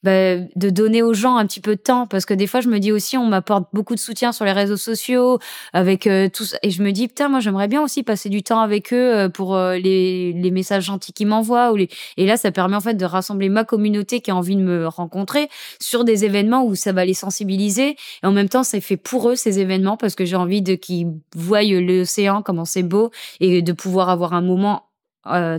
[0.06, 2.06] bah, de donner aux gens un petit peu de temps.
[2.06, 4.52] Parce que des fois je me dis aussi on m'apporte beaucoup de soutien sur les
[4.52, 5.40] réseaux sociaux
[5.72, 8.60] avec euh, tout et je me dis putain moi j'aimerais bien aussi passer du temps
[8.60, 12.36] avec eux euh, pour euh, les, les messages gentils qu'ils m'envoient ou les et là
[12.36, 15.48] ça permet en fait de rassembler ma communauté qui a envie de me rencontrer
[15.80, 17.96] sur des événements où ça va les sensibiliser.
[18.22, 20.76] Et en même temps c'est fait pour eux ces événements parce que j'ai envie de
[20.76, 23.10] qu'ils voient l'océan comment c'est beau
[23.40, 24.84] et de pouvoir avoir un moment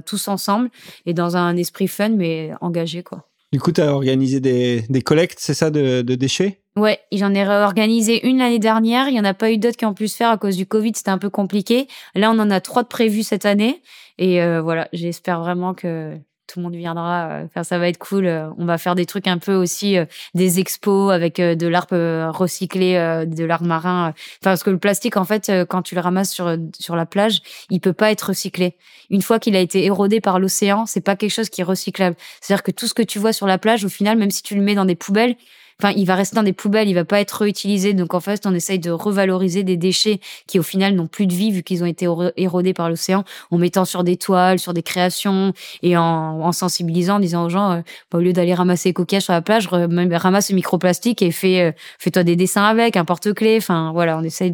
[0.06, 0.70] tous ensemble
[1.06, 3.28] et dans un esprit fun mais engagé quoi.
[3.54, 6.62] Du coup, tu as organisé des, des collectes, c'est ça, de, de déchets?
[6.76, 9.08] Ouais, j'en ai organisé une l'année dernière.
[9.08, 10.66] Il n'y en a pas eu d'autres qui ont pu se faire à cause du
[10.66, 10.92] Covid.
[10.96, 11.88] C'était un peu compliqué.
[12.14, 13.82] Là, on en a trois de prévus cette année.
[14.18, 16.18] Et euh, voilà, j'espère vraiment que
[16.48, 17.30] tout le monde viendra.
[17.30, 18.26] Euh, enfin, ça va être cool.
[18.26, 21.88] Euh, on va faire des trucs un peu aussi, euh, des expos avec de l'art
[21.90, 22.94] recyclé,
[23.28, 24.14] de l'art marin.
[24.42, 27.80] parce que le plastique, en fait, quand tu le ramasses sur sur la plage, il
[27.80, 28.76] peut pas être recyclé.
[29.10, 32.16] Une fois qu'il a été érodé par l'océan, c'est pas quelque chose qui est recyclable.
[32.42, 34.56] C'est-à-dire que tout ce que tu vois sur la plage, au final, même si tu
[34.56, 35.36] le mets dans des poubelles,
[35.82, 37.94] enfin, il va rester dans des poubelles, il va pas être réutilisé.
[37.94, 41.34] Donc en fait, on essaye de revaloriser des déchets qui au final n'ont plus de
[41.34, 44.84] vie vu qu'ils ont été érodés par l'océan, en mettant sur des toiles, sur des
[44.84, 46.04] créations et en,
[46.42, 47.82] en sensibilisant, en disant aux gens, euh,
[48.12, 51.62] bah, au lieu d'aller ramasser les coquillages sur la plage, ramasse le microplastique et fais,
[51.62, 53.58] euh, fais-toi des dessins avec, un porte-clés.
[53.58, 54.52] Enfin voilà, on essaye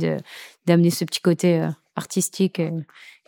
[0.65, 2.61] d'amener ce petit côté euh, artistique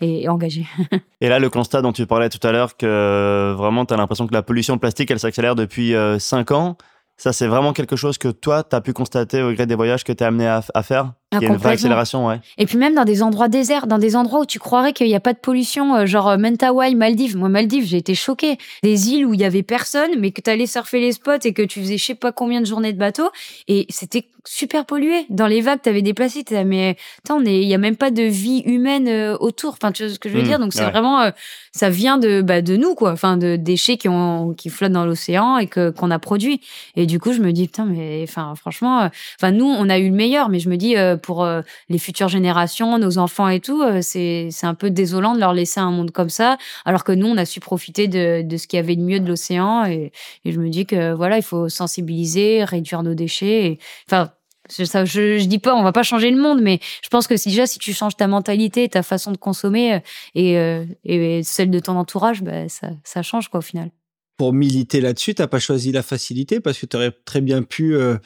[0.02, 0.66] et, engagé.
[1.22, 4.28] et là, le constat dont tu parlais tout à l'heure, que vraiment, tu as l'impression
[4.28, 6.78] que la pollution plastique, elle s'accélère depuis 5 ans.
[7.18, 10.04] Ça, c'est vraiment quelque chose que toi, tu as pu constater au gré des voyages
[10.04, 11.14] que tu es amené à, faire?
[11.42, 12.40] Il y a une vraie accélération, ouais.
[12.58, 15.16] Et puis même dans des endroits déserts, dans des endroits où tu croirais qu'il n'y
[15.16, 17.38] a pas de pollution, euh, genre Mentawai, Maldives.
[17.38, 18.58] Moi, Maldives, j'ai été choquée.
[18.84, 21.54] Des îles où il y avait personne, mais que tu allais surfer les spots et
[21.54, 23.30] que tu faisais je sais pas combien de journées de bateau.
[23.68, 25.26] Et c'était super pollué.
[25.30, 26.52] Dans les vagues, tu avais des plastiques.
[26.52, 29.74] Mais attends, il y a même pas de vie humaine euh, autour.
[29.74, 30.60] Enfin, tu vois ce que je veux hmm, dire?
[30.60, 31.32] Donc c'est vraiment, euh,
[31.72, 33.12] ça vient de bah, de nous quoi.
[33.12, 36.62] Enfin, de déchets qui ont qui flottent dans l'océan et que qu'on a produit.
[36.96, 39.08] Et du coup, je me dis putain, mais enfin franchement, euh,
[39.40, 40.96] enfin nous, on a eu le meilleur, mais je me dis
[41.26, 41.48] pour
[41.90, 45.80] les futures générations, nos enfants et tout, c'est c'est un peu désolant de leur laisser
[45.80, 48.78] un monde comme ça, alors que nous, on a su profiter de de ce qu'il
[48.78, 49.86] y avait de mieux de l'océan.
[49.86, 50.12] Et,
[50.46, 53.66] et je me dis que voilà, il faut sensibiliser, réduire nos déchets.
[53.66, 54.32] Et, enfin
[54.70, 57.50] je, je, dis pas, on va pas changer le monde, mais je pense que si,
[57.50, 60.00] déjà, si tu changes ta mentalité, ta façon de consommer euh,
[60.34, 63.92] et, euh, et celle de ton entourage, bah, ça, ça, change quoi au final.
[64.38, 67.96] Pour militer là-dessus, t'as pas choisi la facilité parce que tu aurais très bien pu
[67.96, 68.18] euh,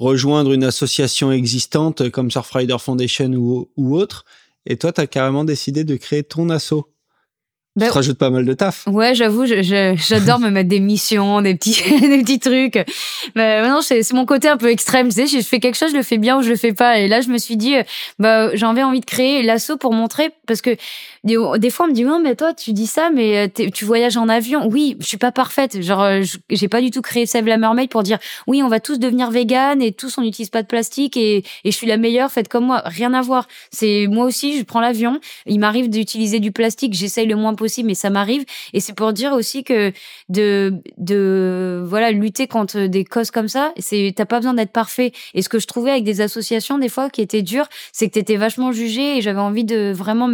[0.00, 4.24] rejoindre une association existante comme Surfrider Foundation ou, ou autre.
[4.66, 6.88] Et toi, tu as carrément décidé de créer ton assaut.
[7.76, 8.84] Ben, tu te rajoutes pas mal de taf.
[8.88, 12.84] Ouais, j'avoue, j'adore me mettre des missions, des petits, des petits trucs.
[13.36, 15.08] Mais maintenant, c'est mon côté un peu extrême.
[15.08, 16.98] Tu sais, je fais quelque chose, je le fais bien ou je le fais pas.
[16.98, 17.74] Et là, je me suis dit,
[18.18, 20.76] bah, j'avais envie de créer l'assaut pour montrer, parce que
[21.22, 24.16] des, fois, on me dit, non, mais toi, tu dis ça, mais euh, tu voyages
[24.16, 24.66] en avion.
[24.66, 25.80] Oui, je suis pas parfaite.
[25.82, 28.80] Genre, euh, j'ai pas du tout créé Save la Mermaid pour dire, oui, on va
[28.80, 31.98] tous devenir vegan et tous on n'utilise pas de plastique et, et je suis la
[31.98, 32.82] meilleure, faites comme moi.
[32.86, 33.46] Rien à voir.
[33.70, 35.20] C'est moi aussi, je prends l'avion.
[35.46, 38.44] Il m'arrive d'utiliser du plastique, j'essaye le moins mais ça m'arrive.
[38.72, 39.92] Et c'est pour dire aussi que
[40.28, 45.12] de, de, voilà, lutter contre des causes comme ça, c'est, t'as pas besoin d'être parfait.
[45.34, 48.14] Et ce que je trouvais avec des associations, des fois, qui étaient dures, c'est que
[48.14, 50.28] t'étais vachement jugé et j'avais envie de vraiment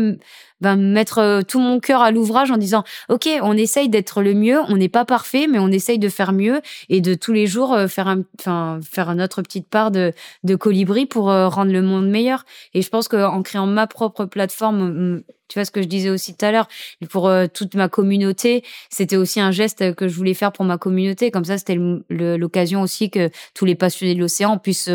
[0.62, 4.33] ben, mettre euh, tout mon cœur à l'ouvrage en disant ok on essaye d'être le
[4.33, 7.47] mieux on n'est pas parfait mais on essaye de faire mieux et de tous les
[7.47, 10.15] jours euh, faire un enfin faire notre petite part de
[10.45, 12.45] de colibri pour euh, rendre le monde meilleur.
[12.73, 16.35] Et je pense qu'en créant ma propre plateforme tu vois ce que je disais aussi
[16.35, 16.69] tout à l'heure
[17.11, 21.31] pour toute ma communauté c'était aussi un geste que je voulais faire pour ma communauté.
[21.31, 21.78] Comme ça c'était
[22.09, 24.91] l'occasion aussi que tous les passionnés de l'océan puissent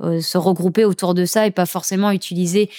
[0.00, 2.70] se regrouper autour de ça et pas forcément utiliser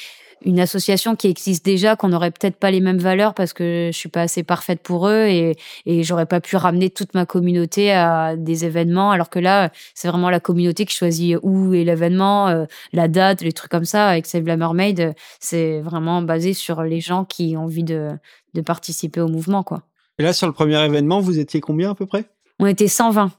[0.45, 3.97] une association qui existe déjà, qu'on n'aurait peut-être pas les mêmes valeurs parce que je
[3.97, 5.55] suis pas assez parfaite pour eux et,
[5.85, 10.07] et j'aurais pas pu ramener toute ma communauté à des événements, alors que là, c'est
[10.07, 14.07] vraiment la communauté qui choisit où est l'événement, euh, la date, les trucs comme ça.
[14.07, 18.11] Avec Save la Mermaid, c'est vraiment basé sur les gens qui ont envie de,
[18.53, 19.83] de participer au mouvement, quoi.
[20.19, 22.25] Et là, sur le premier événement, vous étiez combien à peu près?
[22.59, 23.31] On était 120.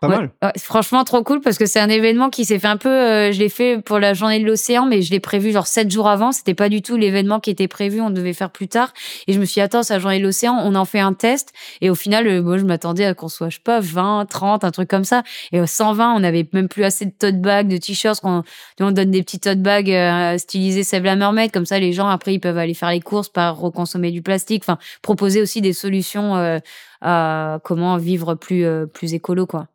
[0.00, 0.30] Pas mal.
[0.58, 2.88] franchement, trop cool parce que c'est un événement qui s'est fait un peu.
[2.88, 5.90] Euh, je l'ai fait pour la journée de l'océan, mais je l'ai prévu genre sept
[5.90, 6.30] jours avant.
[6.30, 8.00] C'était pas du tout l'événement qui était prévu.
[8.00, 8.92] On devait faire plus tard.
[9.26, 10.56] Et je me suis dit, attends, c'est la journée de l'océan.
[10.62, 11.52] On en fait un test.
[11.80, 14.62] Et au final, euh, moi, je m'attendais à qu'on soit, je sais pas, 20, 30,
[14.62, 15.24] un truc comme ça.
[15.50, 18.20] Et au 120, on avait même plus assez de tote bags, de t-shirts.
[18.22, 18.44] On,
[18.80, 21.50] on donne des petits tote bags euh, stylisés Save la Mermaid.
[21.50, 24.62] Comme ça, les gens, après, ils peuvent aller faire les courses, pas reconsommer du plastique.
[24.62, 26.58] Enfin, proposer aussi des solutions euh,
[27.00, 29.66] à comment vivre plus, plus écolo, quoi.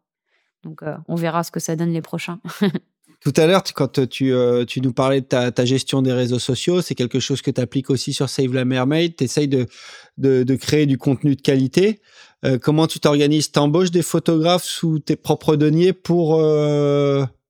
[0.64, 2.40] Donc, euh, on verra ce que ça donne les prochains.
[3.22, 6.82] Tout à l'heure, quand tu, euh, tu, nous parlais de ta, gestion des réseaux sociaux,
[6.82, 9.16] c'est quelque chose que tu appliques aussi sur Save la Mermaid.
[9.16, 9.66] Tu essayes de,
[10.18, 12.02] de, créer du contenu de qualité.
[12.44, 13.52] Euh, comment tu t'organises?
[13.52, 16.44] T'embauches des photographes sous tes propres deniers pour,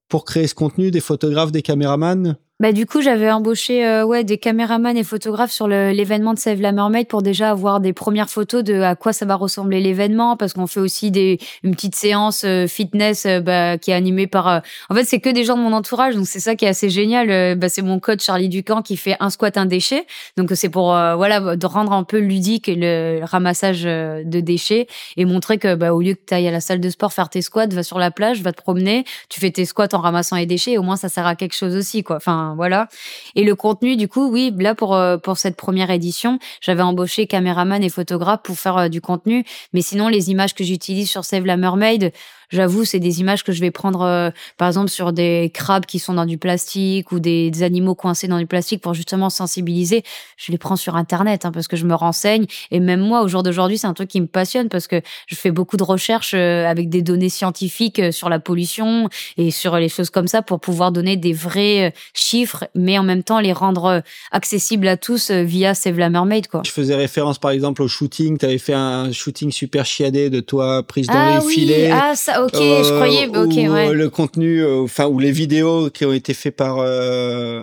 [0.08, 2.36] pour créer ce contenu, des photographes, des caméramans?
[2.60, 6.60] Bah, du coup, j'avais embauché euh, ouais, des caméramans et photographes sur l'événement de Save
[6.60, 10.36] la Mermaid pour déjà avoir des premières photos de à quoi ça va ressembler l'événement,
[10.36, 14.28] parce qu'on fait aussi des, une petite séance euh, fitness euh, bah, qui est animée
[14.28, 14.62] par...
[14.88, 16.90] En fait, c'est que des gens de mon entourage, donc c'est ça qui est assez
[16.90, 17.56] génial.
[17.58, 20.06] Bah, c'est mon coach Charlie Ducamp qui fait un squat, un déchet.
[20.36, 24.86] Donc c'est pour voilà de rendre un peu ludique le ramassage de déchets
[25.16, 27.28] et montrer que bah, au lieu que tu ailles à la salle de sport faire
[27.28, 30.36] tes squats, va sur la plage, va te promener, tu fais tes squats en ramassant
[30.36, 32.02] les déchets, et au moins ça sert à quelque chose aussi.
[32.02, 32.16] quoi.
[32.16, 32.88] Enfin, voilà.
[33.34, 37.26] Et le contenu, du coup, oui, là pour euh, pour cette première édition, j'avais embauché
[37.26, 39.44] caméraman et photographe pour faire euh, du contenu.
[39.72, 42.12] Mais sinon, les images que j'utilise sur Save la Mermaid,
[42.50, 45.98] J'avoue, c'est des images que je vais prendre, euh, par exemple, sur des crabes qui
[45.98, 50.02] sont dans du plastique ou des, animaux coincés dans du plastique pour justement sensibiliser.
[50.36, 52.46] Je les prends sur Internet hein, parce que je me renseigne.
[52.70, 55.34] Et même moi, au jour d'aujourd'hui, c'est un truc qui me passionne parce que je
[55.34, 59.76] fais beaucoup de recherches euh, avec des données scientifiques euh, sur la pollution et sur
[59.76, 63.52] les choses comme ça pour pouvoir donner des vrais chiffres, mais en même temps les
[63.52, 64.02] rendre
[64.32, 66.48] accessibles à tous via Save la Mermaid.
[66.48, 66.62] Quoi.
[66.64, 68.38] Je faisais référence, par exemple, au shooting.
[68.38, 71.90] Tu avais fait un shooting super chiadé de toi prise dans ah les filets.
[71.90, 73.28] Ah, ça, ok, je euh, croyais.
[73.28, 73.92] Ok, ouais.
[73.92, 77.62] Le contenu, euh, enfin, ou les vidéos qui ont été faites par euh,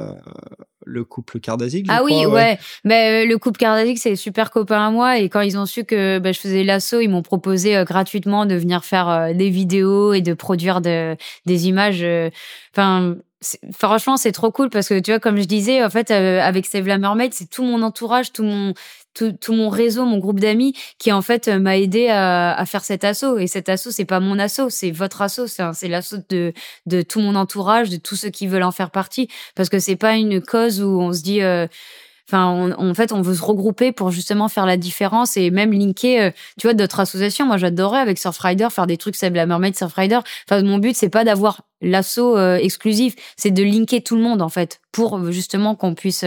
[0.85, 1.84] le couple Kardashian.
[1.89, 2.60] Ah oui, ouais.
[2.84, 5.18] Mais le couple Kardashian, c'est super copain à moi.
[5.19, 8.56] Et quand ils ont su que bah, je faisais l'assaut, ils m'ont proposé gratuitement de
[8.56, 11.15] venir faire des vidéos et de produire de,
[11.45, 12.06] des images.
[12.73, 13.15] Enfin,
[13.73, 16.65] franchement, c'est trop cool parce que tu vois, comme je disais, en fait, euh, avec
[16.65, 18.73] Save la Mermaid, c'est tout mon entourage, tout mon,
[19.14, 22.84] tout, tout mon réseau, mon groupe d'amis qui en fait m'a aidé à, à, faire
[22.84, 23.38] cet assaut.
[23.38, 26.54] Et cet assaut, c'est pas mon assaut, c'est votre assaut, c'est l'assaut de,
[26.86, 29.28] de tout mon entourage, de tous ceux qui veulent en faire partie.
[29.56, 31.42] Parce que c'est pas une cause où on se dit.
[31.42, 31.68] Euh,
[32.32, 36.30] Enfin, en fait, on veut se regrouper pour justement faire la différence et même linker,
[36.30, 37.46] euh, tu vois, d'autres associations.
[37.46, 40.20] Moi, j'adorais avec Surfrider faire des trucs, c'est la Mermaid Surfrider.
[40.48, 44.42] Enfin, mon but, c'est pas d'avoir l'assaut euh, exclusif, c'est de linker tout le monde
[44.42, 46.24] en fait pour euh, justement qu'on puisse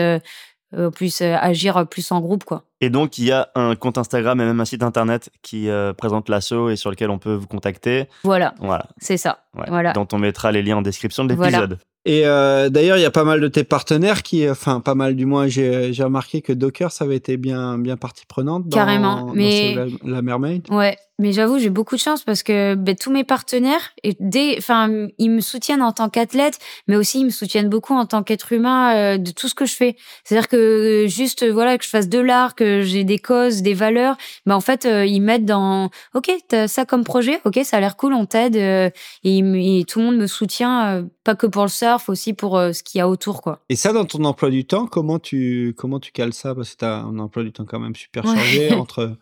[0.94, 2.64] puisse agir plus en groupe, quoi.
[2.80, 6.28] Et donc, il y a un compte Instagram et même un site internet qui présente
[6.28, 8.06] l'assaut et sur lequel on peut vous contacter.
[8.24, 8.54] Voilà.
[8.60, 8.86] Voilà.
[8.98, 9.38] C'est ça.
[9.54, 9.92] Voilà.
[9.92, 11.78] Dont on mettra les liens en description de l'épisode.
[12.06, 15.16] Et euh, d'ailleurs, il y a pas mal de tes partenaires qui, enfin pas mal
[15.16, 19.32] du moins, j'ai remarqué que Docker, ça avait été bien, bien partie prenante dans, Carrément,
[19.34, 20.66] mais la, la, Mermaid.
[20.70, 24.56] Ouais, mais j'avoue, j'ai beaucoup de chance parce que ben, tous mes partenaires, et dès,
[24.58, 26.58] enfin, ils me soutiennent en tant qu'athlète,
[26.88, 29.64] mais aussi ils me soutiennent beaucoup en tant qu'être humain euh, de tout ce que
[29.64, 29.96] je fais.
[30.24, 34.16] C'est-à-dire que juste, voilà, que je fasse de l'art, que j'ai des causes, des valeurs,
[34.44, 37.80] ben en fait, euh, ils mettent dans, ok, t'as ça comme projet, ok, ça a
[37.80, 38.90] l'air cool, on t'aide, euh,
[39.22, 42.82] et, et, tout le monde me soutient, pas que pour le surf, aussi pour ce
[42.82, 43.60] qu'il y a autour, quoi.
[43.68, 46.54] Et ça, dans ton emploi du temps, comment tu, comment tu cales ça?
[46.54, 49.16] Parce que t'as un emploi du temps quand même super chargé entre,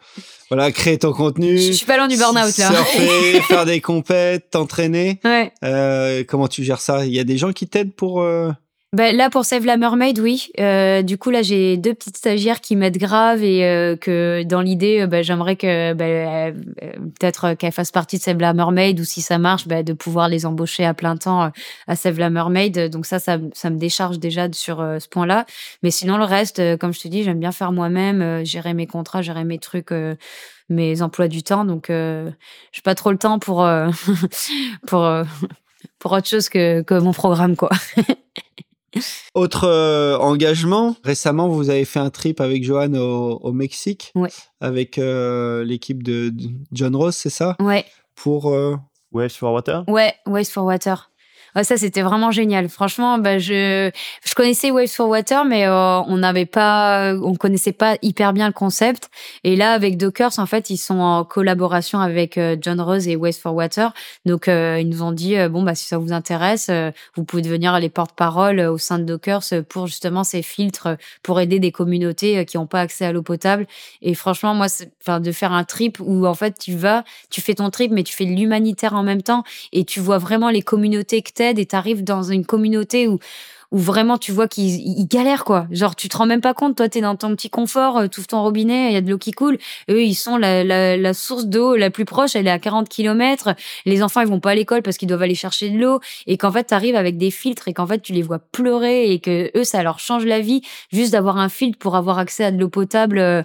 [0.48, 2.68] voilà, créer ton contenu suis pas loin du burn-out là.
[2.68, 5.20] Surfer, faire des compètes, t'entraîner.
[5.24, 5.52] Ouais.
[5.64, 7.04] Euh, comment tu gères ça?
[7.04, 8.50] Il y a des gens qui t'aident pour euh,
[8.94, 10.50] ben, là, pour Save la Mermaid, oui.
[10.60, 14.60] Euh, du coup, là, j'ai deux petites stagiaires qui m'aident grave et euh, que dans
[14.60, 16.54] l'idée, ben, j'aimerais que ben,
[17.18, 20.28] peut-être qu'elles fassent partie de Save la Mermaid ou si ça marche, ben, de pouvoir
[20.28, 21.50] les embaucher à plein temps
[21.86, 22.90] à Save la Mermaid.
[22.90, 25.46] Donc ça, ça, ça me décharge déjà sur ce point-là.
[25.82, 29.22] Mais sinon, le reste, comme je te dis, j'aime bien faire moi-même, gérer mes contrats,
[29.22, 29.94] gérer mes trucs
[30.72, 31.64] mes emplois du temps.
[31.64, 32.30] Donc, euh,
[32.72, 33.66] j'ai pas trop le temps pour,
[34.86, 35.10] pour,
[35.98, 37.70] pour autre chose que, que mon programme, quoi.
[39.34, 44.12] Autre euh, engagement, récemment vous avez fait un trip avec Johan au, Mexique,
[44.60, 46.32] avec euh, l'équipe de,
[46.72, 47.56] John Ross, c'est ça?
[47.58, 47.86] Ouais.
[48.14, 48.76] Pour euh,
[49.12, 49.84] Waves for Water?
[49.88, 51.10] Ouais, Waves for Water
[51.54, 52.68] ça, c'était vraiment génial.
[52.70, 53.90] Franchement, bah, je,
[54.24, 58.46] je connaissais Waves for Water, mais euh, on n'avait pas, on connaissait pas hyper bien
[58.46, 59.10] le concept.
[59.44, 63.16] Et là, avec Dockers, en fait, ils sont en collaboration avec euh, John Rose et
[63.16, 63.92] Waves for Water.
[64.24, 66.70] Donc, euh, ils nous ont dit, bon, bah, si ça vous intéresse,
[67.16, 70.88] vous pouvez devenir les porte-parole au sein de Dockers pour justement ces filtres
[71.22, 73.66] pour aider des communautés qui n'ont pas accès à l'eau potable.
[74.00, 74.68] Et franchement, moi,
[75.02, 78.04] enfin, de faire un trip où, en fait, tu vas, tu fais ton trip, mais
[78.04, 81.76] tu fais l'humanitaire en même temps et tu vois vraiment les communautés que et tu
[81.76, 83.18] arrives dans une communauté où
[83.72, 85.66] où vraiment tu vois qu'ils galèrent quoi.
[85.70, 88.06] Genre tu te rends même pas compte, toi tu es dans ton petit confort, euh,
[88.06, 89.58] tu ouvres ton robinet, il y a de l'eau qui coule.
[89.90, 93.54] Eux ils sont la, la, source d'eau la plus proche, elle est à 40 km.
[93.86, 96.36] Les enfants ils vont pas à l'école parce qu'ils doivent aller chercher de l'eau et
[96.36, 99.20] qu'en fait tu arrives avec des filtres et qu'en fait tu les vois pleurer et
[99.20, 100.60] que eux ça leur change la vie
[100.92, 103.44] juste d'avoir un filtre pour avoir accès à de l'eau potable.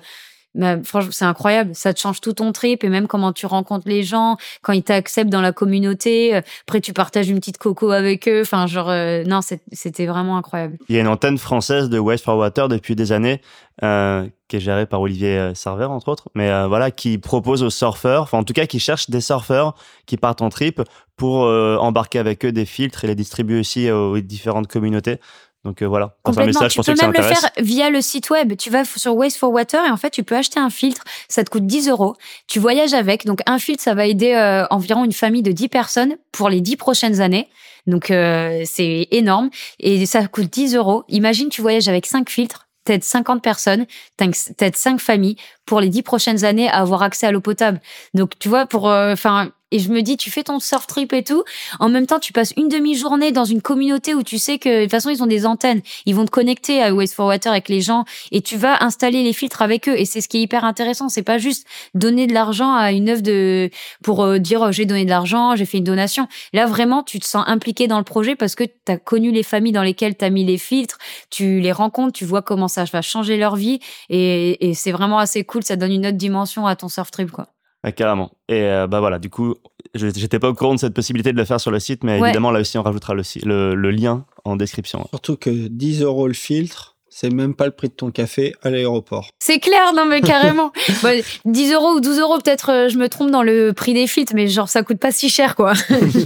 [0.58, 1.72] Bah, franchement, c'est incroyable.
[1.76, 4.84] Ça te change tout ton trip et même comment tu rencontres les gens, quand ils
[4.84, 6.36] t'acceptent dans la communauté.
[6.36, 8.42] Euh, après, tu partages une petite coco avec eux.
[8.42, 10.78] Enfin, genre, euh, non, c'était vraiment incroyable.
[10.90, 13.40] Il y a une antenne française de West for Water depuis des années,
[13.84, 18.24] euh, qui est gérée par Olivier Server, entre autres, mais voilà, qui propose aux surfeurs,
[18.24, 19.76] enfin, en tout cas, qui cherche des surfeurs
[20.06, 20.82] qui partent en trip
[21.18, 25.20] pour embarquer avec eux des filtres et les distribuer aussi aux différentes communautés.
[25.68, 28.56] Donc euh, voilà, un message, tu peux même le faire via le site web.
[28.56, 31.04] Tu vas sur Waste for Water et en fait, tu peux acheter un filtre.
[31.28, 32.16] Ça te coûte 10 euros.
[32.48, 33.26] Tu voyages avec.
[33.26, 36.62] Donc, un filtre, ça va aider euh, environ une famille de 10 personnes pour les
[36.62, 37.50] 10 prochaines années.
[37.86, 39.50] Donc, euh, c'est énorme.
[39.82, 41.04] Et ça coûte 10 euros.
[41.10, 43.86] Imagine, tu voyages avec 5 filtres peut-être 50 personnes,
[44.16, 45.36] peut-être 5 familles
[45.66, 47.82] pour les 10 prochaines années à avoir accès à l'eau potable.
[48.14, 51.24] Donc, tu vois, pour, enfin, et je me dis, tu fais ton surf trip et
[51.24, 51.44] tout.
[51.80, 54.82] En même temps, tu passes une demi-journée dans une communauté où tu sais que, de
[54.84, 55.82] toute façon, ils ont des antennes.
[56.06, 59.24] Ils vont te connecter à Waste for Water avec les gens et tu vas installer
[59.24, 59.98] les filtres avec eux.
[59.98, 61.10] Et c'est ce qui est hyper intéressant.
[61.10, 63.70] C'est pas juste donner de l'argent à une œuvre de,
[64.04, 66.28] pour euh, dire, oh, j'ai donné de l'argent, j'ai fait une donation.
[66.54, 69.44] Là, vraiment, tu te sens impliqué dans le projet parce que tu as connu les
[69.44, 70.98] familles dans lesquelles tu as mis les filtres.
[71.30, 73.80] Tu les rencontres, tu vois comment ça va changer leur vie.
[74.10, 75.64] Et, et c'est vraiment assez cool.
[75.64, 77.57] Ça donne une autre dimension à ton surf trip, quoi
[77.96, 78.32] carrément.
[78.50, 79.56] Et euh, bah voilà, du coup,
[79.94, 82.52] j'étais pas au courant de cette possibilité de le faire sur le site, mais évidemment,
[82.52, 85.08] là aussi, on rajoutera le, le, lien en description.
[85.10, 88.70] Surtout que 10 euros le filtre, c'est même pas le prix de ton café à
[88.70, 89.30] l'aéroport.
[89.40, 90.72] C'est clair, non mais carrément.
[91.46, 94.34] 10 euros ou 12 euros, peut-être euh, je me trompe dans le prix des filtres,
[94.36, 95.74] mais genre ça coûte pas si cher quoi.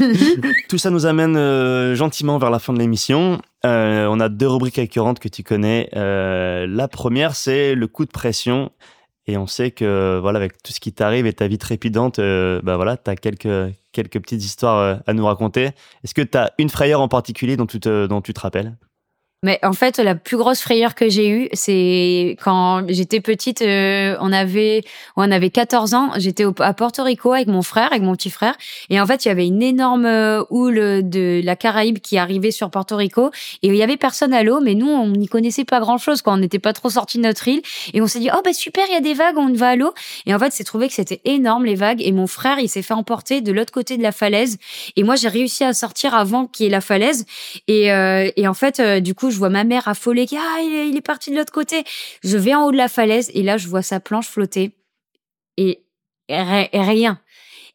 [0.69, 3.41] Tout ça nous amène euh, gentiment vers la fin de l'émission.
[3.64, 5.90] on a deux rubriques récurrentes que tu connais.
[5.94, 8.72] la première, c'est le coup de pression.
[9.27, 12.76] Et on sait que voilà, avec tout ce qui t'arrive et ta vie trépidante, bah
[12.76, 15.72] voilà, tu as quelques, quelques petites histoires à nous raconter.
[16.03, 18.76] Est-ce que tu as une frayeur en particulier dont tu te, dont tu te rappelles?
[19.44, 24.16] Mais en fait, la plus grosse frayeur que j'ai eue, c'est quand j'étais petite, euh,
[24.20, 24.84] on avait
[25.16, 28.56] on avait 14 ans, j'étais à Porto Rico avec mon frère, avec mon petit frère,
[28.92, 32.52] et en fait, il y avait une énorme euh, houle de la Caraïbe qui arrivait
[32.52, 33.32] sur Porto Rico,
[33.64, 36.36] et il y avait personne à l'eau, mais nous, on n'y connaissait pas grand-chose, quand
[36.36, 37.64] on n'était pas trop sorti de notre île,
[37.96, 39.76] et on s'est dit, oh bah super, il y a des vagues, on va à
[39.76, 39.92] l'eau,
[40.28, 42.84] et en fait, c'est trouvé que c'était énorme les vagues, et mon frère, il s'est
[42.84, 44.60] fait emporter de l'autre côté de la falaise,
[44.96, 47.26] et moi, j'ai réussi à sortir avant qu'il y ait la falaise,
[47.68, 50.95] et, euh, et en fait, du coup, je vois ma mère affolée qui ah il
[50.95, 51.84] est, parti de l'autre côté.
[52.24, 54.72] Je vais en haut de la falaise et là je vois sa planche flotter
[55.58, 55.84] et,
[56.30, 57.20] rien.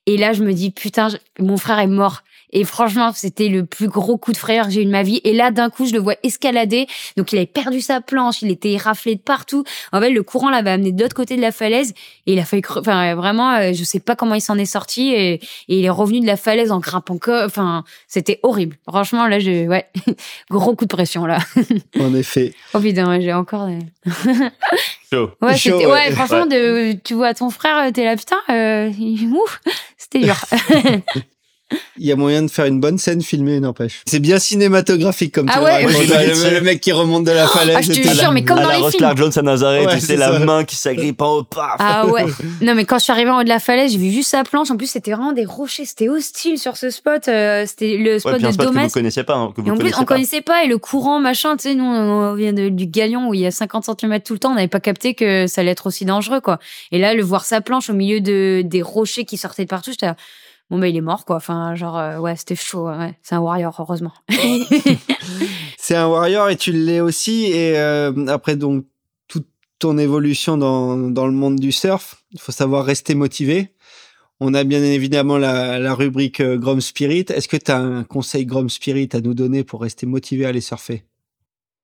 [0.07, 1.09] Et là je me dis putain
[1.39, 2.23] mon frère est mort.
[2.52, 5.20] Et franchement, c'était le plus gros coup de frayeur que j'ai eu de ma vie.
[5.24, 6.86] Et là, d'un coup, je le vois escalader.
[7.16, 9.64] Donc, il avait perdu sa planche, il était raflé de partout.
[9.93, 11.94] En fait, le courant l'avait amené de l'autre côté de la falaise.
[12.27, 15.12] Et il a failli, enfin, vraiment, euh, je sais pas comment il s'en est sorti.
[15.12, 17.18] Et, il est revenu de la falaise en grimpant.
[17.28, 18.77] Enfin, c'était horrible.
[18.89, 19.86] Franchement, là, je, ouais,
[20.51, 21.39] gros coup de pression, là.
[22.01, 22.55] En effet.
[22.74, 23.68] oh putain, j'ai encore.
[25.12, 25.31] Chaud.
[25.40, 28.90] Ouais, ouais, franchement, De, tu vois ton frère, t'es là, putain, euh,
[29.32, 29.60] ouf,
[29.97, 30.36] c'était dur.
[31.99, 34.03] Il y a moyen de faire une bonne scène filmée, n'empêche.
[34.07, 37.77] C'est bien cinématographique comme ah ouais, le, mec qui remonte de la falaise.
[37.79, 39.17] Ah, je te jure, mais comme dans les films.
[39.17, 41.77] Jones à Nazareth, tu sais, la main qui s'agrippe en haut, paf.
[41.79, 42.27] Ah ouais.
[42.61, 44.45] non, mais quand je suis arrivé en haut de la falaise, j'ai vu juste sa
[44.45, 44.71] planche.
[44.71, 45.87] En plus, c'était vraiment des rochers.
[45.87, 47.27] C'était hostile sur ce spot.
[47.27, 48.83] Euh, c'était le spot de Domas.
[48.83, 49.35] Que vous connaissiez pas.
[49.35, 50.65] Hein, et en plus, on connaissait pas.
[50.65, 53.51] Et le courant, machin, tu sais, nous, on vient du galion où il y a
[53.51, 54.53] 50 cm tout le temps.
[54.53, 56.59] On n'avait pas capté que ça allait être aussi dangereux, quoi.
[56.93, 59.91] Et là, le voir sa planche au milieu de, des rochers qui sortaient de partout,
[59.91, 60.13] j'étais
[60.71, 61.37] bon bah il est mort quoi.
[61.37, 62.89] Enfin genre euh, ouais c'était chaud
[63.23, 64.13] c'est un warrior heureusement.
[65.79, 67.45] C'est un warrior et tu l'es aussi.
[67.45, 68.87] Et euh, après donc
[69.29, 69.47] toute
[69.79, 73.73] ton évolution dans, dans le monde du surf il faut savoir rester motivé.
[74.41, 77.27] On a bien évidemment la, la rubrique euh, Grom Spirit.
[77.31, 80.49] Est-ce que tu as un conseil Grom Spirit à nous donner pour rester motivé à
[80.49, 81.05] aller surfer?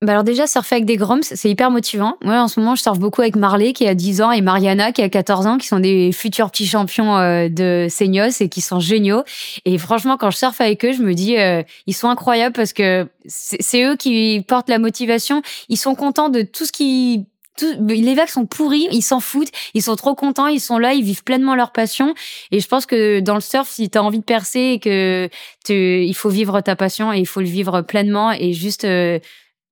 [0.02, 2.16] Bah alors déjà, surfer avec des groms, c'est hyper motivant.
[2.24, 4.90] Moi, en ce moment, je surfe beaucoup avec Marley, qui a 10 ans, et Mariana,
[4.90, 8.60] qui a 14 ans, qui sont des futurs petits champions euh, de Seignos et qui
[8.60, 9.22] sont géniaux.
[9.64, 12.72] Et franchement, quand je surfe avec eux, je me dis, euh, ils sont incroyables parce
[12.72, 15.40] que c'est eux qui portent la motivation.
[15.68, 17.26] Ils sont contents de tout ce qui
[17.60, 21.04] les vagues sont pourris, ils s'en foutent, ils sont trop contents, ils sont là, ils
[21.04, 22.14] vivent pleinement leur passion.
[22.50, 25.28] Et je pense que dans le surf, si tu as envie de percer et que
[25.64, 29.18] tu, il faut vivre ta passion et il faut le vivre pleinement et juste euh,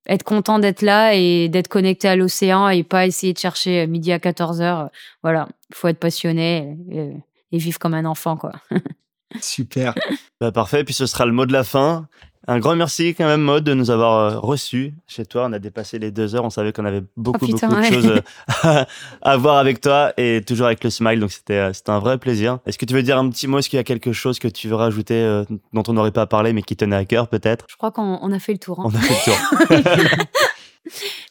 [0.07, 4.11] être content d'être là et d'être connecté à l'océan et pas essayer de chercher midi
[4.11, 4.89] à 14 heures.
[5.23, 7.13] Voilà, il faut être passionné et,
[7.51, 8.53] et, vivre comme un enfant, quoi.
[9.41, 9.95] Super.
[10.39, 12.07] Bah, parfait, puis ce sera le mot de la fin.
[12.47, 15.45] Un grand merci quand même, Maud, de nous avoir euh, reçus chez toi.
[15.47, 16.43] On a dépassé les deux heures.
[16.43, 18.21] On savait qu'on avait beaucoup, oh, beaucoup de choses
[18.65, 18.83] euh,
[19.21, 21.19] à voir avec toi et toujours avec le smile.
[21.19, 22.57] Donc, c'était, euh, c'était un vrai plaisir.
[22.65, 23.59] Est-ce que tu veux dire un petit mot?
[23.59, 25.43] Est-ce qu'il y a quelque chose que tu veux rajouter
[25.73, 27.65] dont on n'aurait pas parlé mais qui tenait à cœur peut-être?
[27.69, 28.79] Je crois qu'on a fait le tour.
[28.79, 28.85] Hein.
[28.87, 29.31] On a fait
[29.77, 30.25] le tour.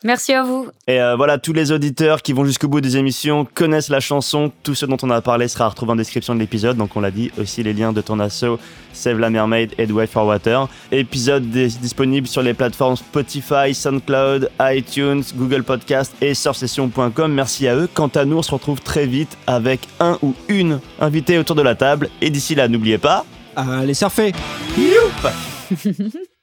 [0.05, 0.69] Merci à vous.
[0.87, 4.53] Et euh, voilà, tous les auditeurs qui vont jusqu'au bout des émissions connaissent la chanson.
[4.63, 6.77] Tout ce dont on a parlé sera retrouvé en description de l'épisode.
[6.77, 8.59] Donc on l'a dit, aussi les liens de ton asso,
[8.93, 10.69] Save la Mermaid et The Way for Water.
[10.93, 17.33] Épisode disponible sur les plateformes Spotify, SoundCloud, iTunes, Google Podcast et surfsession.com.
[17.33, 17.89] Merci à eux.
[17.93, 21.63] Quant à nous, on se retrouve très vite avec un ou une invitée autour de
[21.63, 22.09] la table.
[22.21, 23.25] Et d'ici là, n'oubliez pas...
[23.57, 24.33] Allez surfer
[24.79, 25.27] Youp